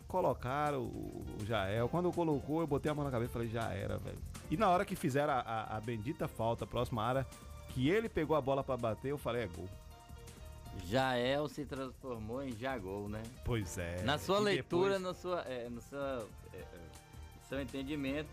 colocaram 0.07 0.81
o, 0.83 1.25
Jael. 1.45 1.89
Quando 1.89 2.11
colocou, 2.11 2.61
eu 2.61 2.67
botei 2.67 2.91
a 2.91 2.95
mão 2.95 3.03
na 3.03 3.11
cabeça 3.11 3.31
e 3.31 3.33
falei, 3.33 3.47
já 3.49 3.71
era, 3.73 3.97
velho. 3.97 4.17
E 4.49 4.55
na 4.57 4.69
hora 4.69 4.85
que 4.85 4.95
fizeram 4.95 5.33
a, 5.33 5.39
a- 5.39 5.77
a 5.77 5.81
bendita 5.81 6.27
falta, 6.27 6.65
próxima 6.65 7.03
área, 7.03 7.27
que 7.69 7.89
ele 7.89 8.07
pegou 8.09 8.35
a 8.35 8.41
bola 8.41 8.63
pra 8.63 8.77
bater, 8.77 9.09
eu 9.11 9.17
falei, 9.17 9.43
é 9.43 9.47
gol. 9.47 9.67
Jael 10.87 11.47
se 11.47 11.65
transformou 11.65 12.43
em 12.43 12.55
Jagol, 12.55 13.09
né? 13.09 13.21
Pois 13.43 13.77
é. 13.77 14.01
Na 14.03 14.17
sua 14.17 14.39
E 14.39 14.43
leitura, 14.43 14.99
depois- 14.99 15.01
no, 15.01 15.13
sua, 15.21 15.41
é, 15.41 15.69
no, 15.69 15.81
sua, 15.81 16.27
é, 16.53 16.57
é, 16.57 16.65
seu 17.47 17.61
entendimento, 17.61 18.29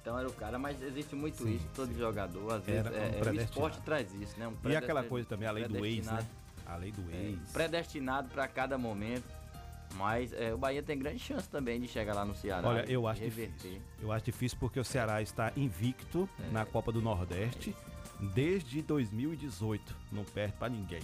então 0.00 0.18
era 0.18 0.28
o 0.28 0.32
cara, 0.32 0.58
mas 0.58 0.80
existe 0.82 1.14
muito 1.14 1.42
Sim, 1.42 1.56
isso, 1.56 1.66
todo 1.74 1.96
jogador, 1.96 2.52
às 2.54 2.64
vezes, 2.64 2.90
um 2.90 2.94
é, 2.94 3.18
é, 3.18 3.30
o 3.30 3.34
esporte 3.42 3.80
traz 3.82 4.12
isso, 4.14 4.38
né? 4.38 4.48
Um 4.48 4.68
E 4.68 4.76
aquela 4.76 5.02
coisa 5.04 5.28
também, 5.28 5.48
a 5.48 5.52
lei 5.52 5.66
do 5.68 5.84
ex, 5.84 6.06
né? 6.06 6.26
A 6.66 6.76
lei 6.76 6.92
do 6.92 7.02
É, 7.12 7.16
ex. 7.30 7.52
predestinado 7.52 8.28
para 8.28 8.46
cada 8.48 8.76
momento. 8.78 9.40
Mas 9.96 10.32
é, 10.32 10.54
o 10.54 10.56
Bahia 10.56 10.84
tem 10.84 10.96
grande 10.96 11.18
chance 11.18 11.48
também 11.48 11.80
de 11.80 11.88
chegar 11.88 12.14
lá 12.14 12.24
no 12.24 12.32
Ceará. 12.36 12.68
Olha, 12.68 12.84
eu 12.88 13.08
acho 13.08 13.20
reverter. 13.22 13.56
difícil. 13.56 13.82
Eu 14.00 14.12
acho 14.12 14.24
difícil 14.24 14.56
porque 14.60 14.78
o 14.78 14.84
Ceará 14.84 15.20
está 15.20 15.52
invicto 15.56 16.28
na 16.52 16.64
Copa 16.64 16.92
do 16.92 17.02
Nordeste 17.02 17.74
desde 18.32 18.82
2018. 18.82 19.96
Não 20.12 20.22
perde 20.22 20.52
pra 20.52 20.68
ninguém. 20.68 21.02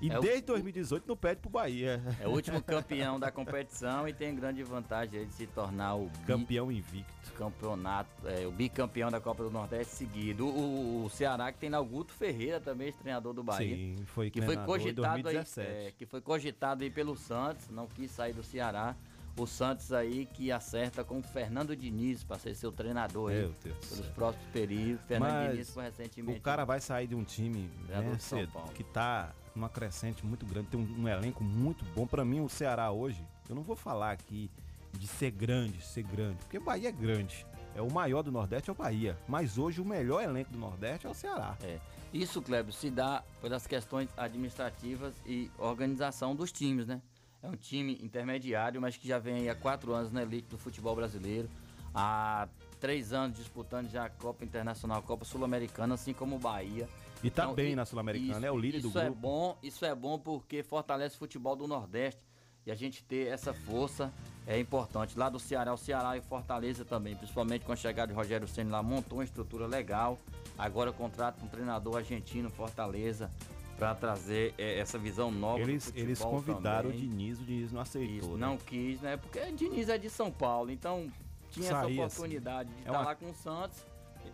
E 0.00 0.10
É 0.10 0.18
o- 0.18 0.20
desde 0.20 0.42
2018 0.42 1.08
não 1.08 1.16
perde 1.16 1.40
pro 1.40 1.48
Bahia. 1.50 2.02
É 2.20 2.28
o 2.28 2.30
último 2.32 2.62
campeão 2.62 3.18
da 3.18 3.30
competição 3.30 4.06
e 4.06 4.12
tem 4.12 4.34
grande 4.34 4.62
vantagem 4.62 5.20
aí 5.20 5.26
de 5.26 5.32
se 5.32 5.46
tornar 5.46 5.94
o 5.94 6.06
bi- 6.06 6.24
Campeão 6.26 6.70
invicto. 6.70 7.32
campeonato, 7.36 8.10
é, 8.28 8.46
o 8.46 8.50
bicampeão 8.52 9.10
da 9.10 9.20
Copa 9.20 9.42
do 9.44 9.50
Nordeste 9.50 9.94
seguido. 9.94 10.46
O, 10.46 10.50
o- 10.50 11.04
o 11.06 11.10
Ceará 11.10 11.50
que 11.52 11.58
tem 11.58 11.70
lá 11.70 11.80
o 11.80 11.84
Guto 11.84 12.12
Ferreira 12.12 12.60
também, 12.60 12.92
treinador 12.92 13.32
do 13.32 13.42
Bahia. 13.42 13.74
Sim, 13.76 13.96
foi 14.06 14.30
que 14.30 14.40
foi 14.42 14.56
cogitado 14.56 15.16
aí, 15.16 15.22
2017. 15.22 15.70
é, 15.88 15.92
que 15.96 16.06
foi 16.06 16.20
cogitado 16.20 16.82
aí 16.84 16.90
pelo 16.90 17.16
Santos, 17.16 17.68
não 17.70 17.86
quis 17.86 18.10
sair 18.10 18.32
do 18.32 18.42
Ceará. 18.42 18.94
O 19.38 19.46
Santos 19.46 19.92
aí 19.92 20.24
que 20.24 20.50
acerta 20.50 21.04
com 21.04 21.18
o 21.18 21.22
Fernando 21.22 21.76
Diniz 21.76 22.24
para 22.24 22.38
ser 22.38 22.54
seu 22.54 22.72
treinador 22.72 23.30
aí 23.30 23.40
Meu 23.40 23.54
Deus 23.62 23.76
do 23.76 23.86
pelos 23.88 24.04
céu. 24.06 24.14
próximos 24.14 24.46
períodos. 24.50 25.04
Fernando 25.06 25.30
Mas 25.32 25.50
Diniz 25.52 25.70
foi 25.74 25.84
recentemente 25.84 26.38
O 26.38 26.42
cara 26.42 26.64
vai 26.64 26.80
sair 26.80 27.06
de 27.06 27.14
um 27.14 27.22
time 27.22 27.70
né, 27.86 28.16
cedo, 28.18 28.50
que 28.74 28.82
tá 28.82 29.34
numa 29.56 29.68
crescente 29.68 30.24
muito 30.24 30.44
grande, 30.46 30.68
tem 30.68 30.78
um, 30.78 31.02
um 31.02 31.08
elenco 31.08 31.42
muito 31.42 31.84
bom. 31.94 32.06
Pra 32.06 32.24
mim, 32.24 32.40
o 32.40 32.48
Ceará 32.48 32.90
hoje, 32.90 33.26
eu 33.48 33.54
não 33.54 33.62
vou 33.62 33.74
falar 33.74 34.12
aqui 34.12 34.50
de 34.92 35.06
ser 35.06 35.30
grande, 35.30 35.82
ser 35.82 36.02
grande, 36.02 36.38
porque 36.38 36.58
Bahia 36.58 36.90
é 36.90 36.92
grande. 36.92 37.46
É 37.74 37.82
o 37.82 37.92
maior 37.92 38.22
do 38.22 38.32
Nordeste 38.32 38.70
é 38.70 38.72
o 38.72 38.76
Bahia. 38.76 39.18
Mas 39.28 39.58
hoje 39.58 39.80
o 39.80 39.84
melhor 39.84 40.22
elenco 40.22 40.50
do 40.50 40.58
Nordeste 40.58 41.06
é 41.06 41.10
o 41.10 41.14
Ceará. 41.14 41.56
É. 41.62 41.78
Isso, 42.12 42.40
Kleber, 42.40 42.72
se 42.72 42.90
dá 42.90 43.22
pelas 43.42 43.66
questões 43.66 44.08
administrativas 44.16 45.14
e 45.26 45.50
organização 45.58 46.34
dos 46.34 46.50
times, 46.50 46.86
né? 46.86 47.02
É 47.42 47.48
um 47.48 47.56
time 47.56 47.98
intermediário, 48.02 48.80
mas 48.80 48.96
que 48.96 49.06
já 49.06 49.18
vem 49.18 49.50
há 49.50 49.54
quatro 49.54 49.92
anos 49.92 50.10
na 50.10 50.22
elite 50.22 50.48
do 50.48 50.56
futebol 50.56 50.96
brasileiro. 50.96 51.50
Há 51.94 52.48
três 52.80 53.12
anos 53.12 53.36
disputando 53.36 53.90
já 53.90 54.06
a 54.06 54.10
Copa 54.10 54.44
Internacional, 54.44 54.98
a 54.98 55.02
Copa 55.02 55.24
Sul-Americana, 55.24 55.94
assim 55.94 56.14
como 56.14 56.36
o 56.36 56.38
Bahia. 56.38 56.88
E 57.22 57.30
tá 57.30 57.46
bem 57.52 57.72
i- 57.72 57.76
na 57.76 57.84
Sul-Americana, 57.84 58.46
é 58.46 58.50
o 58.50 58.58
líder 58.58 58.80
do 58.80 58.88
Isso 58.88 58.98
é 58.98 59.04
grupo. 59.06 59.20
bom, 59.20 59.58
isso 59.62 59.84
é 59.84 59.94
bom 59.94 60.18
porque 60.18 60.62
fortalece 60.62 61.16
o 61.16 61.18
futebol 61.18 61.56
do 61.56 61.66
Nordeste. 61.66 62.20
E 62.66 62.70
a 62.70 62.74
gente 62.74 63.04
ter 63.04 63.28
essa 63.28 63.54
força 63.54 64.12
é 64.46 64.58
importante. 64.58 65.16
Lá 65.16 65.28
do 65.28 65.38
Ceará, 65.38 65.72
o 65.72 65.76
Ceará 65.76 66.16
e 66.16 66.20
Fortaleza 66.20 66.84
também, 66.84 67.14
principalmente 67.14 67.64
com 67.64 67.70
a 67.72 67.76
chegada 67.76 68.08
de 68.12 68.14
Rogério 68.18 68.46
Senna 68.48 68.72
lá, 68.72 68.82
montou 68.82 69.18
uma 69.18 69.24
estrutura 69.24 69.66
legal. 69.68 70.18
Agora 70.58 70.92
contrata 70.92 71.44
um 71.44 71.48
treinador 71.48 71.96
argentino, 71.98 72.50
Fortaleza, 72.50 73.30
para 73.78 73.94
trazer 73.94 74.52
eh, 74.58 74.78
essa 74.80 74.98
visão 74.98 75.30
nova 75.30 75.62
do 75.62 75.70
Eles, 75.70 75.84
futebol 75.84 76.04
eles 76.06 76.18
convidaram 76.18 76.90
também. 76.90 77.06
o 77.06 77.08
Diniz, 77.08 77.38
o 77.40 77.44
Diniz 77.44 77.70
não 77.72 77.80
aceitou. 77.80 78.16
Isso, 78.16 78.30
né? 78.36 78.46
não 78.46 78.56
quis, 78.56 79.00
né? 79.00 79.16
Porque 79.16 79.38
Diniz 79.52 79.88
é 79.88 79.96
de 79.98 80.10
São 80.10 80.30
Paulo, 80.32 80.70
então 80.72 81.08
tinha 81.50 81.66
essa 81.66 81.82
assim. 81.84 81.94
oportunidade 82.00 82.68
de 82.70 82.76
É 82.78 82.80
estar 82.80 82.92
uma- 82.92 83.02
lá 83.04 83.14
com 83.14 83.30
o 83.30 83.34
Santos. 83.34 83.78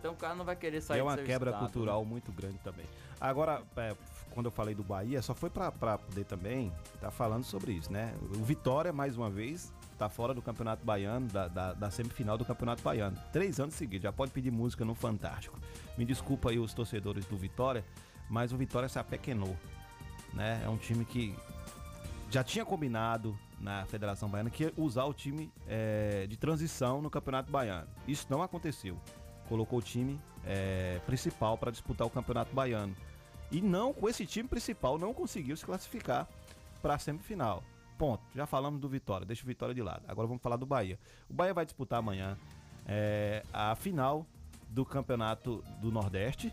Então 0.03 0.11
o 0.11 0.17
cara 0.17 0.35
não 0.35 0.43
vai 0.43 0.57
querer 0.57 0.81
sair 0.81 0.99
é 0.99 1.03
uma 1.03 1.15
quebra 1.15 1.51
estado, 1.51 1.63
né? 1.63 1.71
cultural 1.71 2.03
muito 2.03 2.29
grande 2.33 2.57
também. 2.57 2.85
Agora, 3.21 3.61
é, 3.77 3.95
quando 4.31 4.47
eu 4.47 4.51
falei 4.51 4.75
do 4.75 4.83
Bahia, 4.83 5.21
só 5.21 5.33
foi 5.33 5.49
pra 5.49 5.71
poder 5.71 6.25
também 6.25 6.73
estar 6.93 7.09
falando 7.09 7.45
sobre 7.45 7.71
isso, 7.71 7.89
né? 7.89 8.13
O 8.37 8.43
Vitória, 8.43 8.91
mais 8.91 9.15
uma 9.15 9.29
vez, 9.29 9.71
tá 9.97 10.09
fora 10.09 10.33
do 10.33 10.41
Campeonato 10.41 10.83
Baiano, 10.83 11.27
da, 11.29 11.47
da, 11.47 11.73
da 11.73 11.89
semifinal 11.89 12.37
do 12.37 12.43
Campeonato 12.43 12.83
Baiano. 12.83 13.17
Três 13.31 13.61
anos 13.61 13.75
seguidos, 13.75 14.03
já 14.03 14.11
pode 14.11 14.33
pedir 14.33 14.51
música 14.51 14.83
no 14.83 14.93
Fantástico. 14.93 15.57
Me 15.97 16.03
desculpa 16.03 16.49
aí 16.49 16.59
os 16.59 16.73
torcedores 16.73 17.25
do 17.25 17.37
Vitória, 17.37 17.85
mas 18.29 18.51
o 18.51 18.57
Vitória 18.57 18.89
se 18.89 18.99
apequenou, 18.99 19.55
né? 20.33 20.61
É 20.65 20.67
um 20.67 20.75
time 20.75 21.05
que 21.05 21.33
já 22.29 22.43
tinha 22.43 22.65
combinado 22.65 23.39
na 23.57 23.85
Federação 23.85 24.27
Baiana 24.27 24.49
que 24.49 24.63
ia 24.63 24.73
usar 24.75 25.05
o 25.05 25.13
time 25.13 25.49
é, 25.65 26.27
de 26.27 26.35
transição 26.35 27.01
no 27.01 27.09
Campeonato 27.09 27.49
Baiano. 27.49 27.87
Isso 28.05 28.27
não 28.29 28.43
aconteceu. 28.43 28.99
Colocou 29.47 29.79
o 29.79 29.81
time 29.81 30.19
é, 30.45 30.99
principal 31.05 31.57
para 31.57 31.71
disputar 31.71 32.07
o 32.07 32.09
Campeonato 32.09 32.53
Baiano. 32.53 32.95
E 33.51 33.61
não, 33.61 33.93
com 33.93 34.09
esse 34.09 34.25
time 34.25 34.47
principal, 34.47 34.97
não 34.97 35.13
conseguiu 35.13 35.55
se 35.55 35.65
classificar 35.65 36.27
para 36.81 36.95
a 36.95 36.99
semifinal. 36.99 37.63
Ponto. 37.97 38.23
Já 38.35 38.45
falamos 38.45 38.79
do 38.81 38.89
Vitória, 38.89 39.25
deixa 39.25 39.43
o 39.43 39.47
Vitória 39.47 39.75
de 39.75 39.81
lado. 39.81 40.03
Agora 40.07 40.27
vamos 40.27 40.41
falar 40.41 40.57
do 40.57 40.65
Bahia. 40.65 40.99
O 41.29 41.33
Bahia 41.33 41.53
vai 41.53 41.63
disputar 41.63 41.99
amanhã 41.99 42.37
é, 42.85 43.43
a 43.53 43.75
final 43.75 44.25
do 44.69 44.83
Campeonato 44.83 45.63
do 45.79 45.91
Nordeste, 45.91 46.51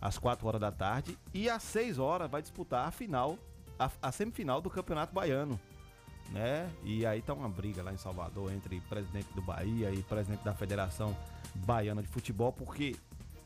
às 0.00 0.18
4 0.18 0.46
horas 0.46 0.60
da 0.60 0.70
tarde, 0.70 1.18
e 1.32 1.48
às 1.48 1.62
6 1.62 1.98
horas 1.98 2.30
vai 2.30 2.42
disputar 2.42 2.86
a 2.86 2.90
final, 2.90 3.38
a, 3.78 3.90
a 4.02 4.12
semifinal 4.12 4.60
do 4.60 4.68
Campeonato 4.68 5.14
Baiano. 5.14 5.58
Né? 6.30 6.68
E 6.82 7.06
aí 7.06 7.22
tá 7.22 7.32
uma 7.32 7.48
briga 7.48 7.82
lá 7.82 7.92
em 7.92 7.96
Salvador 7.96 8.52
entre 8.52 8.80
presidente 8.80 9.32
do 9.34 9.40
Bahia 9.40 9.90
e 9.92 10.02
presidente 10.02 10.42
da 10.42 10.54
Federação 10.54 11.16
Baiana 11.54 12.02
de 12.02 12.08
Futebol, 12.08 12.52
porque 12.52 12.96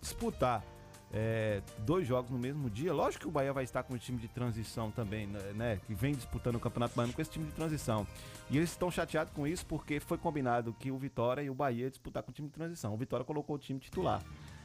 disputar 0.00 0.64
é, 1.12 1.60
dois 1.78 2.06
jogos 2.06 2.30
no 2.30 2.38
mesmo 2.38 2.70
dia. 2.70 2.92
Lógico 2.92 3.22
que 3.22 3.28
o 3.28 3.30
Bahia 3.30 3.52
vai 3.52 3.64
estar 3.64 3.82
com 3.82 3.94
o 3.94 3.98
time 3.98 4.18
de 4.18 4.28
transição 4.28 4.90
também, 4.90 5.26
né, 5.26 5.52
né? 5.54 5.80
Que 5.86 5.94
vem 5.94 6.14
disputando 6.14 6.56
o 6.56 6.60
Campeonato 6.60 6.94
Baiano 6.94 7.12
com 7.12 7.20
esse 7.20 7.30
time 7.30 7.46
de 7.46 7.52
transição. 7.52 8.06
E 8.48 8.56
eles 8.56 8.70
estão 8.70 8.90
chateados 8.90 9.32
com 9.32 9.46
isso 9.46 9.66
porque 9.66 10.00
foi 10.00 10.18
combinado 10.18 10.72
que 10.78 10.90
o 10.90 10.98
Vitória 10.98 11.42
e 11.42 11.50
o 11.50 11.54
Bahia 11.54 11.90
disputar 11.90 12.22
com 12.22 12.30
o 12.30 12.34
time 12.34 12.48
de 12.48 12.54
transição. 12.54 12.94
O 12.94 12.96
Vitória 12.96 13.24
colocou 13.24 13.56
o 13.56 13.58
time 13.58 13.78
titular. 13.78 14.22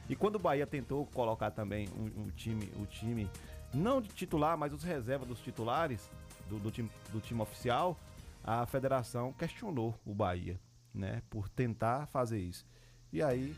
E 0.08 0.14
quando 0.14 0.36
o 0.36 0.38
Bahia 0.38 0.66
tentou 0.66 1.04
colocar 1.06 1.50
também 1.50 1.88
o, 1.88 2.28
o 2.28 2.30
time, 2.32 2.70
o 2.80 2.86
time 2.86 3.28
não 3.74 4.00
de 4.00 4.08
titular, 4.08 4.56
mas 4.56 4.72
os 4.72 4.84
reservas 4.84 5.26
dos 5.26 5.40
titulares 5.40 6.10
do, 6.48 6.58
do, 6.58 6.70
time, 6.70 6.88
do 7.12 7.20
time 7.20 7.40
oficial, 7.40 7.98
a 8.46 8.64
federação 8.66 9.32
questionou 9.32 9.98
o 10.06 10.14
Bahia, 10.14 10.60
né, 10.94 11.20
por 11.28 11.48
tentar 11.48 12.06
fazer 12.06 12.38
isso. 12.38 12.64
E 13.12 13.22
aí 13.22 13.54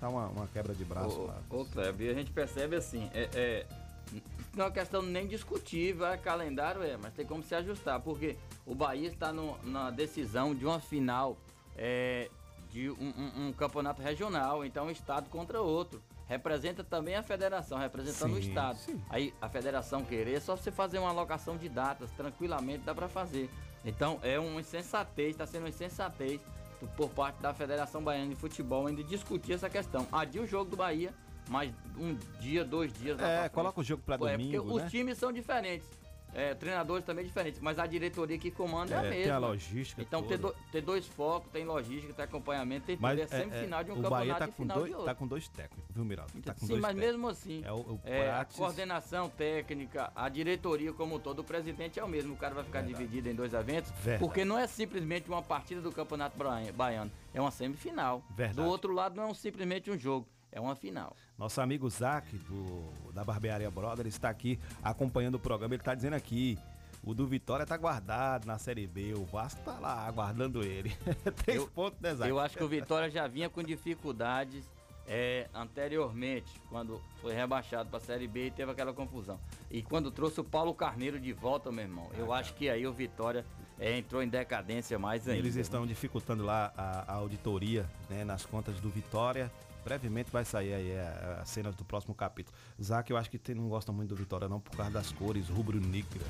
tá 0.00 0.08
uma, 0.08 0.26
uma 0.26 0.46
quebra 0.48 0.74
de 0.74 0.84
braço 0.84 1.20
Ô, 1.20 1.26
lá. 1.26 1.40
ô 1.48 1.64
Kleber, 1.64 2.10
a 2.10 2.14
gente 2.18 2.32
percebe 2.32 2.74
assim, 2.76 3.08
é, 3.14 3.28
é, 3.34 3.66
não 4.54 4.64
é 4.64 4.68
uma 4.68 4.72
questão 4.72 5.00
nem 5.00 5.26
discutível, 5.28 6.06
é 6.06 6.16
calendário 6.16 6.82
é, 6.82 6.96
mas 6.96 7.14
tem 7.14 7.24
como 7.24 7.42
se 7.42 7.54
ajustar, 7.54 8.00
porque 8.00 8.36
o 8.66 8.74
Bahia 8.74 9.08
está 9.08 9.32
no- 9.32 9.56
na 9.62 9.90
decisão 9.90 10.54
de 10.54 10.66
uma 10.66 10.80
final 10.80 11.36
é, 11.76 12.28
de 12.70 12.90
um, 12.90 12.94
um- 13.16 13.46
um 13.48 13.52
campeonato 13.52 14.02
regional, 14.02 14.64
então 14.64 14.86
um 14.86 14.90
estado 14.90 15.30
contra 15.30 15.60
outro. 15.62 16.02
Representa 16.26 16.82
também 16.84 17.14
a 17.14 17.22
federação, 17.22 17.78
representando 17.78 18.32
o 18.34 18.42
Sim, 18.42 18.48
estado. 18.48 18.78
sim. 18.78 19.02
Aí 19.10 19.32
a 19.40 19.48
federação 19.48 20.02
querer, 20.04 20.34
é 20.34 20.40
só 20.40 20.56
você 20.56 20.70
fazer 20.70 20.98
uma 20.98 21.08
alocação 21.10 21.56
de 21.56 21.68
datas, 21.68 22.10
tranquilamente 22.12 22.84
dá 22.84 22.94
para 22.94 23.08
fazer. 23.08 23.48
Então 23.84 24.18
é 24.22 24.38
uma 24.38 24.60
insensatez, 24.60 25.30
está 25.30 25.46
sendo 25.46 25.62
uma 25.62 25.68
insensatez 25.68 26.40
por 26.96 27.08
parte 27.10 27.40
da 27.40 27.52
Federação 27.54 28.02
Baiana 28.02 28.28
de 28.30 28.36
Futebol 28.36 28.86
ainda 28.86 29.02
discutir 29.04 29.52
essa 29.52 29.68
questão. 29.70 30.06
Adia 30.10 30.42
o 30.42 30.46
jogo 30.46 30.70
do 30.70 30.76
Bahia, 30.76 31.12
mas 31.48 31.72
um 31.96 32.14
dia, 32.40 32.64
dois 32.64 32.92
dias. 32.92 33.18
É, 33.20 33.48
coloca 33.48 33.80
o 33.80 33.84
jogo 33.84 34.02
pra 34.04 34.14
É, 34.14 34.18
porque 34.18 34.36
domingo, 34.36 34.74
os 34.74 34.82
né? 34.82 34.88
times 34.88 35.18
são 35.18 35.32
diferentes. 35.32 35.88
É, 36.34 36.54
treinadores 36.54 37.04
também 37.04 37.24
diferentes, 37.26 37.60
mas 37.60 37.78
a 37.78 37.86
diretoria 37.86 38.38
que 38.38 38.50
comanda 38.50 38.94
é, 38.94 38.98
a 38.98 39.00
É, 39.04 39.10
mesma. 39.10 39.22
tem 39.24 39.32
a 39.32 39.38
logística 39.38 40.00
Então 40.02 40.22
ter, 40.22 40.38
do- 40.38 40.54
ter 40.72 40.80
dois 40.80 41.06
focos, 41.06 41.50
tem 41.52 41.64
logística, 41.64 42.12
tem 42.14 42.24
acompanhamento, 42.24 42.86
tem 42.86 42.96
tudo. 42.96 43.02
Mas 43.02 43.18
É 43.20 43.26
semifinal 43.26 43.84
de 43.84 43.90
um 43.90 43.98
o 43.98 44.02
Bahia 44.08 44.34
campeonato 44.34 44.38
tá 44.38 44.44
e 44.44 44.48
com, 44.52 44.62
final 44.62 44.76
dois, 44.78 44.88
de 44.88 44.94
outro. 44.94 45.04
tá 45.06 45.14
com 45.14 45.26
dois 45.26 45.48
técnicos, 45.48 45.94
viu, 45.94 46.04
Miraldo? 46.06 46.32
Tá 46.42 46.54
Sim, 46.54 46.66
mas 46.80 46.94
técnicos. 46.94 46.94
mesmo 46.94 47.28
assim, 47.28 47.62
É 47.64 47.70
o, 47.72 47.76
o 47.76 48.00
é, 48.04 48.30
a 48.32 48.44
coordenação 48.46 49.28
técnica, 49.28 50.10
a 50.16 50.28
diretoria 50.30 50.92
como 50.94 51.16
um 51.16 51.18
todo, 51.18 51.40
o 51.40 51.44
presidente 51.44 52.00
é 52.00 52.04
o 52.04 52.08
mesmo. 52.08 52.32
O 52.32 52.36
cara 52.36 52.54
vai 52.54 52.64
ficar 52.64 52.80
dividido 52.82 53.28
em 53.28 53.34
dois 53.34 53.52
eventos, 53.52 53.90
Verdade. 53.90 54.18
porque 54.20 54.44
não 54.44 54.58
é 54.58 54.66
simplesmente 54.66 55.28
uma 55.28 55.42
partida 55.42 55.82
do 55.82 55.92
Campeonato 55.92 56.36
Baiano, 56.74 57.10
é 57.34 57.40
uma 57.40 57.50
semifinal. 57.50 58.22
Verdade. 58.30 58.56
Do 58.56 58.64
outro 58.64 58.92
lado 58.94 59.14
não 59.16 59.24
é 59.24 59.26
um- 59.26 59.34
simplesmente 59.34 59.90
um 59.90 59.98
jogo, 59.98 60.26
é 60.50 60.58
uma 60.60 60.74
final. 60.74 61.14
Nosso 61.42 61.60
amigo 61.60 61.90
Zac, 61.90 62.38
do, 62.38 63.12
da 63.12 63.24
Barbearia 63.24 63.68
Brother, 63.68 64.06
está 64.06 64.28
aqui 64.28 64.60
acompanhando 64.80 65.34
o 65.34 65.40
programa. 65.40 65.74
Ele 65.74 65.82
está 65.82 65.92
dizendo 65.92 66.14
aqui: 66.14 66.56
o 67.02 67.12
do 67.12 67.26
Vitória 67.26 67.66
tá 67.66 67.76
guardado 67.76 68.46
na 68.46 68.60
Série 68.60 68.86
B. 68.86 69.12
O 69.14 69.24
Vasco 69.24 69.60
tá 69.64 69.76
lá 69.80 70.06
aguardando 70.06 70.62
ele. 70.62 70.96
Três 71.44 71.64
pontos, 71.64 71.98
né, 71.98 72.14
Zac? 72.14 72.30
Eu 72.30 72.38
acho 72.38 72.56
que 72.56 72.62
o 72.62 72.68
Vitória 72.68 73.10
já 73.10 73.26
vinha 73.26 73.50
com 73.50 73.60
dificuldades 73.60 74.64
é, 75.04 75.48
anteriormente, 75.52 76.60
quando 76.70 77.02
foi 77.20 77.34
rebaixado 77.34 77.90
para 77.90 77.98
a 77.98 78.02
Série 78.02 78.28
B 78.28 78.46
e 78.46 78.50
teve 78.52 78.70
aquela 78.70 78.92
confusão. 78.92 79.40
E 79.68 79.82
quando 79.82 80.12
trouxe 80.12 80.40
o 80.40 80.44
Paulo 80.44 80.72
Carneiro 80.72 81.18
de 81.18 81.32
volta, 81.32 81.72
meu 81.72 81.82
irmão, 81.82 82.08
eu 82.16 82.32
acho 82.32 82.54
que 82.54 82.70
aí 82.70 82.86
o 82.86 82.92
Vitória 82.92 83.44
é, 83.80 83.98
entrou 83.98 84.22
em 84.22 84.28
decadência 84.28 84.96
mais 84.96 85.28
ainda. 85.28 85.40
Eles 85.40 85.56
estão 85.56 85.84
dificultando 85.84 86.44
lá 86.44 86.72
a, 86.76 87.12
a 87.12 87.14
auditoria 87.14 87.84
né, 88.08 88.24
nas 88.24 88.46
contas 88.46 88.78
do 88.78 88.88
Vitória. 88.88 89.50
Brevemente 89.84 90.30
vai 90.30 90.44
sair 90.44 90.74
aí 90.74 90.98
a, 90.98 91.40
a 91.42 91.44
cena 91.44 91.72
do 91.72 91.84
próximo 91.84 92.14
capítulo. 92.14 92.56
Zac, 92.82 93.10
eu 93.10 93.16
acho 93.16 93.30
que 93.30 93.38
você 93.38 93.54
não 93.54 93.68
gosta 93.68 93.92
muito 93.92 94.10
do 94.10 94.16
Vitória, 94.16 94.48
não, 94.48 94.60
por 94.60 94.76
causa 94.76 94.92
das 94.92 95.10
cores 95.12 95.48
rubro-negra. 95.48 96.24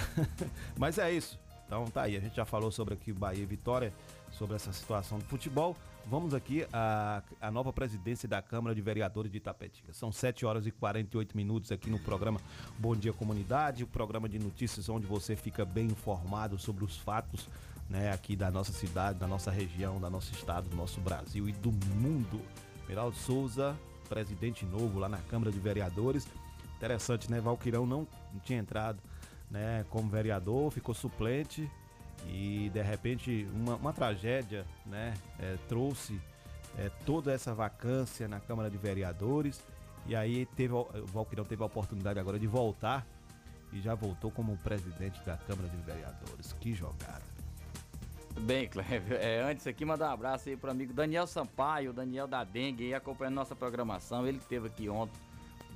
Mas 0.76 0.98
é 0.98 1.12
isso. 1.12 1.38
Então 1.66 1.86
tá 1.86 2.02
aí, 2.02 2.16
a 2.16 2.20
gente 2.20 2.34
já 2.34 2.44
falou 2.44 2.72
sobre 2.72 2.94
aqui 2.94 3.12
Bahia 3.12 3.42
e 3.42 3.46
Vitória, 3.46 3.92
sobre 4.32 4.56
essa 4.56 4.72
situação 4.72 5.18
do 5.18 5.24
futebol. 5.24 5.76
Vamos 6.06 6.34
aqui 6.34 6.66
à, 6.72 7.22
à 7.40 7.50
nova 7.50 7.72
presidência 7.72 8.28
da 8.28 8.42
Câmara 8.42 8.74
de 8.74 8.80
Vereadores 8.80 9.30
de 9.30 9.38
Itapetinga. 9.38 9.92
São 9.92 10.10
7 10.10 10.44
horas 10.44 10.66
e 10.66 10.72
48 10.72 11.36
minutos 11.36 11.70
aqui 11.70 11.88
no 11.88 12.00
programa 12.00 12.40
Bom 12.76 12.96
Dia 12.96 13.12
Comunidade, 13.12 13.84
o 13.84 13.86
programa 13.86 14.28
de 14.28 14.38
notícias 14.38 14.88
onde 14.88 15.06
você 15.06 15.36
fica 15.36 15.64
bem 15.64 15.86
informado 15.86 16.58
sobre 16.58 16.84
os 16.84 16.96
fatos 16.96 17.48
né, 17.88 18.12
aqui 18.12 18.34
da 18.34 18.50
nossa 18.50 18.72
cidade, 18.72 19.18
da 19.18 19.26
nossa 19.26 19.50
região, 19.50 20.00
da 20.00 20.08
nosso 20.08 20.32
estado, 20.32 20.68
do 20.68 20.76
nosso 20.76 21.00
Brasil 21.00 21.48
e 21.48 21.52
do 21.52 21.70
mundo. 21.70 22.40
Miraldo 22.90 23.16
Souza, 23.16 23.78
presidente 24.08 24.66
novo 24.66 24.98
lá 24.98 25.08
na 25.08 25.18
Câmara 25.18 25.52
de 25.52 25.60
Vereadores. 25.60 26.26
Interessante, 26.76 27.30
né? 27.30 27.40
Valquirão 27.40 27.86
não, 27.86 28.04
não 28.32 28.40
tinha 28.40 28.58
entrado 28.58 28.98
né, 29.48 29.86
como 29.90 30.10
vereador, 30.10 30.72
ficou 30.72 30.92
suplente 30.92 31.70
e 32.26 32.68
de 32.70 32.82
repente 32.82 33.46
uma, 33.54 33.76
uma 33.76 33.92
tragédia 33.92 34.66
né, 34.86 35.14
é, 35.38 35.56
trouxe 35.68 36.20
é, 36.76 36.90
toda 37.06 37.32
essa 37.32 37.54
vacância 37.54 38.26
na 38.26 38.40
Câmara 38.40 38.68
de 38.68 38.76
Vereadores 38.76 39.62
e 40.04 40.16
aí 40.16 40.44
teve, 40.56 40.74
o 40.74 41.06
Valquirão 41.12 41.44
teve 41.44 41.62
a 41.62 41.66
oportunidade 41.66 42.18
agora 42.18 42.40
de 42.40 42.48
voltar 42.48 43.06
e 43.72 43.80
já 43.80 43.94
voltou 43.94 44.32
como 44.32 44.56
presidente 44.58 45.20
da 45.24 45.36
Câmara 45.36 45.68
de 45.68 45.76
Vereadores. 45.76 46.52
Que 46.54 46.74
jogada. 46.74 47.29
Bem, 48.42 48.66
Cleber, 48.68 49.18
é, 49.20 49.42
antes 49.42 49.66
aqui 49.66 49.84
mandar 49.84 50.08
um 50.08 50.12
abraço 50.12 50.48
aí 50.48 50.56
pro 50.56 50.70
amigo 50.70 50.92
Daniel 50.92 51.26
Sampaio, 51.26 51.92
Daniel 51.92 52.26
da 52.26 52.42
Dengue, 52.42 52.84
aí 52.84 52.94
acompanhando 52.94 53.34
nossa 53.34 53.54
programação. 53.54 54.26
Ele 54.26 54.38
esteve 54.38 54.66
aqui 54.66 54.88
ontem, 54.88 55.20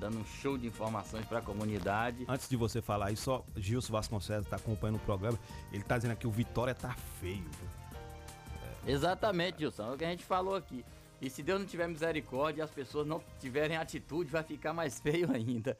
dando 0.00 0.18
um 0.18 0.24
show 0.24 0.56
de 0.56 0.66
informações 0.66 1.26
para 1.26 1.38
a 1.38 1.42
comunidade. 1.42 2.24
Antes 2.26 2.48
de 2.48 2.56
você 2.56 2.80
falar 2.80 3.06
aí, 3.06 3.16
só 3.16 3.44
Gilson 3.56 3.92
Vasconcelos 3.92 4.46
está 4.46 4.56
acompanhando 4.56 4.96
o 4.96 5.00
programa. 5.00 5.38
Ele 5.72 5.82
tá 5.82 5.96
dizendo 5.96 6.12
aqui 6.12 6.26
o 6.26 6.30
Vitória 6.30 6.74
tá 6.74 6.94
feio. 7.20 7.44
viu? 7.44 8.94
Exatamente, 8.94 9.58
Gilson, 9.58 9.90
é 9.90 9.94
o 9.94 9.98
que 9.98 10.04
a 10.04 10.10
gente 10.10 10.24
falou 10.24 10.54
aqui. 10.56 10.84
E 11.20 11.30
se 11.30 11.42
Deus 11.42 11.60
não 11.60 11.66
tiver 11.66 11.86
misericórdia 11.86 12.62
e 12.62 12.64
as 12.64 12.70
pessoas 12.70 13.06
não 13.06 13.22
tiverem 13.40 13.76
atitude, 13.76 14.30
vai 14.30 14.42
ficar 14.42 14.72
mais 14.72 14.98
feio 15.00 15.30
ainda. 15.32 15.76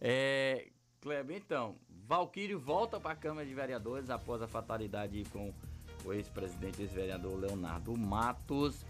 É, 0.00 0.68
Kleber, 1.00 1.36
então, 1.36 1.76
Valquírio 2.06 2.58
volta 2.58 2.98
para 2.98 3.12
a 3.12 3.16
Câmara 3.16 3.46
de 3.46 3.54
Vereadores 3.54 4.08
após 4.08 4.40
a 4.40 4.48
fatalidade 4.48 5.24
com 5.32 5.52
o 6.08 6.12
ex-presidente, 6.12 6.82
ex-vereador 6.82 7.38
Leonardo 7.38 7.96
Matos. 7.96 8.84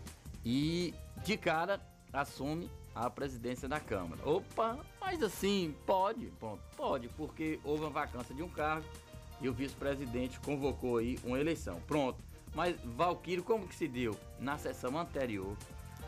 E 0.45 0.95
de 1.25 1.37
cara 1.37 1.81
assume 2.13 2.71
a 2.95 3.11
presidência 3.11 3.69
da 3.69 3.81
Câmara. 3.81 4.27
Opa, 4.29 4.79
mas 5.01 5.23
assim, 5.23 5.75
pode, 5.87 6.27
pronto, 6.39 6.63
pode, 6.77 7.09
porque 7.09 7.61
houve 7.63 7.85
uma 7.85 7.91
vacância 7.91 8.35
de 8.35 8.43
um 8.43 8.49
cargo 8.49 8.87
e 9.41 9.49
o 9.49 9.53
vice-presidente 9.53 10.41
convocou 10.41 10.99
aí 10.99 11.19
uma 11.25 11.39
eleição. 11.39 11.81
Pronto. 11.87 12.19
Mas 12.55 12.77
Valquírio, 12.83 13.45
como 13.45 13.69
que 13.69 13.75
se 13.75 13.87
deu? 13.87 14.19
Na 14.41 14.57
sessão 14.57 14.99
anterior, 14.99 15.57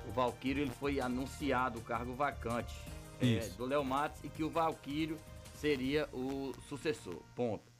o 0.09 0.13
Valquírio 0.13 0.63
ele 0.63 0.71
foi 0.71 1.01
anunciado 1.01 1.79
o 1.79 1.83
cargo 1.83 2.15
vacante 2.15 2.75
é, 3.21 3.41
do 3.57 3.67
Léo 3.67 3.85
Matos 3.85 4.25
e 4.25 4.29
que 4.29 4.43
o 4.43 4.49
Valquírio 4.49 5.19
seria 5.55 6.09
o 6.13 6.53
sucessor. 6.69 7.21
Ponto. 7.37 7.71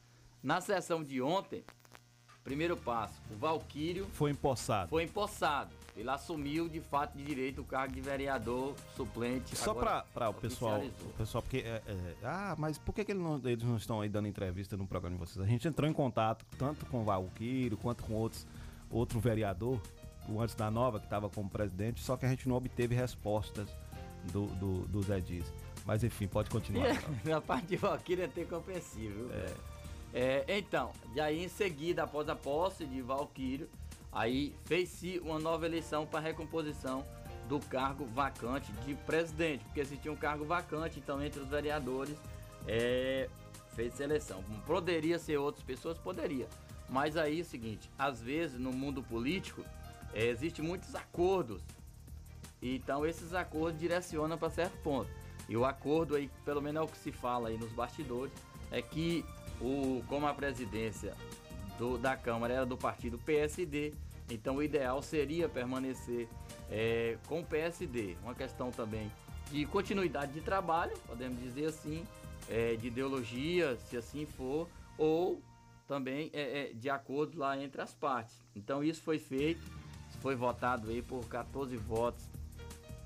Na 0.43 0.61
sessão 0.61 1.03
de 1.03 1.21
ontem, 1.21 1.65
primeiro 2.45 2.77
passo, 2.77 3.15
o 3.31 3.37
Valquírio 3.37 4.07
Foi 4.13 4.31
empossado. 4.31 4.89
foi 4.91 5.05
empossado. 5.05 5.71
Ele 5.97 6.09
assumiu 6.09 6.69
de 6.69 6.81
fato 6.81 7.17
de 7.19 7.25
direito 7.25 7.61
o 7.61 7.65
cargo 7.65 7.93
de 7.93 8.01
vereador 8.01 8.75
suplente. 8.97 9.55
Só 9.57 9.75
para 9.75 10.31
o 10.31 10.35
pessoal, 10.35 10.81
o 10.81 11.13
pessoal, 11.19 11.43
porque 11.43 11.59
é, 11.59 11.83
é, 11.87 12.15
ah, 12.23 12.55
mas 12.57 12.79
por 12.79 12.95
que, 12.95 13.05
que 13.05 13.13
ele 13.13 13.19
não- 13.21 13.41
eles 13.45 13.65
não 13.65 13.77
estão 13.77 14.01
aí 14.01 14.09
dando 14.09 14.27
entrevista 14.29 14.77
no 14.77 14.87
programa 14.87 15.17
de 15.17 15.21
vocês? 15.21 15.45
A 15.45 15.49
gente 15.49 15.67
entrou 15.69 15.89
em 15.89 15.93
contato 15.93 16.45
tanto 16.57 16.87
com 16.87 17.03
o 17.03 17.05
Valquírio 17.05 17.77
quanto 17.77 18.03
com 18.05 18.15
outros 18.15 18.47
outro 18.91 19.21
vereador, 19.21 19.81
o 20.29 20.41
antes 20.41 20.55
da 20.55 20.69
Nova 20.71 20.99
que 20.99 21.07
estava 21.07 21.29
como 21.29 21.49
presidente, 21.49 22.01
só 22.03 22.17
que 22.17 22.27
a 22.27 22.29
gente 22.29 22.49
não 22.49 22.57
obteve 22.57 22.95
respostas 22.95 23.69
do, 24.33 24.47
do, 24.47 24.79
do 24.89 25.03
Zé 25.03 25.21
Dias. 25.21 25.53
Mas 25.85 26.03
enfim, 26.05 26.27
pode 26.27 26.51
continuar. 26.51 26.89
E 27.25 27.31
a 27.33 27.41
parte 27.41 27.67
de 27.69 27.77
Valquírio 27.77 28.23
é 28.23 28.27
até 28.27 28.45
compreensível. 28.45 29.31
É, 29.33 29.55
então, 30.49 30.93
e 31.15 31.21
aí 31.21 31.45
em 31.45 31.49
seguida, 31.49 32.03
após 32.03 32.29
a 32.29 32.35
posse 32.35 32.85
de 32.85 33.01
Valquírio, 33.01 33.69
aí 34.13 34.55
fez-se 34.65 35.21
uma 35.21 35.39
nova 35.39 35.67
eleição 35.67 36.07
para 36.07 36.21
recomposição 36.21 37.05
do 37.49 37.61
cargo 37.61 38.05
vacante 38.07 38.73
de 38.85 38.95
presidente, 38.95 39.65
porque 39.65 39.81
existia 39.81 40.11
um 40.11 40.17
cargo 40.17 40.45
vacante, 40.45 40.99
então 40.99 41.23
entre 41.23 41.41
os 41.41 41.49
vereadores 41.49 42.17
é, 42.67 43.29
fez 43.75 43.99
eleição. 44.01 44.43
Poderia 44.67 45.19
ser 45.19 45.37
outras 45.39 45.65
pessoas? 45.65 45.99
Poderia. 45.99 46.49
Mas 46.89 47.17
aí 47.17 47.39
é 47.39 47.43
o 47.43 47.45
seguinte, 47.45 47.89
às 47.99 48.21
vezes 48.21 48.59
no 48.59 48.73
mundo 48.73 49.03
político 49.03 49.65
é, 50.13 50.27
existem 50.27 50.65
muitos 50.65 50.95
acordos 50.95 51.63
então 52.63 53.07
esses 53.07 53.33
acordos 53.33 53.81
direcionam 53.81 54.37
para 54.37 54.51
certo 54.51 54.77
ponto. 54.83 55.11
E 55.49 55.57
o 55.57 55.65
acordo 55.65 56.15
aí, 56.15 56.31
pelo 56.45 56.61
menos 56.61 56.81
é 56.81 56.85
o 56.85 56.89
que 56.89 56.99
se 56.99 57.11
fala 57.11 57.49
aí 57.49 57.57
nos 57.57 57.73
bastidores, 57.73 58.33
é 58.71 58.81
que 58.81 59.25
o, 59.61 60.03
como 60.09 60.27
a 60.27 60.35
presidência 60.35 61.15
do- 61.79 61.99
da 61.99 62.17
Câmara 62.17 62.55
era 62.55 62.67
do 62.67 62.77
partido 62.77 63.19
PSD, 63.19 63.93
Então 64.33 64.57
o 64.57 64.63
ideal 64.63 65.03
seria 65.03 65.49
permanecer 65.49 66.29
é, 66.71 67.19
com 67.27 67.41
o 67.41 67.45
PSD. 67.45 68.17
Uma 68.23 68.33
questão 68.35 68.71
também 68.71 69.11
de 69.51 69.67
continuidade 69.67 70.33
de 70.33 70.41
trabalho, 70.41 70.97
podemos 71.05 71.41
dizer 71.43 71.67
assim, 71.67 72.05
é, 72.49 72.77
de 72.77 72.87
ideologia, 72.87 73.77
se 73.89 73.97
assim 73.97 74.25
for, 74.27 74.69
ou 74.97 75.43
também 75.89 76.31
é, 76.33 76.71
é, 76.71 76.73
de 76.73 76.89
acordo 76.89 77.37
lá 77.41 77.59
entre 77.59 77.81
as 77.83 77.93
partes. 77.93 78.37
Então 78.55 78.85
isso 78.85 79.03
foi 79.03 79.19
feito, 79.19 79.61
foi 80.21 80.37
votado 80.37 80.89
aí 80.91 81.03
por 81.03 81.27
14 81.27 81.77
votos 81.77 82.25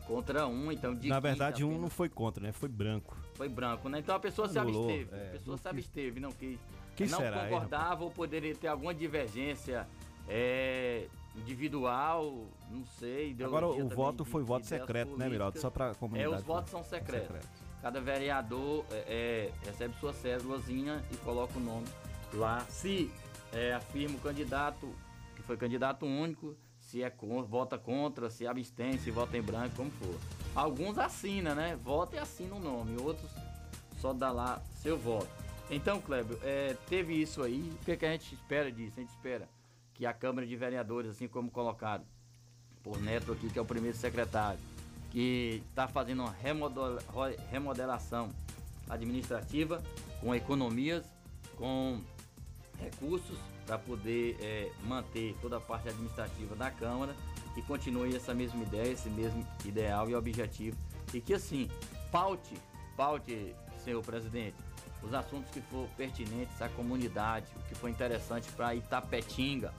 contra 0.06 0.46
um, 0.46 0.70
então 0.70 0.94
de 0.94 1.08
Na 1.08 1.20
verdade, 1.20 1.64
um 1.64 1.78
não 1.78 1.88
foi 1.88 2.10
contra, 2.10 2.42
né? 2.44 2.52
Foi 2.52 2.68
branco. 2.68 3.16
Foi 3.34 3.48
branco, 3.48 3.88
né? 3.88 3.98
Então 3.98 4.14
a 4.14 4.20
pessoa 4.20 4.48
Anulou, 4.48 4.88
se 4.88 5.00
absteve. 5.00 5.16
é. 5.16 5.28
a 5.28 5.32
pessoa 5.32 5.58
se 5.58 5.68
absteve, 5.68 6.20
não 6.20 6.32
quis. 6.32 6.58
Quem 6.96 7.08
não 7.08 7.18
será, 7.18 7.44
hein, 7.44 7.50
concordava 7.50 8.04
ou 8.04 8.10
poderia 8.10 8.54
ter 8.54 8.68
alguma 8.68 8.94
divergência 8.94 9.86
é, 10.28 11.06
individual, 11.36 12.46
não 12.70 12.84
sei. 12.98 13.36
Agora, 13.44 13.66
o 13.66 13.88
voto 13.88 14.24
de- 14.24 14.30
foi 14.30 14.42
de 14.42 14.48
voto 14.48 14.66
secreto, 14.66 15.08
né, 15.10 15.24
políticas. 15.26 15.32
Miraldo? 15.32 15.60
Só 15.60 15.70
pra 15.70 15.94
comunidade. 15.94 16.32
É, 16.32 16.36
os 16.36 16.44
votos 16.44 16.70
são 16.70 16.84
secretos. 16.84 17.44
Cada 17.82 18.00
vereador 18.00 18.84
é, 18.90 19.50
é, 19.64 19.66
recebe 19.66 19.94
sua 20.00 20.12
cédulazinha 20.12 21.02
e 21.12 21.16
coloca 21.18 21.58
o 21.58 21.60
nome 21.60 21.86
lá. 22.32 22.60
Se 22.68 23.10
é, 23.52 23.74
afirma 23.74 24.16
o 24.16 24.20
candidato, 24.20 24.94
que 25.36 25.42
foi 25.42 25.56
candidato 25.56 26.06
único, 26.06 26.56
se 26.94 27.02
é 27.02 27.10
con- 27.10 27.42
vota 27.42 27.76
contra, 27.76 28.30
se 28.30 28.46
abstém, 28.46 28.96
se 28.98 29.10
vota 29.10 29.36
em 29.36 29.42
branco, 29.42 29.74
como 29.74 29.90
for. 29.90 30.14
Alguns 30.54 30.96
assinam, 30.96 31.52
né? 31.52 31.76
Vota 31.82 32.14
e 32.14 32.20
assina 32.20 32.54
o 32.54 32.60
nome, 32.60 32.96
outros 33.02 33.28
só 34.00 34.12
dá 34.12 34.30
lá 34.30 34.62
seu 34.80 34.96
voto. 34.96 35.26
Então, 35.68 36.00
Kleber, 36.00 36.38
é, 36.44 36.76
teve 36.88 37.20
isso 37.20 37.42
aí. 37.42 37.68
O 37.82 37.84
que, 37.84 37.96
que 37.96 38.06
a 38.06 38.12
gente 38.12 38.32
espera 38.32 38.70
disso? 38.70 38.92
A 38.96 39.00
gente 39.00 39.10
espera 39.10 39.48
que 39.92 40.06
a 40.06 40.12
Câmara 40.12 40.46
de 40.46 40.54
Vereadores, 40.54 41.10
assim 41.10 41.26
como 41.26 41.50
colocado 41.50 42.04
por 42.80 43.00
Neto 43.00 43.32
aqui, 43.32 43.50
que 43.50 43.58
é 43.58 43.62
o 43.62 43.64
primeiro 43.64 43.96
secretário, 43.96 44.60
que 45.10 45.64
está 45.70 45.88
fazendo 45.88 46.22
uma 46.22 46.36
remodelação 47.50 48.28
administrativa 48.88 49.82
com 50.20 50.32
economias, 50.32 51.04
com 51.56 52.00
recursos 52.78 53.38
para 53.66 53.78
poder 53.78 54.36
eh, 54.40 54.70
manter 54.84 55.36
toda 55.40 55.56
a 55.56 55.60
parte 55.60 55.88
administrativa 55.88 56.54
da 56.54 56.70
Câmara 56.70 57.14
e 57.56 57.62
continue 57.62 58.14
essa 58.14 58.34
mesma 58.34 58.62
ideia, 58.62 58.92
esse 58.92 59.08
mesmo 59.08 59.46
ideal 59.64 60.08
e 60.08 60.14
objetivo. 60.14 60.76
E 61.12 61.20
que 61.20 61.34
assim, 61.34 61.70
paute, 62.10 62.54
paute, 62.96 63.54
senhor 63.84 64.02
presidente, 64.02 64.56
os 65.02 65.12
assuntos 65.12 65.50
que 65.50 65.60
for 65.60 65.88
pertinentes 65.96 66.60
à 66.60 66.68
comunidade, 66.68 67.46
o 67.56 67.68
que 67.68 67.74
for 67.74 67.88
interessante 67.88 68.50
para 68.52 68.74
Itapetinga. 68.74 69.72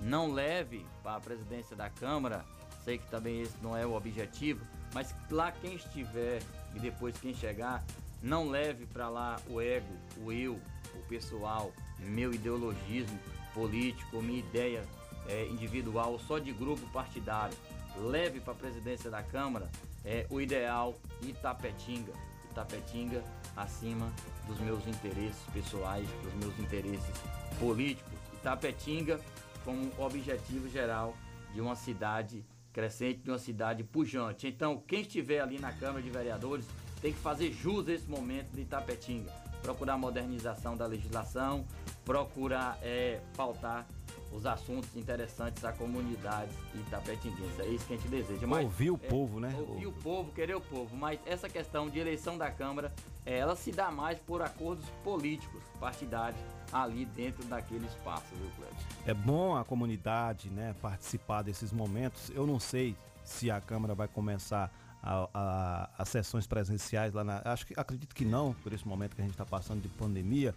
Não 0.00 0.32
leve 0.32 0.84
para 1.02 1.16
a 1.16 1.20
presidência 1.20 1.76
da 1.76 1.88
Câmara, 1.88 2.44
sei 2.84 2.98
que 2.98 3.08
também 3.08 3.42
esse 3.42 3.56
não 3.62 3.76
é 3.76 3.86
o 3.86 3.94
objetivo, 3.94 4.66
mas 4.92 5.14
lá 5.30 5.52
quem 5.52 5.74
estiver 5.74 6.42
e 6.74 6.80
depois 6.80 7.16
quem 7.18 7.32
chegar, 7.32 7.84
não 8.20 8.48
leve 8.48 8.86
para 8.86 9.08
lá 9.08 9.36
o 9.48 9.60
ego, 9.60 9.94
o 10.18 10.32
eu, 10.32 10.60
o 10.94 11.08
pessoal, 11.08 11.72
meu 12.04 12.32
ideologismo 12.32 13.18
político, 13.54 14.22
minha 14.22 14.38
ideia 14.38 14.84
é, 15.28 15.46
individual, 15.46 16.18
só 16.18 16.38
de 16.38 16.52
grupo 16.52 16.86
partidário. 16.90 17.56
Leve 17.96 18.40
para 18.40 18.54
a 18.54 18.56
presidência 18.56 19.10
da 19.10 19.22
Câmara 19.22 19.70
é, 20.04 20.26
o 20.30 20.40
ideal 20.40 20.94
Itapetinga. 21.20 22.12
Itapetinga 22.50 23.22
acima 23.56 24.12
dos 24.46 24.58
meus 24.60 24.86
interesses 24.86 25.42
pessoais, 25.52 26.08
dos 26.22 26.34
meus 26.34 26.58
interesses 26.58 27.14
políticos. 27.58 28.12
Itapetinga 28.34 29.20
como 29.64 29.90
objetivo 29.98 30.68
geral 30.68 31.16
de 31.54 31.60
uma 31.60 31.76
cidade 31.76 32.44
crescente, 32.72 33.20
de 33.20 33.30
uma 33.30 33.38
cidade 33.38 33.84
pujante. 33.84 34.46
Então, 34.46 34.82
quem 34.86 35.02
estiver 35.02 35.40
ali 35.40 35.58
na 35.58 35.72
Câmara 35.72 36.02
de 36.02 36.10
Vereadores 36.10 36.64
tem 37.00 37.12
que 37.12 37.18
fazer 37.18 37.52
jus 37.52 37.88
a 37.88 37.92
esse 37.92 38.08
momento 38.08 38.50
de 38.52 38.62
Itapetinga. 38.62 39.30
Procurar 39.62 39.96
modernização 39.96 40.76
da 40.76 40.86
legislação, 40.86 41.64
procurar 42.04 42.78
é, 42.82 43.20
pautar 43.36 43.86
os 44.32 44.46
assuntos 44.46 44.96
interessantes 44.96 45.62
à 45.64 45.72
comunidade 45.72 46.50
itapetinguense. 46.74 47.60
É 47.60 47.66
isso 47.66 47.84
que 47.86 47.94
a 47.94 47.96
gente 47.96 48.08
deseja. 48.08 48.46
Mas, 48.46 48.64
Ouvir 48.64 48.90
o 48.90 48.94
é, 49.02 49.08
povo, 49.08 49.38
né? 49.38 49.54
Ouvir 49.68 49.86
o 49.86 49.92
povo, 49.92 50.32
querer 50.32 50.56
o 50.56 50.60
povo. 50.60 50.96
Mas 50.96 51.20
essa 51.26 51.48
questão 51.50 51.88
de 51.88 51.98
eleição 51.98 52.38
da 52.38 52.50
Câmara, 52.50 52.92
é, 53.26 53.36
ela 53.38 53.54
se 53.54 53.70
dá 53.70 53.90
mais 53.90 54.18
por 54.18 54.40
acordos 54.40 54.86
políticos, 55.04 55.62
partidários, 55.78 56.40
ali 56.72 57.04
dentro 57.04 57.44
daquele 57.44 57.86
espaço, 57.86 58.24
viu, 58.32 58.50
Cleber? 58.56 58.74
É 59.06 59.12
bom 59.12 59.54
a 59.54 59.64
comunidade 59.64 60.48
né, 60.48 60.74
participar 60.80 61.42
desses 61.42 61.70
momentos. 61.70 62.30
Eu 62.30 62.46
não 62.46 62.58
sei 62.58 62.96
se 63.24 63.50
a 63.50 63.60
Câmara 63.60 63.94
vai 63.94 64.08
começar 64.08 64.72
a- 65.02 65.28
a- 65.34 65.90
as 65.98 66.08
sessões 66.08 66.46
presenciais 66.46 67.12
lá 67.12 67.22
na. 67.22 67.42
Acho 67.44 67.66
que 67.66 67.74
acredito 67.76 68.14
que 68.14 68.24
não, 68.24 68.54
por 68.54 68.72
esse 68.72 68.86
momento 68.88 69.14
que 69.14 69.20
a 69.20 69.24
gente 69.24 69.34
está 69.34 69.44
passando 69.44 69.82
de 69.82 69.88
pandemia. 69.88 70.54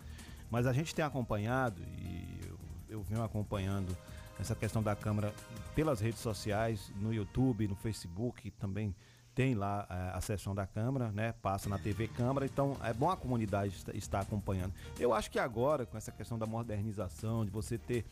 Mas 0.55 0.65
a 0.65 0.71
gente 0.71 0.95
tem 0.95 1.03
acompanhado 1.03 1.81
e 1.83 2.39
eu, 2.47 2.57
eu 2.87 3.01
venho 3.03 3.21
acompanhando 3.21 3.93
essa 4.39 4.55
questão 4.55 4.81
da 4.81 4.95
Câmara 4.95 5.33
pelas 5.75 5.99
redes 5.99 6.21
sociais, 6.21 6.93
no 6.95 7.13
YouTube, 7.13 7.67
no 7.67 7.75
Facebook, 7.75 8.49
também 8.51 8.95
tem 9.35 9.53
lá 9.53 9.85
eh, 9.89 10.11
a 10.13 10.21
sessão 10.21 10.55
da 10.55 10.65
Câmara, 10.65 11.11
né? 11.11 11.33
Passa 11.41 11.67
na 11.67 11.77
TV 11.77 12.07
Câmara, 12.07 12.45
então 12.45 12.77
é 12.85 12.93
bom 12.93 13.09
a 13.09 13.17
comunidade 13.17 13.75
est- 13.75 13.89
estar 13.97 14.21
acompanhando. 14.21 14.73
Eu 14.97 15.13
acho 15.13 15.29
que 15.29 15.37
agora, 15.37 15.85
com 15.85 15.97
essa 15.97 16.09
questão 16.13 16.39
da 16.39 16.45
modernização, 16.45 17.43
de 17.43 17.51
você 17.51 17.77
ter 17.77 18.05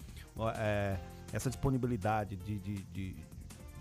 eh, 0.57 0.97
essa 1.31 1.49
disponibilidade 1.49 2.35
de, 2.35 2.59
de, 2.59 2.75
de, 2.91 3.15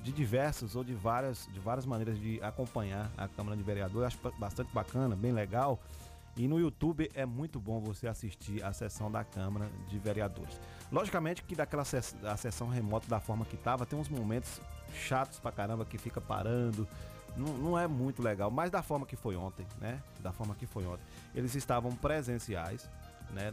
de 0.05 0.13
diversas 0.13 0.77
ou 0.77 0.85
de 0.85 0.95
várias, 0.95 1.49
de 1.53 1.59
várias 1.59 1.85
maneiras 1.85 2.17
de 2.17 2.41
acompanhar 2.45 3.11
a 3.17 3.27
Câmara 3.27 3.57
de 3.57 3.63
Vereadores, 3.65 4.03
eu 4.03 4.07
acho 4.07 4.19
ba- 4.23 4.33
bastante 4.39 4.73
bacana, 4.73 5.17
bem 5.17 5.33
legal. 5.33 5.81
E 6.37 6.49
no 6.49 6.59
YouTube 6.59 7.11
é 7.15 7.27
muito 7.27 7.61
bom 7.61 7.79
você 7.81 8.07
assistir 8.09 8.65
a 8.65 8.73
sessão 8.73 9.11
da 9.11 9.23
Câmara 9.23 9.69
de 9.89 9.99
Vereadores. 9.99 10.59
Logicamente 10.91 11.43
que 11.43 11.55
daquela 11.55 11.85
ses- 11.85 12.17
a 12.25 12.37
sessão 12.37 12.69
remota 12.69 13.07
da 13.07 13.21
forma 13.21 13.45
que 13.45 13.57
tava, 13.57 13.85
tem 13.85 13.99
uns 13.99 14.09
momentos 14.09 14.61
chatos 14.95 15.39
pra 15.39 15.53
caramba 15.53 15.85
que 15.85 15.99
fica 15.99 16.21
parando. 16.21 16.89
Não, 17.37 17.49
não 17.59 17.79
é 17.79 17.87
muito 17.87 18.23
legal, 18.23 18.51
mas 18.51 18.71
da 18.71 18.83
forma 18.83 19.07
que 19.07 19.17
foi 19.17 19.37
ontem, 19.37 19.67
né? 19.81 20.03
Da 20.21 20.33
forma 20.33 20.55
que 20.55 20.67
foi 20.67 20.87
ontem. 20.87 21.03
Eles 21.35 21.55
estavam 21.55 21.95
presenciais, 21.97 22.89
né? 23.31 23.53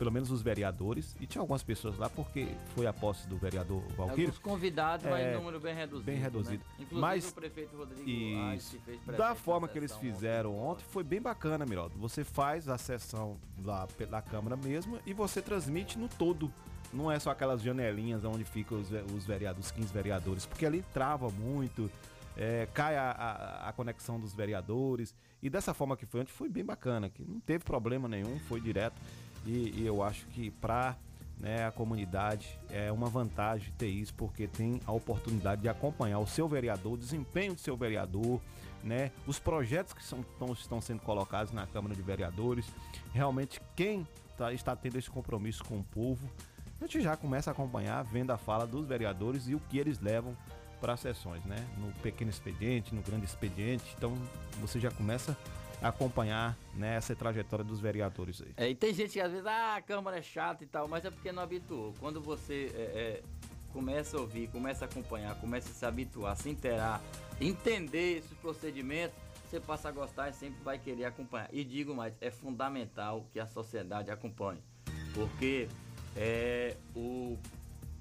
Pelo 0.00 0.10
menos 0.10 0.30
os 0.30 0.40
vereadores, 0.40 1.14
e 1.20 1.26
tinha 1.26 1.42
algumas 1.42 1.62
pessoas 1.62 1.98
lá 1.98 2.08
porque 2.08 2.48
foi 2.74 2.86
a 2.86 2.92
posse 2.92 3.28
do 3.28 3.36
vereador 3.36 3.82
Valquírio. 3.98 4.28
Alguns 4.30 4.38
convidados, 4.38 5.04
mas 5.04 5.20
É, 5.26 5.34
em 5.34 5.36
número 5.36 5.60
bem 5.60 5.74
reduzido. 5.74 6.06
Bem 6.06 6.16
reduzido. 6.18 6.64
Né? 6.64 6.70
Inclusive 6.78 7.00
Mas 7.02 7.28
o 7.28 7.34
prefeito 7.34 7.76
Rodrigo 7.76 8.08
isso. 8.56 8.78
fez 8.82 8.98
Da 9.04 9.34
forma 9.34 9.68
que 9.68 9.76
eles 9.76 9.94
fizeram 9.96 10.56
ontem, 10.58 10.82
foi 10.88 11.04
bem 11.04 11.20
bacana, 11.20 11.66
Miraldo. 11.66 11.98
Você 11.98 12.24
faz 12.24 12.66
a 12.66 12.78
sessão 12.78 13.36
lá 13.62 13.86
pela 13.98 14.22
Câmara 14.22 14.56
mesmo 14.56 14.98
e 15.04 15.12
você 15.12 15.42
transmite 15.42 15.98
no 15.98 16.08
todo. 16.08 16.50
Não 16.94 17.12
é 17.12 17.18
só 17.18 17.30
aquelas 17.30 17.60
janelinhas 17.60 18.24
onde 18.24 18.42
ficam 18.42 18.78
os, 18.80 18.88
os 19.14 19.26
vereadores, 19.26 19.66
os 19.66 19.70
15 19.70 19.92
vereadores, 19.92 20.46
porque 20.46 20.64
ali 20.64 20.82
trava 20.94 21.28
muito, 21.28 21.90
é, 22.38 22.66
cai 22.72 22.96
a, 22.96 23.10
a- 23.10 23.68
a 23.68 23.72
conexão 23.74 24.18
dos 24.18 24.32
vereadores. 24.32 25.14
E 25.42 25.50
dessa 25.50 25.74
forma 25.74 25.94
que 25.94 26.06
foi 26.06 26.20
ontem, 26.22 26.32
foi 26.32 26.48
bem 26.48 26.64
bacana, 26.64 27.10
que 27.10 27.22
não 27.22 27.38
teve 27.38 27.64
problema 27.64 28.08
nenhum, 28.08 28.38
foi 28.40 28.62
direto. 28.62 28.96
E, 29.46 29.72
e 29.76 29.86
eu 29.86 30.02
acho 30.02 30.26
que 30.26 30.50
para 30.50 30.96
né, 31.38 31.64
a 31.66 31.70
comunidade 31.70 32.58
é 32.70 32.92
uma 32.92 33.08
vantagem 33.08 33.72
ter 33.78 33.88
isso, 33.88 34.12
porque 34.14 34.46
tem 34.46 34.80
a 34.86 34.92
oportunidade 34.92 35.62
de 35.62 35.68
acompanhar 35.68 36.18
o 36.18 36.26
seu 36.26 36.46
vereador, 36.46 36.92
o 36.92 36.98
desempenho 36.98 37.54
do 37.54 37.60
seu 37.60 37.76
vereador, 37.76 38.40
né, 38.84 39.10
os 39.26 39.38
projetos 39.38 39.92
que 39.94 40.04
são, 40.04 40.22
tão- 40.38 40.52
estão 40.52 40.80
sendo 40.82 41.00
colocados 41.00 41.52
na 41.52 41.66
Câmara 41.66 41.94
de 41.94 42.02
Vereadores. 42.02 42.66
Realmente, 43.14 43.60
quem 43.74 44.06
tá- 44.36 44.52
está 44.52 44.76
tendo 44.76 44.96
esse 44.98 45.08
compromisso 45.10 45.64
com 45.64 45.78
o 45.78 45.84
povo, 45.84 46.28
a 46.78 46.84
gente 46.86 47.00
já 47.02 47.16
começa 47.16 47.50
a 47.50 47.52
acompanhar, 47.52 48.02
vendo 48.04 48.30
a 48.32 48.38
fala 48.38 48.66
dos 48.66 48.86
vereadores 48.86 49.48
e 49.48 49.54
o 49.54 49.60
que 49.60 49.78
eles 49.78 49.98
levam 49.98 50.36
para 50.80 50.94
as 50.94 51.00
sessões, 51.00 51.44
né? 51.44 51.56
No 51.76 51.92
pequeno 52.02 52.30
expediente, 52.30 52.94
no 52.94 53.02
grande 53.02 53.26
expediente. 53.26 53.84
Então, 53.98 54.14
você 54.62 54.80
já 54.80 54.90
começa 54.90 55.32
a 55.32 55.59
acompanhar 55.82 56.56
né, 56.74 56.96
essa 56.96 57.14
trajetória 57.14 57.64
dos 57.64 57.80
vereadores 57.80 58.42
aí. 58.42 58.52
É, 58.56 58.68
e 58.68 58.74
tem 58.74 58.92
gente 58.92 59.12
que 59.12 59.20
às 59.20 59.30
vezes, 59.30 59.46
ah, 59.46 59.76
a 59.76 59.82
câmara 59.82 60.18
é 60.18 60.22
chata 60.22 60.62
e 60.62 60.66
tal, 60.66 60.86
mas 60.86 61.04
é 61.04 61.10
porque 61.10 61.32
não 61.32 61.42
habituou. 61.42 61.94
Quando 61.98 62.20
você 62.20 62.70
é, 62.74 62.80
é, 62.80 63.22
começa 63.72 64.16
a 64.16 64.20
ouvir, 64.20 64.48
começa 64.48 64.84
a 64.84 64.88
acompanhar, 64.88 65.34
começa 65.36 65.70
a 65.70 65.72
se 65.72 65.84
habituar, 65.84 66.36
se 66.36 66.50
inteirar, 66.50 67.00
entender 67.40 68.18
esses 68.18 68.36
procedimentos, 68.38 69.16
você 69.48 69.58
passa 69.58 69.88
a 69.88 69.92
gostar 69.92 70.28
e 70.28 70.32
sempre 70.32 70.62
vai 70.62 70.78
querer 70.78 71.06
acompanhar. 71.06 71.48
E 71.52 71.64
digo 71.64 71.94
mais, 71.94 72.14
é 72.20 72.30
fundamental 72.30 73.26
que 73.32 73.40
a 73.40 73.46
sociedade 73.46 74.10
acompanhe, 74.10 74.62
porque 75.14 75.68
é, 76.16 76.76
o 76.94 77.36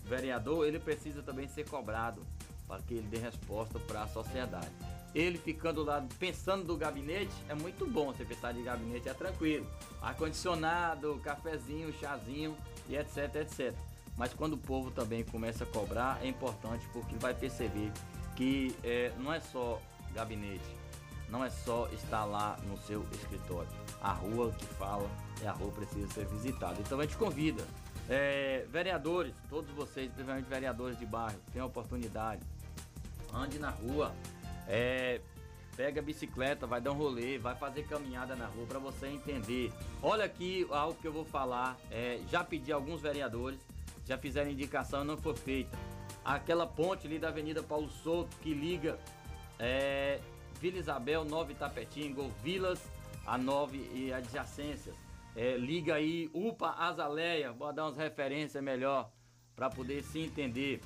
vereador 0.05 0.67
ele 0.67 0.79
precisa 0.79 1.23
também 1.23 1.47
ser 1.47 1.67
cobrado 1.67 2.21
para 2.67 2.81
que 2.83 2.93
ele 2.93 3.07
dê 3.07 3.17
resposta 3.17 3.79
para 3.79 4.03
a 4.03 4.07
sociedade. 4.07 4.69
Ele 5.15 5.37
ficando 5.37 5.83
lá 5.83 6.05
pensando 6.19 6.63
do 6.63 6.77
gabinete 6.77 7.33
é 7.47 7.55
muito 7.55 7.85
bom. 7.85 8.13
Você 8.13 8.23
pensar 8.23 8.53
de 8.53 8.61
gabinete 8.61 9.09
é 9.09 9.13
tranquilo. 9.13 9.65
Ar-condicionado, 10.01 11.19
cafezinho, 11.23 11.91
chazinho 11.99 12.55
e 12.87 12.95
etc, 12.95 13.35
etc. 13.35 13.73
mas 14.17 14.33
quando 14.33 14.53
o 14.53 14.57
povo 14.57 14.91
também 14.91 15.23
começa 15.23 15.63
a 15.63 15.67
cobrar, 15.67 16.19
é 16.23 16.27
importante 16.27 16.87
porque 16.93 17.15
vai 17.17 17.33
perceber 17.33 17.91
que 18.35 18.75
é, 18.83 19.11
não 19.17 19.33
é 19.33 19.39
só 19.39 19.81
gabinete, 20.13 20.63
não 21.29 21.43
é 21.43 21.49
só 21.49 21.87
estar 21.89 22.25
lá 22.25 22.57
no 22.67 22.77
seu 22.77 23.05
escritório. 23.13 23.69
A 24.01 24.13
rua 24.13 24.51
que 24.51 24.65
fala 24.65 25.09
é 25.41 25.47
a 25.47 25.51
rua 25.51 25.71
precisa 25.71 26.07
ser 26.13 26.25
visitada. 26.27 26.77
Então 26.79 26.99
a 26.99 27.03
gente 27.03 27.17
convida. 27.17 27.63
é, 28.09 28.65
vereadores, 28.71 29.35
todos 29.49 29.69
vocês, 29.71 30.11
principalmente 30.11 30.45
vereadores 30.45 30.97
de 30.97 31.05
bairro, 31.05 31.39
tenham 31.51 31.65
a 31.65 31.67
oportunidade. 31.67 32.41
Ande 33.33 33.59
na 33.59 33.69
rua. 33.69 34.13
É, 34.69 35.19
pega 35.75 35.99
a 35.99 36.03
bicicleta, 36.03 36.67
vai 36.67 36.79
dar 36.79 36.91
um 36.91 36.95
rolê, 36.95 37.37
vai 37.37 37.55
fazer 37.55 37.83
caminhada 37.83 38.35
na 38.35 38.45
rua 38.45 38.65
para 38.67 38.79
você 38.79 39.07
entender. 39.07 39.73
Olha 40.01 40.25
aqui 40.25 40.67
algo 40.69 40.99
que 41.01 41.07
eu 41.07 41.11
vou 41.11 41.25
falar. 41.25 41.77
é, 41.91 42.19
já 42.29 42.43
pedi 42.43 42.71
a 42.71 42.75
alguns 42.75 43.01
vereadores, 43.01 43.59
já 44.05 44.17
fizeram 44.17 44.51
indicação 44.51 45.03
e 45.03 45.07
não 45.07 45.17
foi 45.17 45.35
feita. 45.35 45.77
Aquela 46.23 46.67
ponte 46.67 47.07
ali 47.07 47.17
da 47.17 47.29
Avenida 47.29 47.63
Paulo 47.63 47.89
Souto 47.89 48.35
que 48.37 48.53
liga 48.53 48.99
é, 49.57 50.19
Vila 50.61 50.77
Isabel, 50.77 51.25
Nova 51.25 51.51
Itapetinga, 51.51 52.21
ou 52.21 52.29
Vilas 52.43 52.79
a 53.25 53.37
Nove 53.37 53.77
e 53.93 54.13
adjacências. 54.13 54.95
É, 55.35 55.55
liga 55.57 55.95
aí 55.95 56.29
UPA 56.33 56.71
Azaleia, 56.77 57.51
vou 57.51 57.71
dar 57.71 57.85
umas 57.85 57.97
referências 57.97 58.61
melhor 58.63 59.09
para 59.55 59.69
poder 59.69 60.03
se 60.03 60.19
entender. 60.19 60.81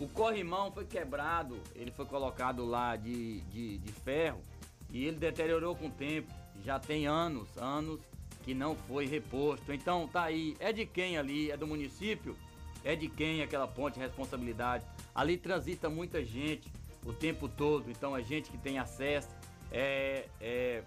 O 0.00 0.08
corrimão 0.08 0.72
foi 0.72 0.86
quebrado, 0.86 1.60
ele 1.74 1.90
foi 1.90 2.06
colocado 2.06 2.64
lá 2.64 2.96
de, 2.96 3.42
de, 3.42 3.76
de 3.76 3.92
ferro 3.92 4.40
e 4.88 5.04
ele 5.04 5.18
deteriorou 5.18 5.76
com 5.76 5.88
o 5.88 5.90
tempo. 5.90 6.32
Já 6.64 6.78
tem 6.78 7.06
anos, 7.06 7.54
anos 7.58 8.00
que 8.42 8.54
não 8.54 8.74
foi 8.74 9.04
reposto. 9.04 9.70
Então 9.74 10.08
tá 10.08 10.22
aí, 10.22 10.56
é 10.58 10.72
de 10.72 10.86
quem 10.86 11.18
ali? 11.18 11.50
É 11.50 11.56
do 11.56 11.66
município? 11.66 12.34
É 12.82 12.96
de 12.96 13.08
quem 13.08 13.42
aquela 13.42 13.68
ponte 13.68 13.98
responsabilidade? 13.98 14.86
Ali 15.14 15.36
transita 15.36 15.90
muita 15.90 16.24
gente 16.24 16.72
o 17.04 17.12
tempo 17.12 17.46
todo, 17.46 17.90
então 17.90 18.16
é 18.16 18.22
gente 18.22 18.50
que 18.50 18.56
tem 18.56 18.78
acesso 18.78 19.28
é, 19.70 20.24
é 20.40 20.82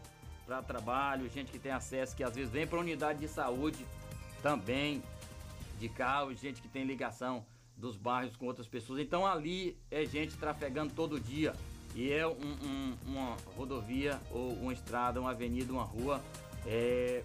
para 0.48 0.64
trabalho, 0.64 1.30
gente 1.30 1.52
que 1.52 1.60
tem 1.60 1.72
acesso 1.72 2.16
que 2.16 2.24
às 2.24 2.34
vezes 2.34 2.52
vem 2.52 2.66
para 2.66 2.80
unidade 2.80 3.20
de 3.20 3.28
saúde 3.28 3.86
também 4.42 5.04
de 5.80 5.88
carro, 5.88 6.34
gente 6.34 6.64
que 6.64 6.68
tem 6.68 6.84
ligação 6.84 7.46
dos 7.78 7.98
bairros 7.98 8.36
com 8.36 8.46
outras 8.46 8.68
pessoas. 8.68 9.00
Então 9.00 9.26
ali 9.26 9.78
é 9.92 10.06
gente 10.06 10.36
trafegando 10.38 10.94
todo 10.94 11.20
dia. 11.20 11.54
E 11.96 12.12
é 12.12 12.26
um- 12.26 12.32
um- 12.32 12.98
uma 13.06 13.38
rodovia 13.56 14.20
ou 14.32 14.52
uma 14.54 14.74
estrada, 14.74 15.20
uma 15.22 15.32
avenida, 15.32 15.72
uma 15.72 15.84
rua 15.84 16.22
é, 16.66 17.24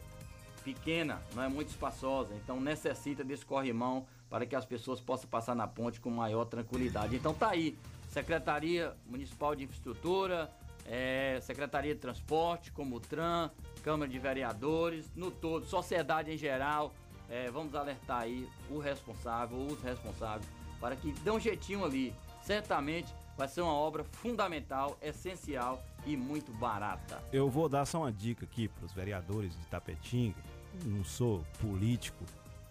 pequena, 0.65 1.23
não 1.35 1.43
é 1.43 1.49
muito 1.49 1.69
espaçosa. 1.69 2.35
Então 2.35 2.61
necessita 2.61 3.23
desse 3.25 3.47
corrimão 3.47 4.07
para 4.29 4.45
que 4.45 4.55
as 4.57 4.65
pessoas 4.67 5.01
possam 5.01 5.29
passar 5.31 5.55
na 5.55 5.67
ponte 5.67 6.01
com 6.01 6.11
maior 6.11 6.45
tranquilidade. 6.45 7.15
Então 7.17 7.33
tá 7.33 7.51
aí, 7.51 7.79
Secretaria 8.11 8.95
Municipal 9.07 9.55
de 9.55 9.65
Infraestrutura, 9.65 10.51
é, 10.85 11.39
Secretaria 11.41 11.95
de 11.95 12.01
Transporte, 12.01 12.73
como 12.73 12.97
o 12.97 13.01
TRAN, 13.01 13.51
Câmara 13.83 14.11
de 14.11 14.19
Vereadores, 14.19 15.11
no 15.15 15.31
todo, 15.31 15.65
sociedade 15.67 16.31
em 16.33 16.37
geral, 16.37 16.93
é, 17.31 17.51
vamos 17.51 17.75
alertar 17.75 18.23
aí 18.23 18.49
o 18.71 18.79
responsável, 18.79 19.59
os 19.59 19.81
responsáveis, 19.83 20.49
para 20.81 20.97
que 20.97 21.13
dê 21.13 21.31
um 21.31 21.41
jeitinho 21.41 21.85
ali. 21.85 22.15
Certamente 22.43 23.13
vai 23.37 23.47
ser 23.47 23.61
uma 23.61 23.73
obra 23.73 24.05
fundamental, 24.05 24.97
essencial 25.03 25.83
e 26.07 26.17
muito 26.17 26.53
barata. 26.53 27.23
Eu 27.33 27.49
vou 27.51 27.69
dar 27.69 27.85
só 27.85 27.99
uma 27.99 28.13
dica 28.13 28.45
aqui 28.45 28.69
para 28.69 28.85
os 28.85 28.93
vereadores 28.93 29.53
de 29.59 29.67
Tapetinga. 29.67 30.37
Não 30.85 31.05
sou 31.05 31.45
político, 31.61 32.25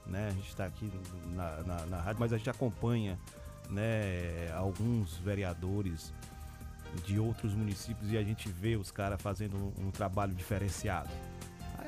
né? 0.05 0.27
A 0.27 0.31
gente 0.31 0.47
está 0.47 0.65
aqui 0.65 0.91
na, 1.33 1.63
na, 1.63 1.85
na 1.85 1.97
rádio, 2.01 2.19
mas 2.19 2.33
a 2.33 2.37
gente 2.37 2.49
acompanha 2.49 3.19
né, 3.69 4.51
alguns 4.55 5.17
vereadores 5.17 6.13
de 7.05 7.19
outros 7.19 7.53
municípios 7.53 8.11
e 8.11 8.17
a 8.17 8.23
gente 8.23 8.49
vê 8.49 8.75
os 8.75 8.91
caras 8.91 9.21
fazendo 9.21 9.55
um, 9.57 9.87
um 9.87 9.91
trabalho 9.91 10.33
diferenciado. 10.33 11.09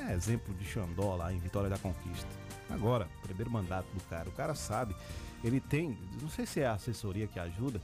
É 0.08 0.14
exemplo 0.14 0.54
de 0.54 0.66
Xandó 0.66 1.16
lá 1.16 1.34
em 1.34 1.40
Vitória 1.40 1.70
da 1.70 1.78
Conquista. 1.78 2.28
Agora, 2.70 3.08
primeiro 3.22 3.50
mandato 3.50 3.88
do 3.94 4.02
cara. 4.06 4.30
O 4.30 4.34
cara 4.34 4.56
sabe, 4.56 4.96
ele 5.44 5.60
tem, 5.60 5.98
não 6.22 6.30
sei 6.30 6.46
se 6.46 6.60
é 6.60 6.68
a 6.68 6.74
assessoria 6.74 7.28
que 7.28 7.40
ajuda, 7.40 7.82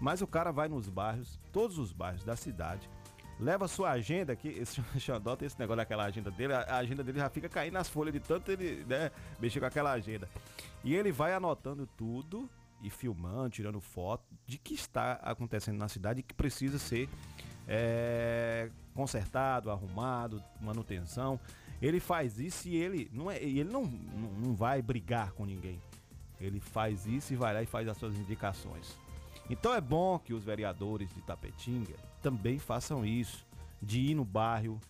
mas 0.00 0.20
o 0.20 0.26
cara 0.26 0.52
vai 0.52 0.68
nos 0.68 0.88
bairros, 0.88 1.38
todos 1.52 1.78
os 1.78 1.92
bairros 1.92 2.24
da 2.24 2.36
cidade, 2.36 2.88
leva 3.38 3.68
sua 3.68 3.90
agenda, 3.90 4.34
que 4.34 4.48
esse 4.48 4.82
Xandó 4.98 5.36
tem 5.36 5.46
esse 5.46 5.58
negócio 5.58 5.78
daquela 5.78 6.04
agenda 6.04 6.30
dele, 6.30 6.52
a 6.52 6.76
agenda 6.76 7.02
dele 7.02 7.18
já 7.18 7.28
fica 7.28 7.48
caindo 7.48 7.74
nas 7.74 7.88
folhas 7.88 8.12
de 8.12 8.20
tanto 8.20 8.50
ele, 8.50 8.84
né, 8.84 9.10
mexer 9.40 9.60
com 9.60 9.66
aquela 9.66 9.92
agenda. 9.92 10.28
E 10.84 10.94
ele 10.94 11.12
vai 11.12 11.32
anotando 11.32 11.86
tudo 11.96 12.48
e 12.82 12.90
filmando, 12.90 13.50
tirando 13.50 13.80
foto 13.80 14.24
de 14.46 14.58
que 14.58 14.74
está 14.74 15.12
acontecendo 15.22 15.78
na 15.78 15.88
cidade 15.88 16.20
e 16.20 16.22
que 16.22 16.34
precisa 16.34 16.78
ser 16.78 17.08
é, 17.66 18.70
consertado, 18.94 19.70
arrumado, 19.70 20.42
manutenção. 20.60 21.40
Ele 21.80 22.00
faz 22.00 22.38
isso 22.38 22.68
e 22.68 22.76
ele 22.76 23.10
não 23.12 23.30
é, 23.30 23.42
ele 23.42 23.64
não, 23.64 23.84
não, 23.84 24.30
não 24.32 24.54
vai 24.54 24.80
brigar 24.80 25.32
com 25.32 25.44
ninguém. 25.44 25.80
Ele 26.40 26.60
faz 26.60 27.06
isso 27.06 27.32
e 27.32 27.36
vai 27.36 27.54
lá 27.54 27.62
e 27.62 27.66
faz 27.66 27.88
as 27.88 27.96
suas 27.96 28.16
indicações. 28.16 28.96
Então 29.48 29.74
é 29.74 29.80
bom 29.80 30.18
que 30.18 30.34
os 30.34 30.44
vereadores 30.44 31.12
de 31.14 31.22
Tapetinga 31.22 31.94
também 32.20 32.58
façam 32.58 33.04
isso, 33.04 33.46
de 33.80 34.00
ir 34.00 34.14
no 34.14 34.24
bairro, 34.24 34.80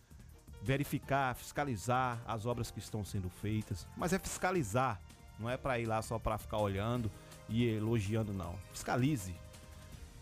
verificar, 0.63 1.35
fiscalizar 1.35 2.23
as 2.27 2.47
obras 2.47 2.71
que 2.71 2.79
estão 2.79 3.05
sendo 3.05 3.29
feitas, 3.29 3.87
mas 3.97 4.13
é 4.13 4.19
fiscalizar, 4.19 5.01
não 5.39 5.51
é 5.51 5.57
para 5.57 5.79
ir 5.79 5.87
lá 5.87 6.01
só 6.01 6.19
para 6.19 6.39
ficar 6.39 6.59
olhando 6.59 7.11
e 7.49 7.65
elogiando 7.67 8.33
não. 8.33 8.57
Fiscalize. 8.73 9.35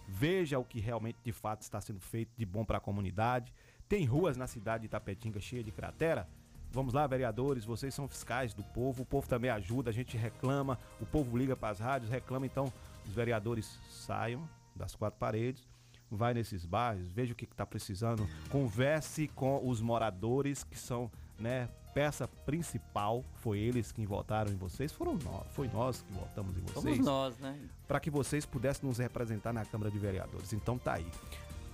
Veja 0.07 0.59
o 0.59 0.65
que 0.65 0.81
realmente 0.81 1.19
de 1.23 1.33
fato 1.33 1.63
está 1.63 1.81
sendo 1.81 2.01
feito 2.01 2.31
de 2.37 2.45
bom 2.45 2.65
para 2.65 2.79
a 2.79 2.81
comunidade. 2.81 3.55
Tem 3.89 4.05
ruas 4.05 4.37
na 4.37 4.47
cidade 4.47 4.83
de 4.83 4.89
Tapetinga 4.89 5.41
cheia 5.41 5.63
de 5.63 5.71
cratera? 5.71 6.29
Vamos 6.75 6.93
lá, 6.93 7.07
vereadores, 7.07 7.65
vocês 7.65 7.95
são 7.95 8.09
fiscais 8.09 8.53
do 8.53 8.65
povo, 8.65 9.05
o 9.05 9.07
povo 9.07 9.29
também 9.29 9.49
ajuda, 9.49 9.91
a 9.91 9.93
gente 9.93 10.17
reclama, 10.17 10.77
o 11.01 11.07
povo 11.07 11.39
liga 11.39 11.55
para 11.55 11.69
as 11.69 11.79
rádios, 11.79 12.11
reclama, 12.11 12.47
então 12.47 12.73
os 13.07 13.15
vereadores 13.15 13.79
saiam 13.89 14.43
das 14.75 14.93
quatro 14.97 15.17
paredes, 15.17 15.69
vai 16.11 16.35
nesses 16.35 16.67
bairros, 16.67 17.13
veja 17.13 17.33
o 17.33 17.37
que 17.37 17.45
está 17.45 17.65
precisando, 17.65 18.29
converse 18.51 19.29
com 19.29 19.65
os 19.65 19.81
moradores 19.81 20.65
que 20.65 20.77
são, 20.77 21.09
né, 21.39 21.69
peça 21.95 22.27
principal, 22.27 23.25
foi 23.37 23.61
eles 23.61 23.93
que 23.93 24.05
votaram 24.05 24.51
em 24.51 24.57
vocês, 24.57 24.91
foram 24.91 25.15
nós, 25.15 25.47
foi 25.53 25.69
nós 25.69 26.03
que 26.03 26.13
votamos 26.13 26.57
em 26.57 26.61
vocês. 26.63 26.97
Somos 26.97 26.99
nós, 26.99 27.39
né? 27.39 27.57
Para 27.87 28.01
que 28.01 28.11
vocês 28.11 28.45
pudessem 28.45 28.89
nos 28.89 28.99
representar 28.99 29.53
na 29.53 29.65
Câmara 29.65 29.93
de 29.93 29.99
Vereadores. 29.99 30.53
Então 30.53 30.77
tá 30.77 30.95
aí. 30.95 31.07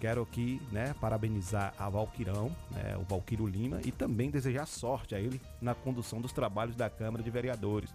Quero 0.01 0.22
aqui, 0.22 0.61
né, 0.72 0.94
parabenizar 0.98 1.74
a 1.78 1.88
Valquirão, 1.90 2.51
né, 2.70 2.96
o 2.96 3.03
Valquírio 3.03 3.46
Lima, 3.46 3.80
e 3.84 3.92
também 3.92 4.30
desejar 4.30 4.66
sorte 4.66 5.14
a 5.14 5.20
ele 5.20 5.40
na 5.61 5.74
condução 5.74 6.20
dos 6.20 6.32
trabalhos 6.32 6.74
da 6.74 6.88
Câmara 6.88 7.22
de 7.22 7.30
Vereadores. 7.30 7.94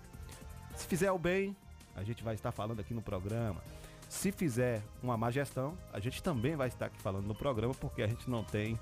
Se 0.75 0.85
fizer 0.85 1.11
o 1.11 1.17
bem, 1.17 1.55
a 1.95 2.03
gente 2.03 2.23
vai 2.23 2.35
estar 2.35 2.51
falando 2.51 2.79
aqui 2.79 2.93
no 2.93 3.01
programa. 3.01 3.59
Se 4.07 4.31
fizer 4.31 4.83
uma 5.01 5.17
má 5.17 5.31
gestão, 5.31 5.75
a 5.91 5.99
gente 5.99 6.21
também 6.21 6.55
vai 6.55 6.67
estar 6.67 6.85
aqui 6.85 7.01
falando 7.01 7.25
no 7.25 7.33
programa, 7.33 7.73
porque 7.73 8.03
a 8.03 8.07
gente 8.07 8.29
não 8.29 8.43
tem, 8.43 8.79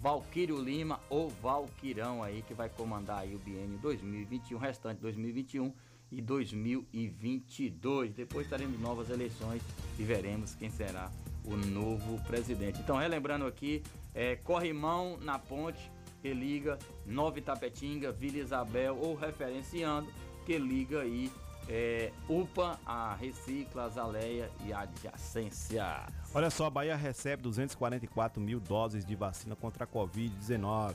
Valquírio 0.00 0.60
Lima 0.60 1.00
ou 1.10 1.28
Valquirão 1.28 2.22
aí, 2.22 2.42
que 2.42 2.54
vai 2.54 2.68
comandar 2.68 3.20
aí 3.20 3.34
o 3.34 3.38
biênio 3.38 3.78
2021, 3.78 4.58
restante 4.58 5.00
2021 5.00 5.72
e 6.10 6.22
2022. 6.22 8.14
Depois 8.14 8.48
teremos 8.48 8.78
novas 8.80 9.10
eleições 9.10 9.62
e 9.98 10.02
veremos 10.02 10.54
quem 10.54 10.70
será 10.70 11.10
o 11.44 11.56
novo 11.56 12.22
presidente. 12.24 12.80
Então, 12.80 12.96
relembrando 12.96 13.46
aqui, 13.46 13.82
é, 14.14 14.36
Corrimão 14.36 15.18
na 15.22 15.38
ponte, 15.38 15.90
que 16.20 16.32
liga 16.32 16.78
Nova 17.06 17.38
Itapetinga, 17.38 18.12
Vila 18.12 18.38
Isabel 18.38 18.96
ou 19.00 19.14
referenciando, 19.14 20.08
que 20.44 20.58
liga 20.58 21.00
aí 21.00 21.30
é, 21.68 22.10
UPA, 22.28 22.78
a 22.86 23.14
Recicla, 23.14 23.84
a 23.84 23.88
Zaleia 23.88 24.50
e 24.64 24.72
a 24.72 24.80
adjacência. 24.80 26.06
Olha 26.34 26.50
só, 26.50 26.66
a 26.66 26.70
Bahia 26.70 26.96
recebe 26.96 27.42
244 27.42 28.40
mil 28.40 28.58
doses 28.58 29.04
de 29.04 29.14
vacina 29.14 29.54
contra 29.54 29.84
a 29.84 29.86
Covid-19. 29.86 30.94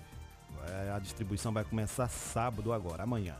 É, 0.68 0.92
a 0.92 1.00
distribuição 1.00 1.54
vai 1.54 1.64
começar 1.64 2.08
sábado 2.08 2.74
agora, 2.74 3.04
amanhã. 3.04 3.36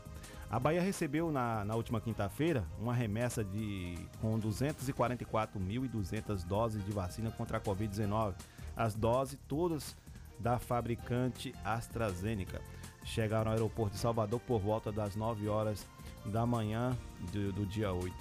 A 0.50 0.60
Bahia 0.60 0.82
recebeu 0.82 1.32
na, 1.32 1.64
na 1.64 1.74
última 1.74 2.00
quinta-feira 2.00 2.64
uma 2.78 2.94
remessa 2.94 3.42
de 3.42 3.96
com 4.20 4.38
244.200 4.38 6.44
doses 6.44 6.84
de 6.84 6.92
vacina 6.92 7.32
contra 7.32 7.58
a 7.58 7.60
Covid-19. 7.60 8.34
As 8.76 8.94
doses 8.94 9.38
todas 9.48 9.96
da 10.38 10.58
fabricante 10.58 11.54
AstraZeneca 11.64 12.60
chegaram 13.04 13.50
ao 13.50 13.56
aeroporto 13.56 13.94
de 13.94 14.00
Salvador 14.00 14.40
por 14.40 14.60
volta 14.60 14.92
das 14.92 15.16
9 15.16 15.48
horas 15.48 15.86
da 16.24 16.46
manhã 16.46 16.96
do, 17.32 17.52
do 17.52 17.66
dia 17.66 17.92
8, 17.92 18.14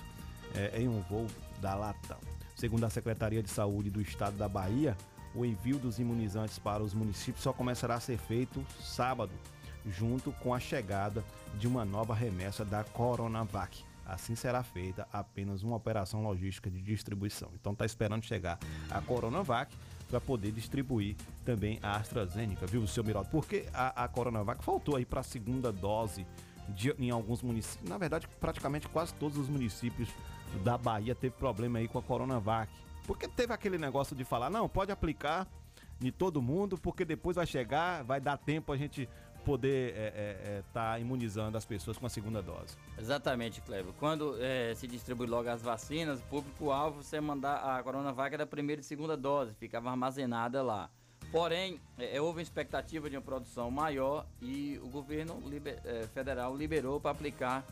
é, 0.55 0.81
em 0.81 0.87
um 0.87 1.01
voo 1.01 1.27
da 1.61 1.75
Latam. 1.75 2.17
Segundo 2.55 2.85
a 2.85 2.89
Secretaria 2.89 3.41
de 3.41 3.49
Saúde 3.49 3.89
do 3.89 4.01
Estado 4.01 4.37
da 4.37 4.47
Bahia, 4.47 4.95
o 5.35 5.43
envio 5.43 5.77
dos 5.79 5.99
imunizantes 5.99 6.59
para 6.59 6.83
os 6.83 6.93
municípios 6.93 7.43
só 7.43 7.51
começará 7.51 7.95
a 7.95 7.99
ser 7.99 8.17
feito 8.17 8.63
sábado, 8.79 9.31
junto 9.85 10.31
com 10.33 10.53
a 10.53 10.59
chegada 10.59 11.23
de 11.57 11.67
uma 11.67 11.83
nova 11.83 12.13
remessa 12.13 12.63
da 12.63 12.83
Coronavac. 12.83 13.83
Assim 14.05 14.35
será 14.35 14.63
feita 14.63 15.07
apenas 15.11 15.63
uma 15.63 15.77
operação 15.77 16.23
logística 16.23 16.69
de 16.69 16.81
distribuição. 16.81 17.49
Então 17.55 17.71
está 17.71 17.85
esperando 17.85 18.23
chegar 18.23 18.59
a 18.89 19.01
Coronavac 19.01 19.73
para 20.09 20.21
poder 20.21 20.51
distribuir 20.51 21.15
também 21.43 21.79
a 21.81 21.95
AstraZeneca, 21.95 22.67
viu, 22.67 22.85
seu 22.85 23.03
Miraldo? 23.03 23.29
Porque 23.31 23.65
a, 23.73 24.03
a 24.03 24.07
Coronavac 24.07 24.63
faltou 24.63 24.95
aí 24.95 25.05
para 25.05 25.21
a 25.21 25.23
segunda 25.23 25.71
dose 25.71 26.25
de, 26.69 26.91
em 26.97 27.09
alguns 27.09 27.41
municípios. 27.41 27.89
Na 27.89 27.97
verdade, 27.97 28.27
praticamente 28.39 28.87
quase 28.87 29.13
todos 29.15 29.37
os 29.37 29.49
municípios 29.49 30.09
da 30.63 30.77
Bahia 30.77 31.15
teve 31.15 31.35
problema 31.35 31.79
aí 31.79 31.87
com 31.87 31.99
a 31.99 32.03
Coronavac. 32.03 32.71
Porque 33.05 33.27
teve 33.27 33.53
aquele 33.53 33.77
negócio 33.77 34.15
de 34.15 34.23
falar, 34.23 34.49
não, 34.49 34.69
pode 34.69 34.91
aplicar 34.91 35.47
em 36.01 36.11
todo 36.11 36.41
mundo, 36.41 36.77
porque 36.77 37.03
depois 37.03 37.35
vai 37.35 37.45
chegar, 37.45 38.03
vai 38.03 38.19
dar 38.19 38.37
tempo 38.37 38.71
a 38.71 38.77
gente 38.77 39.07
poder 39.43 39.89
estar 39.89 40.17
é, 40.17 40.57
é, 40.57 40.63
tá 40.73 40.99
imunizando 40.99 41.57
as 41.57 41.65
pessoas 41.65 41.97
com 41.97 42.05
a 42.05 42.09
segunda 42.09 42.41
dose. 42.41 42.77
Exatamente, 42.97 43.61
Cleber. 43.61 43.93
Quando 43.99 44.37
é, 44.39 44.73
se 44.75 44.87
distribui 44.87 45.27
logo 45.27 45.49
as 45.49 45.61
vacinas, 45.61 46.19
o 46.19 46.23
público-alvo, 46.23 47.03
você 47.03 47.19
mandar 47.19 47.55
a 47.55 47.83
Coronavac 47.83 48.35
da 48.37 48.45
primeira 48.45 48.81
e 48.81 48.83
segunda 48.83 49.17
dose, 49.17 49.53
ficava 49.55 49.89
armazenada 49.89 50.63
lá. 50.63 50.89
Porém, 51.33 51.81
é, 51.97 52.21
houve 52.21 52.37
uma 52.37 52.43
expectativa 52.43 53.09
de 53.09 53.17
uma 53.17 53.21
produção 53.23 53.71
maior 53.71 54.27
e 54.39 54.79
o 54.83 54.87
governo 54.87 55.41
liber, 55.47 55.81
é, 55.83 56.03
federal 56.13 56.55
liberou 56.55 57.01
para 57.01 57.09
aplicar, 57.09 57.65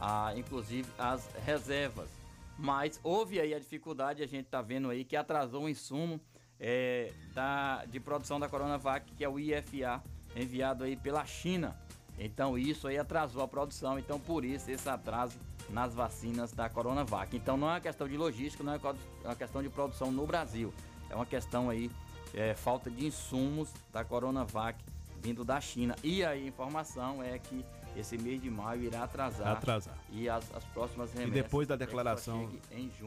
a, 0.00 0.32
inclusive, 0.36 0.88
as 0.96 1.28
reservas. 1.44 2.08
Mas 2.56 3.00
houve 3.02 3.40
aí 3.40 3.52
a 3.52 3.58
dificuldade, 3.58 4.22
a 4.22 4.26
gente 4.28 4.44
está 4.44 4.62
vendo 4.62 4.88
aí 4.88 5.04
que 5.04 5.16
atrasou 5.16 5.64
o 5.64 5.68
insumo 5.68 6.20
é, 6.60 7.12
da, 7.34 7.84
de 7.86 7.98
produção 7.98 8.38
da 8.38 8.48
Coronavac, 8.48 9.12
que 9.16 9.24
é 9.24 9.28
o 9.28 9.36
IFA, 9.36 10.00
enviado 10.36 10.84
aí 10.84 10.94
pela 10.94 11.26
China. 11.26 11.76
Então 12.20 12.56
isso 12.56 12.86
aí 12.86 12.98
atrasou 12.98 13.42
a 13.42 13.48
produção, 13.48 13.98
então 13.98 14.20
por 14.20 14.44
isso 14.44 14.70
esse 14.70 14.88
atraso 14.88 15.36
nas 15.70 15.92
vacinas 15.92 16.52
da 16.52 16.68
Coronavac. 16.68 17.36
Então 17.36 17.56
não 17.56 17.68
é 17.68 17.72
uma 17.72 17.80
questão 17.80 18.06
de 18.06 18.16
logística, 18.16 18.62
não 18.62 18.74
é 18.74 18.80
uma 19.24 19.34
questão 19.34 19.60
de 19.60 19.68
produção 19.68 20.12
no 20.12 20.24
Brasil. 20.24 20.72
É 21.10 21.16
uma 21.16 21.26
questão 21.26 21.68
aí 21.68 21.90
é, 22.34 22.54
falta 22.54 22.90
de 22.90 23.06
insumos 23.06 23.70
da 23.92 24.04
Coronavac 24.04 24.78
vindo 25.20 25.44
da 25.44 25.60
China. 25.60 25.96
E 26.02 26.24
a 26.24 26.36
informação 26.36 27.22
é 27.22 27.38
que 27.38 27.64
esse 27.96 28.16
mês 28.16 28.40
de 28.40 28.50
maio 28.50 28.82
irá 28.82 29.02
atrasar. 29.02 29.56
Atrasar. 29.56 29.98
E 30.10 30.28
as, 30.28 30.44
as 30.54 30.64
próximas 30.66 31.12
remessas. 31.12 31.36
E 31.36 31.42
depois 31.42 31.66
da 31.66 31.76
declaração 31.76 32.48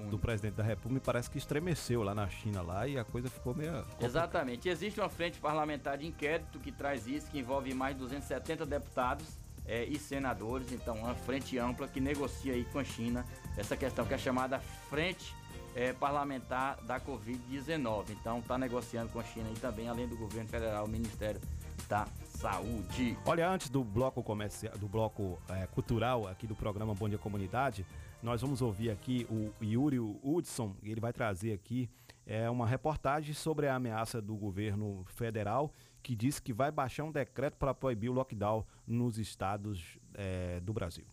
do 0.09 0.19
presidente 0.19 0.55
da 0.55 0.63
República, 0.63 1.05
parece 1.05 1.30
que 1.30 1.38
estremeceu 1.38 2.03
lá 2.03 2.13
na 2.13 2.28
China 2.28 2.61
lá 2.61 2.88
e 2.88 2.97
a 2.97 3.03
coisa 3.03 3.30
ficou 3.30 3.55
meio. 3.55 3.72
Complicada. 3.72 4.05
Exatamente. 4.05 4.69
Existe 4.69 4.99
uma 4.99 5.09
frente 5.09 5.39
parlamentar 5.39 5.97
de 5.97 6.07
inquérito 6.07 6.59
que 6.59 6.72
traz 6.72 7.07
isso, 7.07 7.30
que 7.32 7.39
envolve 7.39 7.74
mais 7.74 7.95
de 7.95 8.01
270 8.01 8.65
deputados 8.65 9.26
é, 9.65 9.86
e 9.86 9.97
senadores. 9.97 10.72
Então, 10.72 10.97
uma 10.97 11.15
frente 11.15 11.57
ampla 11.57 11.88
que 11.88 12.01
negocia 12.01 12.53
aí 12.53 12.65
com 12.65 12.80
a 12.80 12.84
China 12.84 13.26
essa 13.57 13.78
questão 13.78 14.05
que 14.05 14.13
é 14.13 14.17
chamada 14.17 14.59
Frente 14.89 15.36
é, 15.76 15.93
parlamentar 15.93 16.78
da 16.84 16.99
Covid-19. 16.99 18.11
Então 18.11 18.39
está 18.39 18.57
negociando 18.57 19.11
com 19.11 19.19
a 19.19 19.24
China 19.24 19.49
e 19.49 19.59
também, 19.59 19.88
além 19.88 20.07
do 20.07 20.17
governo 20.17 20.49
federal, 20.49 20.86
o 20.86 20.89
Ministério 20.89 21.41
da 21.88 22.07
Saúde. 22.26 23.17
Olha, 23.26 23.49
antes 23.49 23.69
do 23.69 23.84
bloco 23.84 24.24
comercial, 24.24 24.78
do 24.78 24.88
bloco 24.88 25.39
é, 25.49 25.67
cultural 25.67 26.28
aqui 26.28 26.47
do 26.47 26.55
programa 26.55 26.93
Bom 26.93 27.07
Dia 27.07 27.17
Comunidade, 27.17 27.86
nós 28.22 28.41
vamos 28.41 28.61
ouvir 28.61 28.89
aqui 28.91 29.28
o 29.30 29.51
Yuri 29.63 29.99
Hudson, 29.99 30.76
ele 30.84 31.01
vai 31.01 31.11
trazer 31.11 31.53
aqui 31.53 31.89
é, 32.26 32.49
uma 32.49 32.67
reportagem 32.67 33.34
sobre 33.34 33.67
a 33.67 33.76
ameaça 33.76 34.22
do 34.22 34.36
governo 34.36 35.03
federal 35.07 35.74
que 36.01 36.15
diz 36.15 36.39
que 36.39 36.53
vai 36.53 36.72
baixar 36.72 37.03
um 37.03 37.11
decreto 37.11 37.57
para 37.57 37.74
proibir 37.74 38.09
o 38.09 38.13
lockdown 38.13 38.65
nos 38.88 39.17
estados 39.17 39.99
é, 40.13 40.59
do 40.61 40.74
Brasil. 40.74 41.05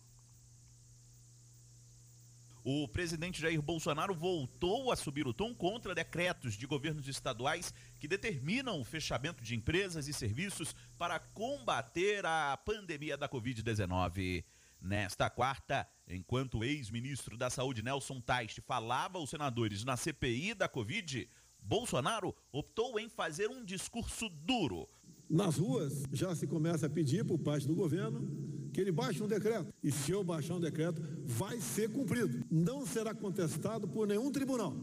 O 2.71 2.87
presidente 2.87 3.41
Jair 3.41 3.63
Bolsonaro 3.63 4.13
voltou 4.13 4.91
a 4.91 4.95
subir 4.95 5.25
o 5.25 5.33
tom 5.33 5.55
contra 5.55 5.95
decretos 5.95 6.53
de 6.53 6.67
governos 6.67 7.07
estaduais 7.07 7.73
que 7.99 8.07
determinam 8.07 8.79
o 8.79 8.83
fechamento 8.83 9.43
de 9.43 9.55
empresas 9.55 10.07
e 10.07 10.13
serviços 10.13 10.75
para 10.95 11.17
combater 11.17 12.23
a 12.27 12.55
pandemia 12.63 13.17
da 13.17 13.27
Covid-19. 13.27 14.45
Nesta 14.79 15.31
quarta, 15.31 15.89
enquanto 16.07 16.59
o 16.59 16.63
ex-ministro 16.63 17.35
da 17.35 17.49
Saúde 17.49 17.81
Nelson 17.81 18.21
Teich 18.21 18.61
falava 18.61 19.17
aos 19.17 19.31
senadores 19.31 19.83
na 19.83 19.97
CPI 19.97 20.53
da 20.53 20.69
Covid, 20.69 21.27
Bolsonaro 21.59 22.35
optou 22.51 22.99
em 22.99 23.09
fazer 23.09 23.49
um 23.49 23.65
discurso 23.65 24.29
duro. 24.29 24.87
Nas 25.29 25.57
ruas 25.57 26.03
já 26.11 26.35
se 26.35 26.47
começa 26.47 26.87
a 26.87 26.89
pedir 26.89 27.23
por 27.23 27.37
parte 27.37 27.67
do 27.67 27.75
governo 27.75 28.27
que 28.73 28.81
ele 28.81 28.91
baixe 28.91 29.21
um 29.21 29.27
decreto. 29.27 29.71
E 29.83 29.91
se 29.91 30.11
eu 30.11 30.23
baixar 30.23 30.55
um 30.55 30.59
decreto, 30.59 31.01
vai 31.23 31.59
ser 31.59 31.91
cumprido. 31.91 32.43
Não 32.49 32.85
será 32.85 33.13
contestado 33.13 33.87
por 33.87 34.07
nenhum 34.07 34.31
tribunal, 34.31 34.75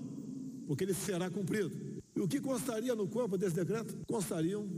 porque 0.66 0.84
ele 0.84 0.94
será 0.94 1.28
cumprido. 1.28 2.02
E 2.14 2.20
o 2.20 2.28
que 2.28 2.40
constaria 2.40 2.94
no 2.94 3.08
corpo 3.08 3.36
desse 3.36 3.56
decreto? 3.56 3.96
Constariam 4.06 4.68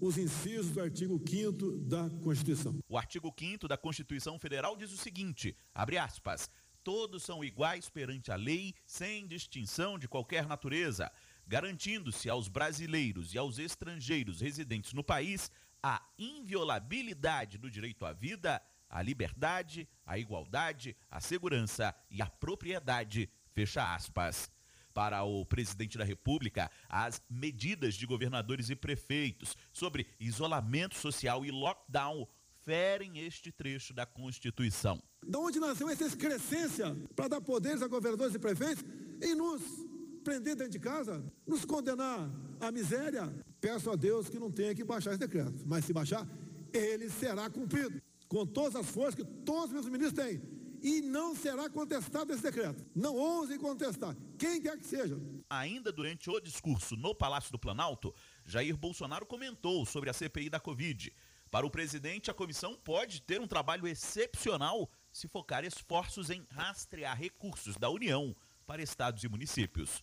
os 0.00 0.16
incisos 0.16 0.70
do 0.70 0.80
artigo 0.80 1.20
5 1.28 1.78
da 1.78 2.08
Constituição. 2.22 2.78
O 2.88 2.96
artigo 2.96 3.34
5 3.36 3.68
da 3.68 3.76
Constituição 3.76 4.38
Federal 4.38 4.76
diz 4.76 4.92
o 4.92 4.96
seguinte: 4.96 5.56
abre 5.74 5.98
aspas. 5.98 6.48
Todos 6.82 7.22
são 7.22 7.44
iguais 7.44 7.90
perante 7.90 8.32
a 8.32 8.36
lei, 8.36 8.74
sem 8.86 9.26
distinção 9.26 9.98
de 9.98 10.08
qualquer 10.08 10.46
natureza, 10.46 11.12
garantindo-se 11.50 12.30
aos 12.30 12.46
brasileiros 12.46 13.34
e 13.34 13.38
aos 13.38 13.58
estrangeiros 13.58 14.40
residentes 14.40 14.92
no 14.92 15.02
país 15.02 15.50
a 15.82 16.00
inviolabilidade 16.16 17.58
do 17.58 17.68
direito 17.68 18.06
à 18.06 18.12
vida, 18.12 18.62
à 18.88 19.02
liberdade, 19.02 19.88
à 20.06 20.16
igualdade, 20.16 20.96
à 21.10 21.20
segurança 21.20 21.92
e 22.08 22.22
à 22.22 22.26
propriedade. 22.26 23.28
Fecha 23.52 23.94
aspas. 23.94 24.48
Para 24.94 25.24
o 25.24 25.44
presidente 25.44 25.98
da 25.98 26.04
República, 26.04 26.70
as 26.88 27.20
medidas 27.28 27.94
de 27.94 28.06
governadores 28.06 28.70
e 28.70 28.76
prefeitos 28.76 29.56
sobre 29.72 30.06
isolamento 30.20 30.96
social 30.96 31.44
e 31.44 31.50
lockdown 31.50 32.28
ferem 32.62 33.18
este 33.18 33.50
trecho 33.50 33.92
da 33.92 34.06
Constituição. 34.06 35.02
De 35.24 35.36
onde 35.36 35.58
nasceu 35.58 35.88
essa 35.88 36.04
excrescência 36.04 36.94
para 37.16 37.28
dar 37.28 37.40
poderes 37.40 37.82
a 37.82 37.88
governadores 37.88 38.34
e 38.34 38.38
prefeitos 38.38 38.84
e 39.20 39.34
nos 39.34 39.89
prender 40.20 40.54
dentro 40.54 40.72
de 40.72 40.78
casa, 40.78 41.24
nos 41.46 41.64
condenar 41.64 42.30
à 42.60 42.70
miséria, 42.70 43.32
Peço 43.60 43.90
a 43.90 43.96
Deus 43.96 44.28
que 44.28 44.38
não 44.38 44.50
tenha 44.50 44.74
que 44.74 44.82
baixar 44.82 45.10
esse 45.10 45.20
decreto, 45.20 45.62
mas 45.66 45.84
se 45.84 45.92
baixar, 45.92 46.26
ele 46.72 47.10
será 47.10 47.50
cumprido, 47.50 48.00
com 48.26 48.46
todas 48.46 48.74
as 48.74 48.86
forças 48.88 49.14
que 49.16 49.24
todos 49.24 49.66
os 49.66 49.72
meus 49.72 49.86
ministros 49.86 50.24
têm. 50.24 50.40
E 50.82 51.02
não 51.02 51.36
será 51.36 51.68
contestado 51.68 52.32
esse 52.32 52.42
decreto. 52.42 52.82
Não 52.94 53.14
ousem 53.14 53.58
contestar, 53.58 54.16
quem 54.38 54.62
quer 54.62 54.78
que 54.78 54.86
seja. 54.86 55.20
Ainda 55.50 55.92
durante 55.92 56.30
o 56.30 56.40
discurso 56.40 56.96
no 56.96 57.14
Palácio 57.14 57.52
do 57.52 57.58
Planalto, 57.58 58.14
Jair 58.46 58.74
Bolsonaro 58.78 59.26
comentou 59.26 59.84
sobre 59.84 60.08
a 60.08 60.14
CPI 60.14 60.48
da 60.48 60.58
Covid. 60.58 61.12
Para 61.50 61.66
o 61.66 61.70
presidente, 61.70 62.30
a 62.30 62.34
comissão 62.34 62.76
pode 62.82 63.20
ter 63.20 63.42
um 63.42 63.46
trabalho 63.46 63.86
excepcional 63.86 64.88
se 65.12 65.28
focar 65.28 65.64
esforços 65.64 66.30
em 66.30 66.46
rastrear 66.50 67.18
recursos 67.18 67.76
da 67.76 67.90
União 67.90 68.34
para 68.66 68.82
estados 68.82 69.22
e 69.22 69.28
municípios. 69.28 70.02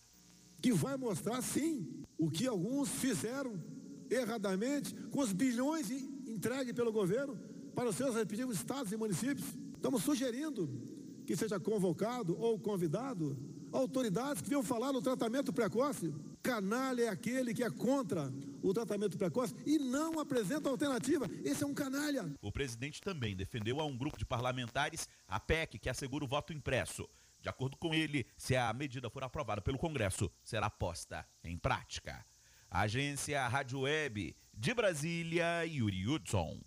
Que 0.62 0.72
vai 0.72 0.98
mostrar, 0.98 1.42
sim, 1.42 1.88
o 2.18 2.30
que 2.30 2.48
alguns 2.48 2.90
fizeram 2.90 3.62
erradamente 4.10 4.94
com 5.12 5.20
os 5.20 5.34
bilhões 5.34 5.90
entregues 5.92 6.74
pelo 6.74 6.92
governo 6.92 7.38
para 7.76 7.90
os 7.90 7.96
seus 7.96 8.14
respectivos 8.14 8.56
estados 8.56 8.92
e 8.92 8.98
municípios. 8.98 9.46
Estamos 9.76 10.04
sugerindo 10.04 10.70
que 11.26 11.36
seja 11.36 11.60
convocado 11.60 12.40
ou 12.40 12.58
convidado 12.58 13.38
autoridades 13.72 14.42
que 14.42 14.50
venham 14.50 14.64
falar 14.64 14.92
no 14.94 15.02
tratamento 15.02 15.52
precoce. 15.52 16.14
Canalha 16.42 17.04
é 17.04 17.10
aquele 17.10 17.54
que 17.54 17.64
é 17.64 17.70
contra 17.70 18.34
o 18.62 18.74
tratamento 18.74 19.18
precoce 19.18 19.54
e 19.66 19.78
não 19.78 20.20
apresenta 20.20 20.70
alternativa. 20.70 21.30
Esse 21.44 21.64
é 21.64 21.68
um 21.68 21.74
canalha. 21.74 22.32
O 22.42 22.52
presidente 22.52 23.02
também 23.02 23.36
defendeu 23.36 23.80
a 23.80 23.86
um 23.86 23.98
grupo 23.98 24.18
de 24.18 24.26
parlamentares 24.26 25.08
a 25.28 25.40
PEC 25.40 25.78
que 25.78 25.90
assegura 25.90 26.24
o 26.24 26.28
voto 26.28 26.54
impresso. 26.54 27.08
De 27.48 27.50
acordo 27.50 27.78
com 27.78 27.94
ele, 27.94 28.28
se 28.36 28.58
a 28.58 28.74
medida 28.74 29.10
for 29.10 29.24
aprovada 29.24 29.62
pelo 29.62 29.78
Congresso, 29.78 30.30
será 30.44 30.70
posta 30.70 31.26
em 31.42 31.58
prática. 31.58 32.26
Agência 32.70 33.48
Rádio 33.48 33.80
Web 33.80 34.36
de 34.54 34.74
Brasília, 34.74 35.64
Yuri 35.64 36.06
Hudson. 36.06 36.60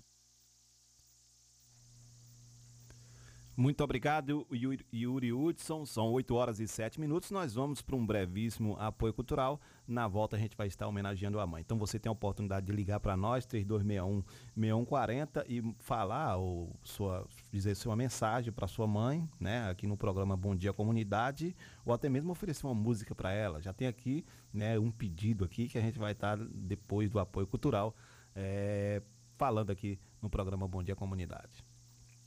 Muito 3.54 3.84
obrigado, 3.84 4.46
Yuri, 4.50 5.34
Hudson. 5.34 5.84
São 5.84 6.10
8 6.12 6.34
horas 6.34 6.60
e 6.60 6.66
7 6.66 6.98
minutos. 6.98 7.30
Nós 7.30 7.52
vamos 7.52 7.82
para 7.82 7.94
um 7.94 8.06
brevíssimo 8.06 8.74
apoio 8.78 9.12
cultural. 9.12 9.60
Na 9.90 10.06
volta 10.06 10.36
a 10.36 10.38
gente 10.38 10.56
vai 10.56 10.68
estar 10.68 10.86
homenageando 10.86 11.40
a 11.40 11.46
mãe. 11.46 11.62
Então 11.62 11.76
você 11.76 11.98
tem 11.98 12.08
a 12.08 12.12
oportunidade 12.12 12.64
de 12.64 12.72
ligar 12.72 13.00
para 13.00 13.16
nós, 13.16 13.44
3261-6140, 13.46 15.44
e 15.48 15.74
falar 15.80 16.36
ou 16.36 16.72
sua, 16.84 17.26
dizer 17.52 17.74
sua 17.74 17.96
mensagem 17.96 18.52
para 18.52 18.68
sua 18.68 18.86
mãe, 18.86 19.28
né? 19.40 19.68
Aqui 19.68 19.88
no 19.88 19.96
programa 19.96 20.36
Bom 20.36 20.54
Dia 20.54 20.72
Comunidade, 20.72 21.56
ou 21.84 21.92
até 21.92 22.08
mesmo 22.08 22.30
oferecer 22.30 22.66
uma 22.66 22.74
música 22.74 23.16
para 23.16 23.32
ela. 23.32 23.60
Já 23.60 23.72
tem 23.72 23.88
aqui 23.88 24.24
né, 24.52 24.78
um 24.78 24.92
pedido 24.92 25.44
aqui 25.44 25.68
que 25.68 25.76
a 25.76 25.80
gente 25.80 25.98
vai 25.98 26.12
estar 26.12 26.38
depois 26.38 27.10
do 27.10 27.18
apoio 27.18 27.48
cultural 27.48 27.92
é, 28.34 29.02
falando 29.36 29.70
aqui 29.70 29.98
no 30.22 30.30
programa 30.30 30.68
Bom 30.68 30.84
Dia 30.84 30.94
Comunidade. 30.94 31.64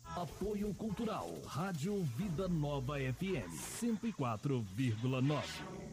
Apoio 0.03 0.73
Cultural, 0.75 1.31
Rádio 1.45 2.03
Vida 2.17 2.49
Nova 2.49 2.95
FM, 2.99 3.49
104,9. 3.81 5.92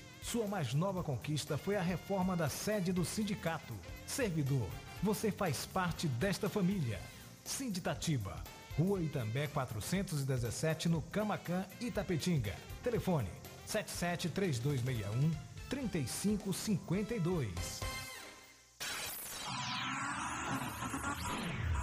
Sua 0.21 0.47
mais 0.47 0.73
nova 0.73 1.03
conquista 1.03 1.57
foi 1.57 1.75
a 1.75 1.81
reforma 1.81 2.35
da 2.35 2.47
sede 2.47 2.93
do 2.93 3.03
sindicato. 3.03 3.73
Servidor, 4.05 4.69
você 5.01 5.31
faz 5.31 5.65
parte 5.65 6.07
desta 6.07 6.47
família. 6.47 6.99
Sinditatiba, 7.43 8.37
Rua 8.77 9.01
Itambé 9.01 9.47
417, 9.47 10.87
no 10.87 11.01
Camacan, 11.01 11.65
Itapetinga. 11.79 12.55
Telefone 12.83 13.29
773261 13.65 15.31
3552. 15.69 17.81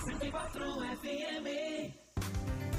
104 0.05 0.62
FM. 1.01 2.07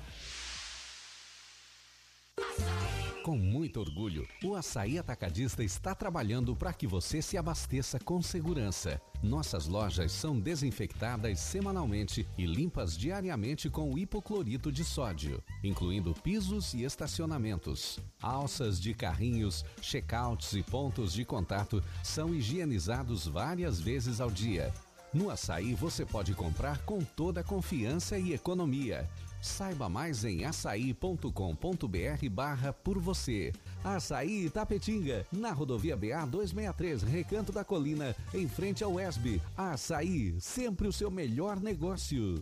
Com 3.23 3.37
muito 3.37 3.79
orgulho, 3.79 4.27
o 4.43 4.55
Açaí 4.55 4.97
Atacadista 4.97 5.63
está 5.63 5.93
trabalhando 5.93 6.55
para 6.55 6.73
que 6.73 6.87
você 6.87 7.21
se 7.21 7.37
abasteça 7.37 7.99
com 7.99 8.19
segurança. 8.19 8.99
Nossas 9.21 9.67
lojas 9.67 10.11
são 10.11 10.39
desinfectadas 10.39 11.39
semanalmente 11.39 12.27
e 12.35 12.47
limpas 12.47 12.97
diariamente 12.97 13.69
com 13.69 13.95
hipoclorito 13.95 14.71
de 14.71 14.83
sódio, 14.83 15.41
incluindo 15.63 16.15
pisos 16.15 16.73
e 16.73 16.83
estacionamentos. 16.83 17.99
Alças 18.19 18.81
de 18.81 18.91
carrinhos, 18.95 19.63
checkouts 19.81 20.53
e 20.53 20.63
pontos 20.63 21.13
de 21.13 21.23
contato 21.23 21.83
são 22.03 22.33
higienizados 22.33 23.27
várias 23.27 23.79
vezes 23.79 24.19
ao 24.19 24.31
dia. 24.31 24.73
No 25.13 25.29
açaí 25.29 25.75
você 25.75 26.05
pode 26.05 26.33
comprar 26.33 26.79
com 26.85 27.01
toda 27.01 27.43
confiança 27.43 28.17
e 28.17 28.33
economia. 28.33 29.07
Saiba 29.41 29.89
mais 29.89 30.23
em 30.23 30.45
açaí.com.br 30.45 32.29
barra 32.31 32.71
por 32.71 32.99
você. 32.99 33.51
Açaí 33.83 34.45
Itapetinga, 34.45 35.25
na 35.31 35.51
rodovia 35.51 35.97
BA 35.97 36.25
263, 36.25 37.01
Recanto 37.01 37.51
da 37.51 37.63
Colina, 37.63 38.15
em 38.33 38.47
frente 38.47 38.83
ao 38.83 38.99
ESB. 38.99 39.41
Açaí, 39.57 40.39
sempre 40.39 40.87
o 40.87 40.93
seu 40.93 41.09
melhor 41.09 41.59
negócio. 41.59 42.41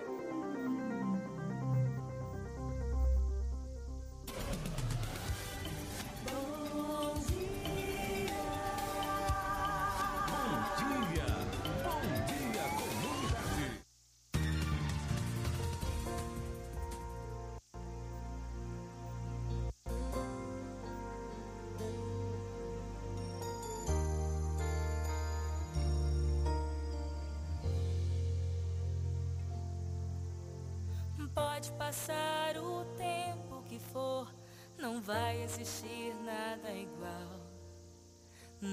Passar 31.91 32.55
o 32.57 32.85
tempo 32.95 33.61
que 33.63 33.77
for, 33.77 34.33
não 34.77 35.01
vai 35.01 35.43
existir 35.43 36.15
nada 36.23 36.71
igual. 36.71 37.41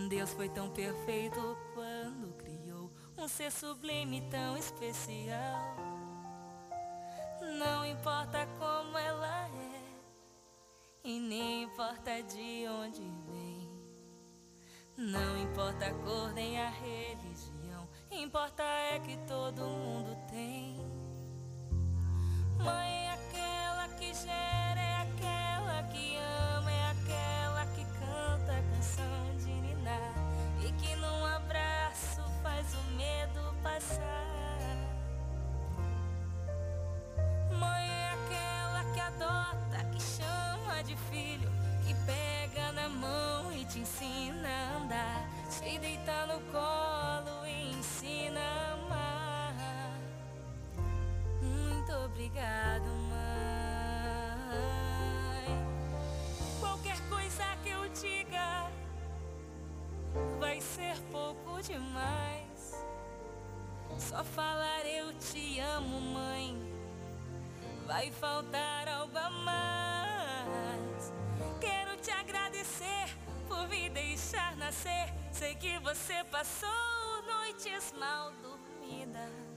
Deus 0.08 0.30
foi 0.34 0.48
tão 0.48 0.70
perfeito 0.70 1.58
quando 1.74 2.32
criou 2.36 2.92
um 3.16 3.26
ser 3.26 3.50
sublime 3.50 4.20
tão 4.30 4.56
especial. 4.56 5.74
Não 7.58 7.84
importa 7.84 8.46
como 8.56 8.96
ela 8.96 9.48
é, 9.48 9.82
e 11.02 11.18
nem 11.18 11.64
importa 11.64 12.22
de 12.22 12.66
onde 12.68 13.02
vem. 13.02 13.68
Não 14.96 15.36
importa 15.38 15.86
a 15.86 15.92
cor 15.92 16.32
nem 16.34 16.60
a 16.60 16.70
religião, 16.70 17.88
importa 18.12 18.62
é 18.62 19.00
que 19.00 19.16
todo 19.26 19.64
mundo 19.64 20.16
tem. 20.30 20.77
Mãe 22.58 23.06
é 23.06 23.12
aquela 23.12 23.88
que 23.96 24.12
gera, 24.14 24.80
é 24.80 24.96
aquela 25.02 25.82
que 25.84 26.16
ama, 26.16 26.70
é 26.70 26.90
aquela 26.90 27.66
que 27.66 27.84
canta 27.84 28.52
a 28.52 28.62
canção 28.74 29.36
de 29.36 29.52
ninar 29.52 30.12
e 30.60 30.72
que 30.72 30.96
num 30.96 31.24
abraço 31.24 32.22
faz 32.42 32.66
o 32.74 32.82
medo 32.96 33.54
passar. 33.62 34.76
Mãe 37.58 37.87
Só 64.18 64.24
falar 64.24 64.84
eu 64.84 65.12
te 65.12 65.60
amo, 65.60 66.00
mãe. 66.00 66.58
Vai 67.86 68.10
faltar 68.10 68.88
algo 68.88 69.16
a 69.16 69.30
mais. 69.30 71.12
Quero 71.60 71.96
te 71.98 72.10
agradecer 72.10 73.16
por 73.46 73.68
me 73.68 73.88
deixar 73.88 74.56
nascer. 74.56 75.14
Sei 75.30 75.54
que 75.54 75.78
você 75.78 76.24
passou 76.32 77.22
noites 77.28 77.94
mal 77.96 78.32
dormidas. 78.42 79.47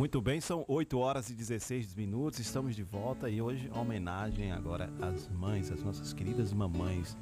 Muito 0.00 0.18
bem, 0.18 0.40
são 0.40 0.64
8 0.66 0.98
horas 0.98 1.28
e 1.28 1.34
16 1.34 1.94
minutos, 1.94 2.38
estamos 2.38 2.74
de 2.74 2.82
volta 2.82 3.28
e 3.28 3.42
hoje 3.42 3.70
homenagem 3.70 4.50
agora 4.50 4.90
às 4.98 5.28
mães, 5.28 5.70
às 5.70 5.82
nossas 5.82 6.14
queridas 6.14 6.54
mamães 6.54 7.18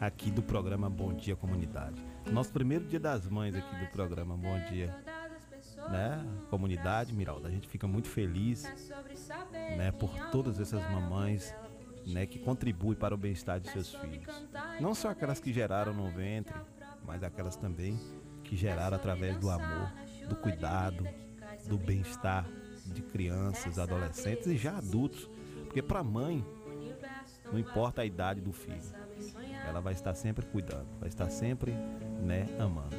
aqui 0.00 0.30
do 0.30 0.42
programa 0.42 0.88
Bom 0.88 1.12
Dia 1.12 1.36
Comunidade. 1.36 2.02
Nosso 2.32 2.50
primeiro 2.50 2.86
dia 2.86 2.98
das 2.98 3.28
mães 3.28 3.54
aqui 3.54 3.76
do 3.76 3.90
programa 3.90 4.38
Bom 4.38 4.58
Dia, 4.70 4.96
né? 5.90 6.26
Comunidade, 6.48 7.12
Miralda, 7.12 7.48
a 7.48 7.50
gente 7.50 7.68
fica 7.68 7.86
muito 7.86 8.08
feliz, 8.08 8.64
né, 9.76 9.92
por 9.92 10.10
todas 10.30 10.58
essas 10.58 10.80
mamães, 10.90 11.54
né, 12.06 12.24
que 12.24 12.38
contribuem 12.38 12.98
para 12.98 13.14
o 13.14 13.18
bem-estar 13.18 13.60
de 13.60 13.70
seus 13.70 13.94
filhos. 13.96 14.48
Não 14.80 14.94
só 14.94 15.10
aquelas 15.10 15.40
que 15.40 15.52
geraram 15.52 15.92
no 15.92 16.10
ventre, 16.10 16.56
mas 17.04 17.22
aquelas 17.22 17.54
também 17.54 18.00
que 18.42 18.56
geraram 18.56 18.96
através 18.96 19.36
do 19.36 19.50
amor, 19.50 19.92
do 20.26 20.36
cuidado, 20.36 21.06
do 21.66 21.78
bem-estar 21.78 22.46
de 22.86 23.02
crianças, 23.02 23.78
adolescentes 23.78 24.46
e 24.46 24.56
já 24.56 24.76
adultos. 24.78 25.28
Porque 25.64 25.82
para 25.82 26.00
a 26.00 26.04
mãe, 26.04 26.44
não 27.50 27.58
importa 27.58 28.02
a 28.02 28.04
idade 28.04 28.40
do 28.40 28.52
filho, 28.52 28.80
ela 29.66 29.80
vai 29.80 29.92
estar 29.92 30.14
sempre 30.14 30.44
cuidando, 30.46 30.86
vai 31.00 31.08
estar 31.08 31.30
sempre, 31.30 31.72
né, 32.22 32.46
amando. 32.58 32.96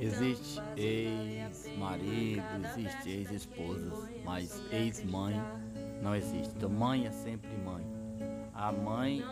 Existe 0.00 0.60
ex-marido, 0.76 2.42
existe 2.68 3.10
ex-esposa, 3.10 3.90
mas 4.24 4.62
ex-mãe 4.70 5.34
não 6.02 6.14
existe. 6.14 6.54
Então 6.56 6.70
mãe 6.70 7.06
é 7.06 7.10
sempre 7.10 7.50
mãe. 7.56 7.84
A 8.54 8.72
mãe 8.72 9.24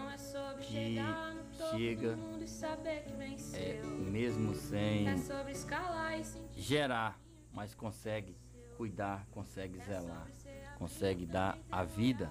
que 0.60 0.96
chega 1.70 2.18
é, 3.54 3.82
mesmo 4.10 4.54
sem 4.54 5.06
gerar, 6.52 7.18
mas 7.56 7.74
consegue 7.74 8.36
cuidar, 8.76 9.26
consegue 9.30 9.80
zelar, 9.80 10.28
consegue 10.78 11.24
dar 11.24 11.58
a 11.72 11.82
vida 11.82 12.30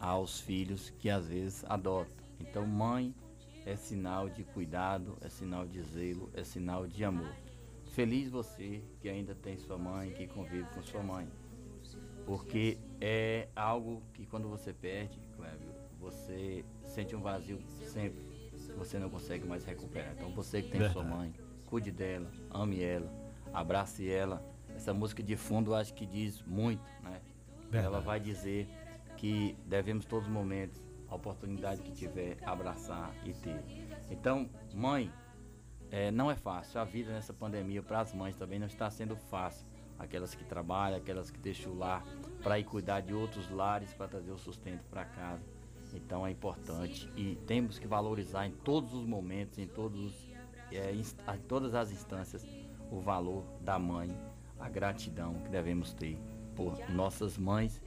aos 0.00 0.40
filhos 0.40 0.88
que 0.98 1.10
às 1.10 1.28
vezes 1.28 1.64
adotam. 1.68 2.16
Então 2.40 2.66
mãe 2.66 3.14
é 3.66 3.76
sinal 3.76 4.30
de 4.30 4.42
cuidado, 4.42 5.18
é 5.20 5.28
sinal 5.28 5.66
de 5.66 5.82
zelo, 5.82 6.30
é 6.32 6.42
sinal 6.42 6.86
de 6.86 7.04
amor. 7.04 7.30
Feliz 7.92 8.30
você 8.30 8.82
que 9.00 9.08
ainda 9.10 9.34
tem 9.34 9.58
sua 9.58 9.76
mãe, 9.76 10.12
que 10.12 10.26
convive 10.26 10.66
com 10.74 10.82
sua 10.82 11.02
mãe. 11.02 11.28
Porque 12.24 12.78
é 13.00 13.48
algo 13.54 14.02
que 14.14 14.24
quando 14.24 14.48
você 14.48 14.72
perde, 14.72 15.20
Clébio, 15.36 15.74
você 16.00 16.64
sente 16.82 17.14
um 17.14 17.20
vazio 17.20 17.60
sempre 17.92 18.38
você 18.76 18.98
não 18.98 19.08
consegue 19.08 19.46
mais 19.46 19.64
recuperar. 19.64 20.12
Então 20.12 20.30
você 20.32 20.62
que 20.62 20.70
tem 20.70 20.80
sua 20.90 21.02
Verdade. 21.02 21.16
mãe, 21.16 21.34
cuide 21.66 21.90
dela, 21.90 22.30
ame 22.50 22.82
ela, 22.82 23.10
abrace 23.52 24.08
ela. 24.10 24.42
Essa 24.74 24.94
música 24.94 25.22
de 25.22 25.36
fundo 25.36 25.72
eu 25.72 25.74
acho 25.76 25.92
que 25.94 26.06
diz 26.06 26.42
muito, 26.46 26.84
né? 27.02 27.20
Verdade. 27.70 27.86
Ela 27.86 28.00
vai 28.00 28.20
dizer 28.20 28.68
que 29.16 29.56
devemos 29.66 30.04
todos 30.04 30.26
os 30.28 30.32
momentos, 30.32 30.80
a 31.08 31.14
oportunidade 31.14 31.82
que 31.82 31.90
tiver, 31.90 32.36
abraçar 32.44 33.12
e 33.24 33.32
ter. 33.32 33.60
Então, 34.10 34.48
mãe, 34.74 35.10
é, 35.90 36.10
não 36.10 36.30
é 36.30 36.36
fácil. 36.36 36.80
A 36.80 36.84
vida 36.84 37.12
nessa 37.12 37.32
pandemia 37.32 37.82
para 37.82 38.00
as 38.00 38.14
mães 38.14 38.36
também 38.36 38.58
não 38.58 38.66
está 38.66 38.88
sendo 38.90 39.16
fácil. 39.16 39.66
Aquelas 39.98 40.32
que 40.34 40.44
trabalham, 40.44 40.96
aquelas 40.98 41.30
que 41.30 41.38
deixam 41.40 41.72
o 41.72 41.76
lar 41.78 42.04
para 42.42 42.58
ir 42.58 42.64
cuidar 42.64 43.00
de 43.00 43.12
outros 43.12 43.50
lares 43.50 43.92
para 43.92 44.06
trazer 44.06 44.30
o 44.30 44.38
sustento 44.38 44.84
para 44.88 45.04
casa. 45.04 45.42
Então 45.92 46.24
é 46.26 46.30
importante 46.30 47.10
e 47.16 47.34
temos 47.46 47.78
que 47.78 47.86
valorizar 47.88 48.46
em 48.46 48.52
todos 48.52 48.94
os 48.94 49.04
momentos, 49.06 49.58
em, 49.58 49.66
todos, 49.66 49.98
os- 49.98 50.28
é, 50.70 50.92
em 50.94 51.02
todas 51.48 51.74
as 51.74 51.90
instâncias, 51.90 52.46
o 52.90 53.00
valor 53.00 53.44
da 53.60 53.78
mãe, 53.78 54.16
a 54.58 54.68
gratidão 54.68 55.34
que 55.34 55.48
devemos 55.50 55.92
ter 55.92 56.18
por 56.54 56.76
nossas 56.90 57.38
mães, 57.38 57.80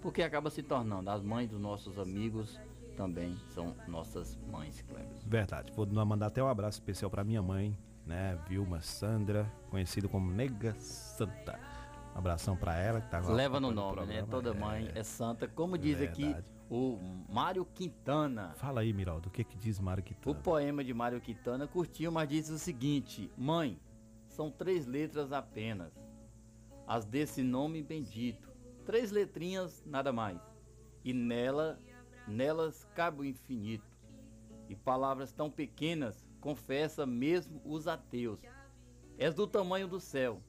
porque 0.00 0.22
acaba 0.22 0.50
se 0.50 0.62
tornando 0.62 1.10
as 1.10 1.22
mães 1.22 1.48
dos 1.48 1.60
nossos 1.60 1.98
amigos 1.98 2.58
também 2.98 3.36
são 3.54 3.76
nossas 3.86 4.36
mães, 4.50 4.82
Cleber. 4.82 5.06
Verdade. 5.24 5.72
Vou 5.72 5.86
mandar 6.04 6.26
até 6.26 6.42
um 6.42 6.48
abraço 6.48 6.78
especial 6.80 7.08
para 7.08 7.22
minha 7.22 7.40
mãe, 7.40 7.78
né, 8.04 8.36
Vilma 8.48 8.80
Sandra, 8.80 9.48
conhecido 9.70 10.08
como 10.08 10.32
Nega 10.32 10.74
Santa. 10.80 11.60
Um 12.12 12.18
abração 12.18 12.56
para 12.56 12.76
ela 12.76 13.00
que 13.00 13.08
tá 13.08 13.20
Leva 13.20 13.60
no 13.60 13.68
o 13.68 13.70
nome, 13.70 14.04
né? 14.06 14.26
Toda 14.28 14.52
mãe 14.52 14.90
é 14.96 15.04
santa. 15.04 15.46
Como 15.46 15.78
diz 15.78 16.00
aqui 16.02 16.24
Verdade. 16.24 16.46
o 16.68 16.98
Mário 17.28 17.64
Quintana. 17.64 18.54
Fala 18.56 18.80
aí, 18.80 18.92
Miraldo, 18.92 19.28
o 19.28 19.30
que 19.30 19.44
que 19.44 19.56
diz 19.56 19.78
Mário 19.78 20.02
O 20.02 20.04
Quintana? 20.04 20.34
poema 20.40 20.82
de 20.82 20.92
Mário 20.92 21.20
Quintana 21.20 21.68
curtiu, 21.68 22.10
mas 22.10 22.28
diz 22.28 22.50
o 22.50 22.58
seguinte: 22.58 23.30
Mãe, 23.38 23.78
são 24.38 24.52
três 24.52 24.86
letras 24.86 25.32
apenas, 25.32 25.92
as 26.86 27.04
desse 27.04 27.42
nome 27.42 27.82
bendito. 27.82 28.48
Três 28.86 29.10
letrinhas, 29.10 29.82
nada 29.84 30.12
mais. 30.12 30.40
E 31.04 31.12
nela, 31.12 31.76
nelas 32.24 32.84
cabe 32.94 33.22
o 33.22 33.24
infinito. 33.24 33.90
E 34.68 34.76
palavras 34.76 35.32
tão 35.32 35.50
pequenas, 35.50 36.24
confessa 36.40 37.04
mesmo 37.04 37.60
os 37.64 37.88
ateus. 37.88 38.40
És 39.18 39.34
do 39.34 39.44
tamanho 39.44 39.88
do 39.88 39.98
céu, 39.98 40.40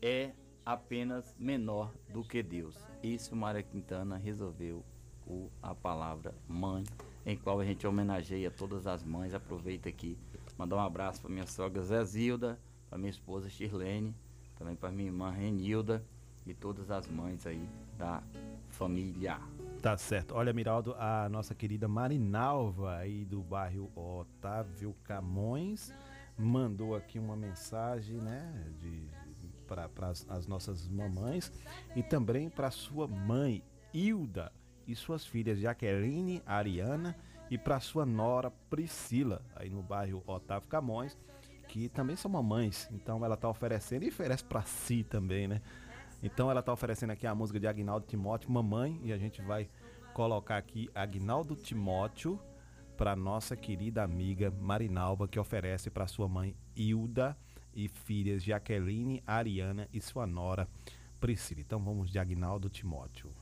é 0.00 0.32
apenas 0.64 1.36
menor 1.38 1.92
do 2.08 2.24
que 2.24 2.42
Deus. 2.42 2.78
Isso 3.02 3.36
Mário 3.36 3.62
Quintana 3.62 4.16
resolveu 4.16 4.82
o, 5.26 5.50
a 5.60 5.74
palavra 5.74 6.34
mãe, 6.48 6.82
em 7.26 7.36
qual 7.36 7.60
a 7.60 7.64
gente 7.66 7.86
homenageia 7.86 8.50
todas 8.50 8.86
as 8.86 9.04
mães. 9.04 9.34
Aproveita 9.34 9.90
aqui, 9.90 10.18
mandar 10.56 10.76
um 10.76 10.80
abraço 10.80 11.20
para 11.20 11.30
minha 11.30 11.46
sogra 11.46 11.82
Zezilda, 11.82 12.58
para 12.92 12.98
minha 12.98 13.10
esposa 13.10 13.48
Shirlene, 13.48 14.14
também 14.54 14.76
para 14.76 14.90
minha 14.90 15.08
irmã 15.08 15.30
Renilda 15.30 16.04
e 16.44 16.52
todas 16.52 16.90
as 16.90 17.08
mães 17.08 17.46
aí 17.46 17.66
da 17.96 18.22
família. 18.68 19.40
Tá 19.80 19.96
certo. 19.96 20.34
Olha, 20.34 20.52
Miraldo, 20.52 20.94
a 20.98 21.26
nossa 21.30 21.54
querida 21.54 21.88
Marinalva 21.88 22.98
aí 22.98 23.24
do 23.24 23.42
bairro 23.42 23.90
Otávio 23.96 24.94
Camões 25.04 25.90
mandou 26.36 26.94
aqui 26.94 27.18
uma 27.18 27.34
mensagem, 27.34 28.18
né, 28.18 28.70
de 28.78 29.08
para 29.66 29.88
as, 30.10 30.26
as 30.28 30.46
nossas 30.46 30.86
mamães 30.86 31.50
e 31.96 32.02
também 32.02 32.50
para 32.50 32.70
sua 32.70 33.08
mãe 33.08 33.64
Hilda 33.94 34.52
e 34.86 34.94
suas 34.94 35.24
filhas 35.24 35.58
Jaqueline, 35.58 36.42
Ariana 36.44 37.16
e 37.50 37.56
para 37.56 37.80
sua 37.80 38.04
nora 38.04 38.50
Priscila 38.68 39.40
aí 39.56 39.70
no 39.70 39.82
bairro 39.82 40.22
Otávio 40.26 40.68
Camões, 40.68 41.16
também 41.88 42.16
são 42.16 42.30
mamães. 42.30 42.88
Então 42.92 43.24
ela 43.24 43.36
tá 43.36 43.48
oferecendo 43.48 44.04
e 44.04 44.08
oferece 44.08 44.44
para 44.44 44.62
si 44.62 45.02
também, 45.02 45.48
né? 45.48 45.60
Então 46.22 46.50
ela 46.50 46.62
tá 46.62 46.72
oferecendo 46.72 47.10
aqui 47.10 47.26
a 47.26 47.34
música 47.34 47.58
de 47.58 47.66
Agnaldo 47.66 48.06
Timóteo, 48.06 48.50
Mamãe, 48.50 49.00
e 49.02 49.12
a 49.12 49.18
gente 49.18 49.42
vai 49.42 49.68
colocar 50.14 50.56
aqui 50.56 50.88
Agnaldo 50.94 51.56
Timóteo 51.56 52.38
para 52.96 53.16
nossa 53.16 53.56
querida 53.56 54.02
amiga 54.04 54.50
Marinalva, 54.50 55.26
que 55.26 55.38
oferece 55.38 55.90
para 55.90 56.06
sua 56.06 56.28
mãe 56.28 56.54
Hilda 56.76 57.36
e 57.74 57.88
filhas 57.88 58.44
Jaqueline, 58.44 59.22
Ariana 59.26 59.88
e 59.92 60.00
sua 60.00 60.26
nora 60.26 60.68
Priscila. 61.18 61.60
Então 61.60 61.82
vamos 61.82 62.10
de 62.10 62.18
Agnaldo 62.18 62.68
Timóteo. 62.68 63.41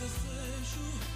Desejo 0.00 1.15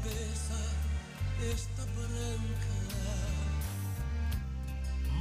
Sua 0.00 0.10
cabeça 0.10 0.54
está 1.42 1.82
branca, 1.82 2.72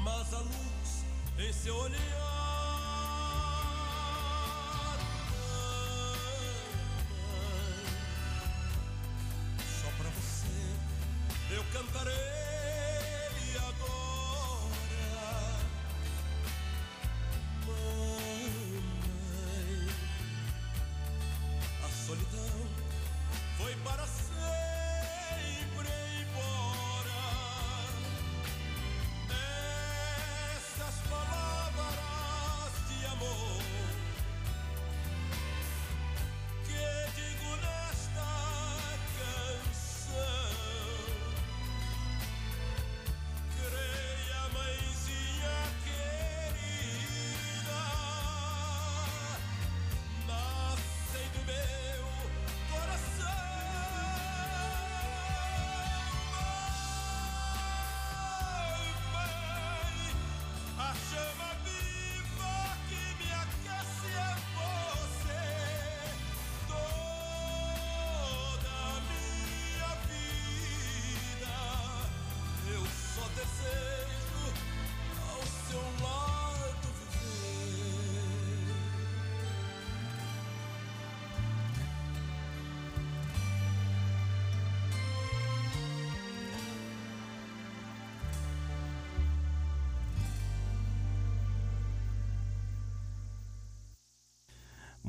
mas 0.04 0.34
a 0.34 0.40
luz 0.40 1.06
em 1.38 1.52
seu 1.52 1.76
olhar. 1.76 2.29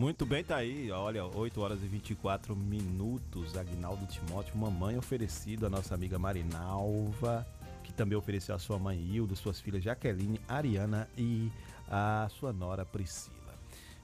Muito 0.00 0.24
bem, 0.24 0.42
tá 0.42 0.56
aí. 0.56 0.90
Olha, 0.90 1.26
8 1.26 1.60
horas 1.60 1.82
e 1.82 1.86
24 1.86 2.56
minutos. 2.56 3.54
Agnaldo 3.54 4.06
Timóteo, 4.06 4.56
mamãe 4.56 4.96
oferecido 4.96 5.66
à 5.66 5.68
nossa 5.68 5.94
amiga 5.94 6.18
Marinalva, 6.18 7.46
que 7.84 7.92
também 7.92 8.16
ofereceu 8.16 8.54
a 8.54 8.58
sua 8.58 8.78
mãe 8.78 8.98
Hilda, 8.98 9.36
suas 9.36 9.60
filhas 9.60 9.84
Jaqueline, 9.84 10.40
Ariana 10.48 11.06
e 11.18 11.52
a 11.86 12.26
sua 12.30 12.50
nora 12.50 12.82
Priscila. 12.82 13.39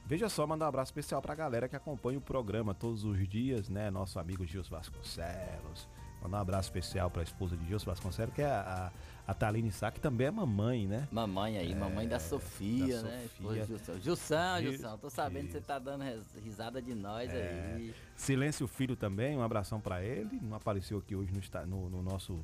Veja 0.07 0.29
só, 0.29 0.47
mandar 0.47 0.67
um 0.67 0.69
abraço 0.69 0.91
especial 0.91 1.21
pra 1.21 1.35
galera 1.35 1.69
que 1.69 1.75
acompanha 1.75 2.19
o 2.19 2.21
programa 2.21 2.73
todos 2.75 3.03
os 3.05 3.29
dias, 3.29 3.69
né? 3.69 3.91
Nosso 3.91 4.19
amigo 4.21 4.47
Gilson 4.47 4.71
Vasconcelos. 4.77 5.89
Mandar 6.23 6.39
um 6.39 6.41
abraço 6.41 6.69
especial 6.69 7.11
pra 7.11 7.23
esposa 7.23 7.57
de 7.57 7.67
Gilson 7.67 7.87
Vasconcelos, 7.87 8.33
que 8.35 8.41
é 8.43 8.47
a, 8.47 8.93
a, 9.27 9.31
a 9.31 9.35
Taline 9.35 9.71
Sá, 9.73 9.91
que 9.91 9.99
também 10.01 10.29
é 10.29 10.31
mamãe, 10.31 10.87
né? 10.87 11.09
Mamãe 11.11 11.59
aí, 11.59 11.75
mamãe 11.75 12.07
da 12.07 12.17
É, 12.17 12.19
Sofia, 12.21 13.03
da 13.03 13.09
né? 13.09 13.29
Sofia. 13.37 13.65
Gilson, 13.67 13.99
Gilson, 14.01 14.59
Gil- 14.61 14.73
Gilson, 14.73 14.99
tô 14.99 15.11
sabendo 15.11 15.47
que 15.47 15.53
você 15.53 15.61
tá 15.61 15.79
dando 15.79 16.05
risada 16.43 16.81
de 16.81 16.95
nós 16.95 17.29
É. 17.33 17.75
aí. 17.77 17.95
Silêncio 18.15 18.67
Filho 18.69 18.95
também, 18.95 19.37
um 19.37 19.43
abração 19.43 19.81
pra 19.81 20.03
ele. 20.05 20.39
Não 20.41 20.57
apareceu 20.57 20.99
aqui 20.99 21.17
hoje 21.17 21.33
no, 21.33 21.67
no- 21.67 21.91
no 21.91 22.03
nosso 22.03 22.39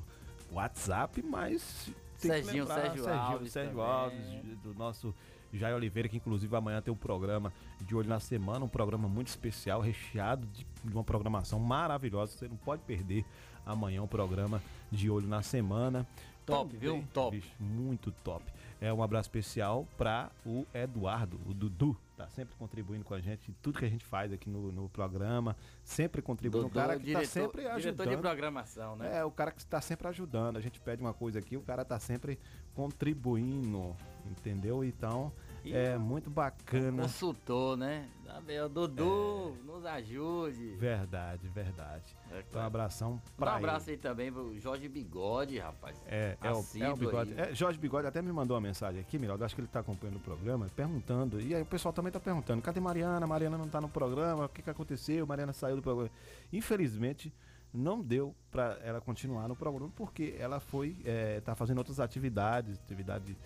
WhatsApp, 0.51 1.21
mas. 1.23 1.85
tem 1.85 2.29
que 2.31 2.43
Serginho, 2.43 2.63
lembrar, 2.65 2.81
Sérgio 2.81 3.09
Alves 3.09 3.51
Sérgio. 3.53 3.81
Alves, 3.81 4.57
do 4.61 4.73
nosso 4.75 5.15
Jair 5.53 5.75
Oliveira, 5.75 6.09
que 6.09 6.17
inclusive 6.17 6.55
amanhã 6.55 6.81
tem 6.81 6.93
um 6.93 6.97
programa 6.97 7.53
de 7.81 7.95
olho 7.95 8.09
na 8.09 8.19
semana, 8.19 8.65
um 8.65 8.69
programa 8.69 9.07
muito 9.07 9.27
especial, 9.27 9.81
recheado 9.81 10.47
de, 10.47 10.65
uma 10.91 11.03
programação 11.03 11.59
maravilhosa. 11.59 12.37
Você 12.37 12.47
não 12.47 12.57
pode 12.57 12.81
perder 12.83 13.25
amanhã 13.65 14.01
um 14.01 14.07
programa 14.07 14.61
de 14.91 15.09
olho 15.09 15.27
na 15.27 15.41
semana. 15.41 16.07
Top, 16.45 16.75
viu? 16.75 17.03
Top. 17.13 17.41
muito 17.59 18.11
top. 18.23 18.43
É 18.81 18.91
um 18.91 19.01
abraço 19.01 19.29
especial 19.29 19.87
para 19.97 20.29
o 20.45 20.65
Eduardo, 20.73 21.39
o 21.45 21.53
Dudu. 21.53 21.97
Tá 22.17 22.27
sempre 22.27 22.53
contribuindo 22.57 23.05
com 23.05 23.13
a 23.13 23.19
gente 23.21 23.51
tudo 23.61 23.79
que 23.79 23.85
a 23.85 23.89
gente 23.89 24.03
faz 24.05 24.31
aqui 24.33 24.49
no, 24.49 24.73
no 24.73 24.89
programa. 24.89 25.55
Sempre 25.85 26.21
contribuindo. 26.21 26.67
Dudu, 26.67 26.77
o 26.77 26.81
cara 26.81 26.97
que 26.97 27.05
diretor- 27.05 27.21
tá 27.21 27.29
sempre 27.29 27.61
ajudando. 27.67 27.81
diretor 27.81 28.07
de 28.07 28.17
programação, 28.17 28.95
né? 28.97 29.19
É, 29.19 29.23
o 29.25 29.31
cara 29.31 29.51
que 29.51 29.59
está 29.59 29.79
sempre 29.79 30.07
ajudando. 30.09 30.57
A 30.57 30.61
gente 30.61 30.81
pede 30.81 31.01
uma 31.01 31.13
coisa 31.13 31.39
aqui, 31.39 31.55
o 31.55 31.61
cara 31.61 31.85
tá 31.85 31.97
sempre 31.97 32.37
contribuindo. 32.75 33.95
Entendeu? 34.25 34.83
Então, 34.83 35.31
E 35.63 35.73
é 35.73 35.97
muito 35.97 36.29
bacana. 36.29 37.03
Consultor, 37.03 37.77
né? 37.77 38.09
Tá 38.25 38.67
Dudu, 38.67 39.55
nos 39.63 39.85
ajude. 39.85 40.75
Verdade, 40.75 41.47
verdade. 41.49 42.17
Então, 42.39 42.61
um 42.61 42.65
abração 42.65 43.09
Dá 43.11 43.15
um 43.15 43.35
pra 43.37 43.55
abraço 43.55 43.89
ele. 43.89 43.97
aí 43.97 44.01
também 44.01 44.31
pro 44.31 44.59
Jorge 44.59 44.89
Bigode, 44.89 45.59
rapaz. 45.59 46.01
É, 46.07 46.35
é 46.41 46.51
o, 46.51 46.65
é 46.79 46.89
o 46.91 46.95
Bigode. 46.95 47.33
aí. 47.33 47.51
É, 47.51 47.53
Jorge 47.55 47.77
Bigode 47.77 48.07
até 48.07 48.21
me 48.21 48.31
mandou 48.31 48.55
uma 48.55 48.61
mensagem 48.61 48.99
aqui, 48.99 49.19
Miraldo. 49.19 49.45
Acho 49.45 49.53
que 49.53 49.61
ele 49.61 49.67
tá 49.67 49.81
acompanhando 49.81 50.17
o 50.17 50.19
programa, 50.19 50.67
perguntando. 50.75 51.39
E 51.39 51.53
aí 51.53 51.61
o 51.61 51.65
pessoal 51.65 51.93
também 51.93 52.11
tá 52.11 52.19
perguntando: 52.19 52.61
cadê 52.61 52.79
Mariana? 52.79 53.27
Mariana 53.27 53.57
não 53.57 53.67
tá 53.67 53.79
no 53.79 53.89
programa, 53.89 54.45
o 54.45 54.49
que, 54.49 54.63
que 54.63 54.69
aconteceu? 54.69 55.27
Mariana 55.27 55.53
saiu 55.53 55.75
do 55.75 55.81
programa. 55.83 56.09
Infelizmente, 56.51 57.31
não 57.71 58.01
deu 58.01 58.35
pra 58.51 58.79
ela 58.81 58.99
continuar 58.99 59.47
no 59.47 59.55
programa, 59.55 59.91
porque 59.95 60.35
ela 60.39 60.59
foi. 60.59 60.97
É, 61.05 61.39
tá 61.41 61.53
fazendo 61.55 61.77
outras 61.77 61.99
atividades, 61.99 62.79
atividade 62.79 63.37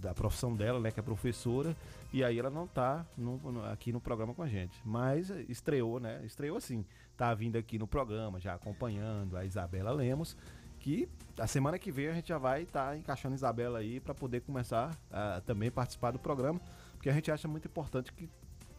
da 0.00 0.14
profissão 0.14 0.54
dela, 0.54 0.78
né, 0.78 0.90
que 0.90 1.00
é 1.00 1.02
professora, 1.02 1.74
e 2.12 2.22
aí 2.22 2.38
ela 2.38 2.50
não 2.50 2.66
tá 2.66 3.04
no- 3.16 3.38
no- 3.38 3.64
aqui 3.66 3.92
no 3.92 4.00
programa 4.00 4.34
com 4.34 4.42
a 4.42 4.48
gente. 4.48 4.78
Mas 4.84 5.30
estreou, 5.48 5.98
né? 5.98 6.20
Estreou 6.24 6.56
assim. 6.58 6.84
Tá 7.16 7.32
vindo 7.34 7.56
aqui 7.56 7.78
no 7.78 7.86
programa, 7.86 8.38
já 8.40 8.54
acompanhando 8.54 9.36
a 9.36 9.44
Isabela 9.44 9.90
Lemos, 9.92 10.36
que 10.78 11.08
a 11.38 11.46
semana 11.46 11.78
que 11.78 11.90
vem 11.90 12.08
a 12.08 12.12
gente 12.12 12.28
já 12.28 12.38
vai 12.38 12.62
estar 12.62 12.96
encaixando 12.96 13.34
a 13.34 13.36
Isabela 13.36 13.78
aí 13.78 13.98
para 14.00 14.14
poder 14.14 14.42
começar 14.42 14.94
a 15.10 15.40
também 15.40 15.70
participar 15.70 16.10
do 16.10 16.18
programa, 16.18 16.60
porque 16.92 17.08
a 17.08 17.12
gente 17.12 17.30
acha 17.30 17.48
muito 17.48 17.66
importante 17.66 18.12
que 18.12 18.28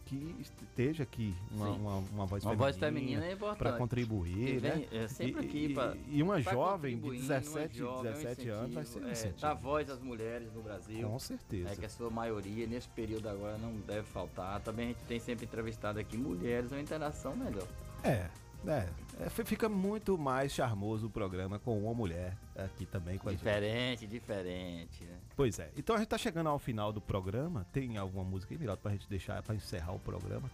que 0.06 0.34
esteja 0.40 1.02
aqui 1.02 1.34
uma, 1.50 1.68
uma, 1.70 1.96
uma 1.96 2.26
voz 2.26 2.42
Uma 2.44 2.52
feminina, 2.52 2.56
voz 2.56 2.76
feminina 2.76 3.26
é 3.26 3.32
importante. 3.32 3.58
para 3.58 3.72
contribuir, 3.72 4.48
E 4.54 4.58
vem- 4.58 4.76
né? 4.76 4.86
é 4.92 5.08
sempre 5.08 5.42
E- 5.42 5.46
aqui 5.48 5.74
pra- 5.74 5.96
e 6.08 6.22
uma 6.22 6.40
jovem 6.40 6.94
de 6.96 7.02
contribuir, 7.02 7.18
uma 7.18 7.40
17, 7.40 7.76
jovem, 7.78 7.96
é 7.96 7.98
um 7.98 8.02
17 8.14 8.48
anos 8.48 8.74
vai 8.74 8.84
ser 8.84 8.98
um 9.00 9.08
é. 9.08 9.32
Dar 9.40 9.54
voz 9.54 9.90
às 9.90 10.00
mulheres 10.00 10.52
no 10.54 10.62
Brasil. 10.62 11.06
Com 11.08 11.18
certeza. 11.18 11.70
É 11.70 11.76
que 11.76 11.84
a 11.84 11.88
sua 11.90 12.08
maioria, 12.08 12.66
nesse 12.66 12.88
período 12.88 13.28
agora, 13.28 13.58
não 13.58 13.72
deve 13.80 14.04
faltar. 14.04 14.60
Também 14.60 14.86
a 14.86 14.88
gente 14.90 15.04
tem 15.08 15.18
sempre 15.20 15.44
entrevistado 15.44 15.98
aqui 15.98 16.16
mulheres, 16.16 16.70
uma 16.70 16.80
interação 16.80 17.34
melhor. 17.36 17.66
É, 18.04 18.28
é, 18.66 18.88
é, 19.20 19.28
fi- 19.28 19.44
fica 19.44 19.68
muito 19.68 20.16
mais 20.16 20.52
charmoso 20.52 21.08
o 21.08 21.10
programa 21.10 21.58
com 21.58 21.76
uma 21.78 21.92
mulher 21.92 22.36
aqui 22.56 22.86
também 22.86 23.18
com 23.18 23.28
a 23.28 23.32
gente. 23.32 23.40
Diferente, 23.40 24.06
diferente, 24.06 25.04
né? 25.04 25.18
Pois 25.36 25.58
é. 25.58 25.70
Então 25.76 25.94
a 25.94 25.98
gente 25.98 26.08
tá 26.08 26.16
chegando 26.16 26.48
ao 26.48 26.58
final 26.58 26.92
do 26.92 27.00
programa. 27.00 27.66
Tem 27.72 27.98
alguma 27.98 28.24
música 28.24 28.54
aí, 28.54 28.58
Miraldo, 28.58 28.80
pra 28.80 28.92
gente 28.92 29.08
deixar, 29.08 29.42
pra 29.42 29.54
encerrar 29.54 29.92
o 29.92 29.98
programa? 29.98 30.50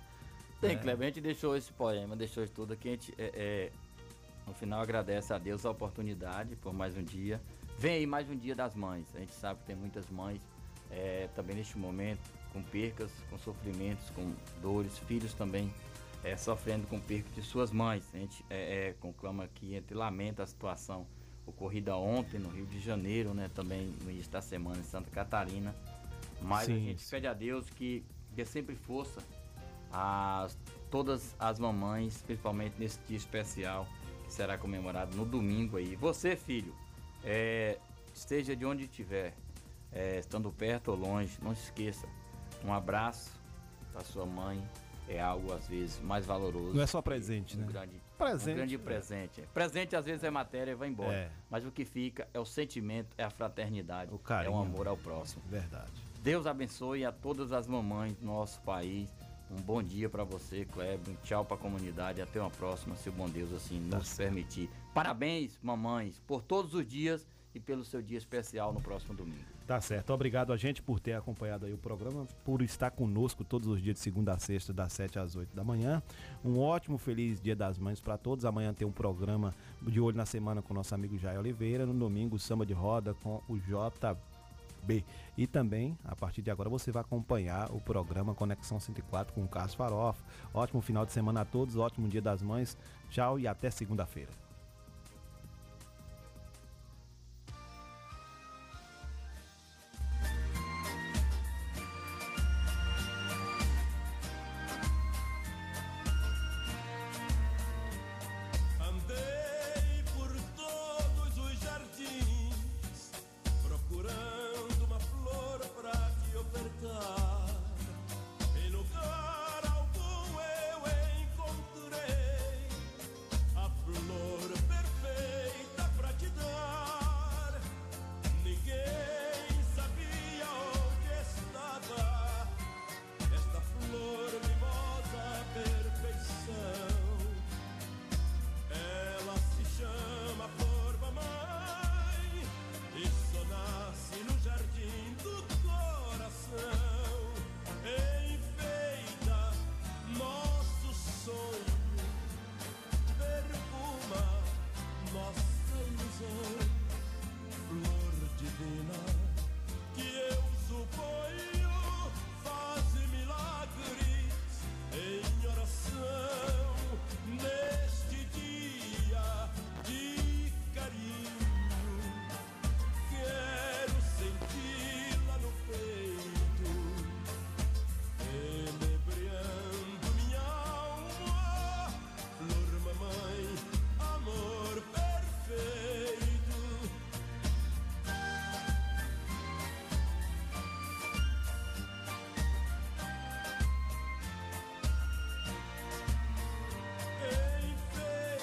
Tem, 0.61 0.73
É. 0.73 0.77
Kleber, 0.77 1.07
a 1.07 1.11
gente 1.11 1.21
deixou 1.21 1.57
esse 1.57 1.73
poema, 1.73 2.17
deixou 2.17 2.43
isso 2.43 2.53
tudo 2.53 2.73
aqui. 2.73 2.89
A 2.89 2.93
gente, 2.93 3.15
é, 3.17 3.31
é, 3.35 3.73
no 4.47 4.53
final, 4.55 4.81
agradece 4.81 5.33
a 5.33 5.39
Deus 5.39 5.65
a 5.65 5.71
oportunidade 5.71 6.57
por 6.57 6.73
mais 6.73 6.97
um 6.97 7.03
dia. 7.03 7.41
Vem 7.79 7.95
aí 7.95 8.07
mais 8.07 8.29
um 8.29 8.37
dia 8.37 8.57
das 8.57 8.75
mães. 8.75 9.07
A 9.15 9.21
gente 9.21 9.33
sabe 9.33 9.61
que 9.61 9.67
tem 9.67 9.77
muitas 9.77 10.09
mães 10.11 10.41
é, 10.91 11.29
também 11.35 11.57
neste 11.57 11.79
momento 11.79 12.21
com 12.53 12.61
percas, 12.63 13.11
com 13.31 13.39
sofrimentos, 13.39 14.11
com 14.11 14.35
dores, 14.61 14.99
filhos 14.99 15.33
também 15.33 15.73
é, 16.23 16.37
sofrendo 16.37 16.87
com 16.87 17.01
perca 17.01 17.29
de 17.35 17.43
suas 17.43 17.71
mães. 17.71 18.05
A 18.15 18.19
gente 18.19 18.45
é, 18.51 18.89
é, 18.89 18.93
conclama 18.95 19.45
aqui, 19.45 19.77
a 19.77 19.81
gente 19.81 19.95
lamenta 19.95 20.43
a 20.43 20.47
situação 20.47 21.07
ocorrida 21.47 21.97
ontem 21.97 22.39
no 22.39 22.49
Rio 22.49 22.67
de 22.67 22.81
Janeiro, 22.81 23.35
né? 23.35 23.51
Também 23.55 23.93
no 24.03 24.11
início 24.11 24.31
da 24.31 24.41
semana 24.41 24.79
em 24.79 24.85
Santa 24.85 25.11
Catarina. 25.11 25.75
Mas 26.41 26.67
Sim, 26.67 26.75
a 26.75 26.79
gente 26.79 27.03
sim. 27.03 27.11
pede 27.11 27.27
a 27.27 27.35
Deus 27.35 27.69
que 27.71 28.05
dê 28.31 28.45
sempre 28.45 28.75
força 28.75 29.21
a 29.93 30.49
todas 30.91 31.35
as 31.39 31.59
mamães, 31.59 32.23
principalmente 32.23 32.75
nesse 32.79 32.99
dia 33.07 33.17
especial 33.17 33.87
que 34.25 34.33
será 34.33 34.57
comemorado 34.59 35.17
no 35.17 35.25
domingo 35.25 35.77
aí. 35.77 35.97
Você, 35.97 36.37
filho, 36.37 36.75
é, 37.25 37.79
esteja 38.15 38.57
de 38.57 38.65
onde 38.65 38.85
estiver, 38.85 39.35
é, 39.93 40.19
estando 40.19 40.51
perto 40.51 40.89
ou 40.91 40.97
longe, 40.97 41.39
não 41.43 41.55
se 41.55 41.65
esqueça. 41.65 42.07
Um 42.65 42.73
abraço 42.73 43.33
para 43.93 44.03
sua 44.05 44.25
mãe 44.25 44.63
é 45.09 45.21
algo 45.21 45.53
às 45.53 45.67
vezes 45.67 46.01
mais 46.01 46.25
valoroso. 46.25 46.75
Não 46.75 46.83
é 46.83 46.87
só 46.87 47.03
presente, 47.03 47.57
um 47.57 47.61
né? 47.61 47.67
Grande, 47.67 48.01
Presente, 48.23 48.51
Um 48.53 48.57
grande 48.57 48.79
presente. 48.79 49.43
Presente 49.53 49.97
às 49.97 50.05
vezes 50.05 50.23
é 50.25 50.31
matéria 50.31 50.73
e 50.73 50.75
vai 50.75 50.89
embora. 50.89 51.13
É. 51.13 51.31
Mas 51.51 51.65
o 51.65 51.71
que 51.71 51.85
fica 51.85 52.29
é 52.33 52.39
o 52.39 52.45
sentimento, 52.45 53.15
é 53.19 53.25
a 53.25 53.31
fraternidade, 53.31 54.11
carinho. 54.25 54.53
é 54.53 54.57
o 54.57 54.61
amor 54.61 54.87
ao 54.87 54.97
próximo. 54.97 55.43
Verdade. 55.49 55.91
Deus 56.23 56.47
abençoe 56.47 57.05
a 57.05 57.11
todas 57.11 57.53
as 57.53 57.67
mamães 57.67 58.15
do 58.15 58.25
nosso 58.25 58.61
país. 58.63 59.11
Um 59.51 59.61
bom 59.61 59.83
dia 59.83 60.09
para 60.09 60.25
você, 60.25 60.65
Kleber. 60.65 61.13
Um 61.13 61.17
tchau 61.25 61.45
para 61.45 61.57
a 61.57 61.61
comunidade. 61.61 62.23
Até 62.23 62.41
uma 62.41 62.51
próxima, 62.51 62.95
se 62.97 63.09
o 63.09 63.13
bom 63.13 63.29
Deus 63.29 63.53
assim 63.53 63.79
nos 63.81 64.17
permitir. 64.17 64.71
Parabéns, 64.95 65.59
mamães, 65.63 66.19
por 66.27 66.43
todos 66.43 66.75
os 66.75 66.87
dias 66.87 67.27
e 67.55 67.61
pelo 67.61 67.85
seu 67.85 68.01
dia 68.01 68.19
especial 68.19 68.73
no 68.73 68.81
próximo 68.81 69.15
domingo. 69.15 69.45
Tá 69.67 69.81
certo. 69.81 70.13
Obrigado 70.13 70.53
a 70.53 70.57
gente 70.57 70.83
por 70.83 70.99
ter 70.99 71.13
acompanhado 71.13 71.67
aí 71.67 71.73
o 71.73 71.79
programa, 71.79 72.27
por 72.45 72.63
estar 72.63 72.91
conosco 72.91 73.45
todos 73.45 73.69
os 73.69 73.81
dias 73.81 73.97
de 73.97 74.01
segunda 74.01 74.33
a 74.33 74.39
sexta, 74.39 74.73
das 74.73 74.93
7 74.93 75.19
às 75.19 75.37
8 75.37 75.55
da 75.55 75.63
manhã. 75.63 76.03
Um 76.45 76.59
ótimo, 76.59 76.99
feliz 76.99 77.41
Dia 77.41 77.55
das 77.55 77.79
Mães 77.79 78.01
para 78.01 78.17
todos. 78.19 78.45
Amanhã 78.45 78.73
tem 78.75 78.87
um 78.87 78.93
programa 78.93 79.55
de 79.83 80.01
olho 80.01 80.17
na 80.17 80.27
semana 80.27 80.63
com 80.63 80.73
o 80.73 80.77
nosso 80.77 80.95
amigo 80.95 81.19
Jair 81.19 81.39
Oliveira. 81.39 81.87
No 81.87 81.95
domingo, 81.95 82.39
samba 82.39 82.67
de 82.67 82.73
roda 82.73 83.15
com 83.15 83.43
o 83.49 83.57
JB. 83.59 85.05
E 85.37 85.47
também, 85.47 85.97
a 86.05 86.17
partir 86.17 86.43
de 86.43 86.51
agora, 86.51 86.69
você 86.69 86.91
vai 86.91 87.03
acompanhar 87.03 87.71
o 87.71 87.81
programa 87.81 88.35
Conexão 88.35 88.81
104 88.81 89.33
com 89.33 89.45
o 89.45 89.49
Carlos 89.49 89.75
Farofa. 89.75 90.23
Ótimo 90.53 90.81
final 90.81 91.07
de 91.07 91.13
semana 91.13 91.43
a 91.43 91.45
todos, 91.45 91.77
ótimo 91.77 92.09
Dia 92.09 92.21
das 92.21 92.43
Mães. 92.43 92.77
Tchau 93.11 93.39
e 93.39 93.47
até 93.47 93.71
segunda-feira. 93.71 94.42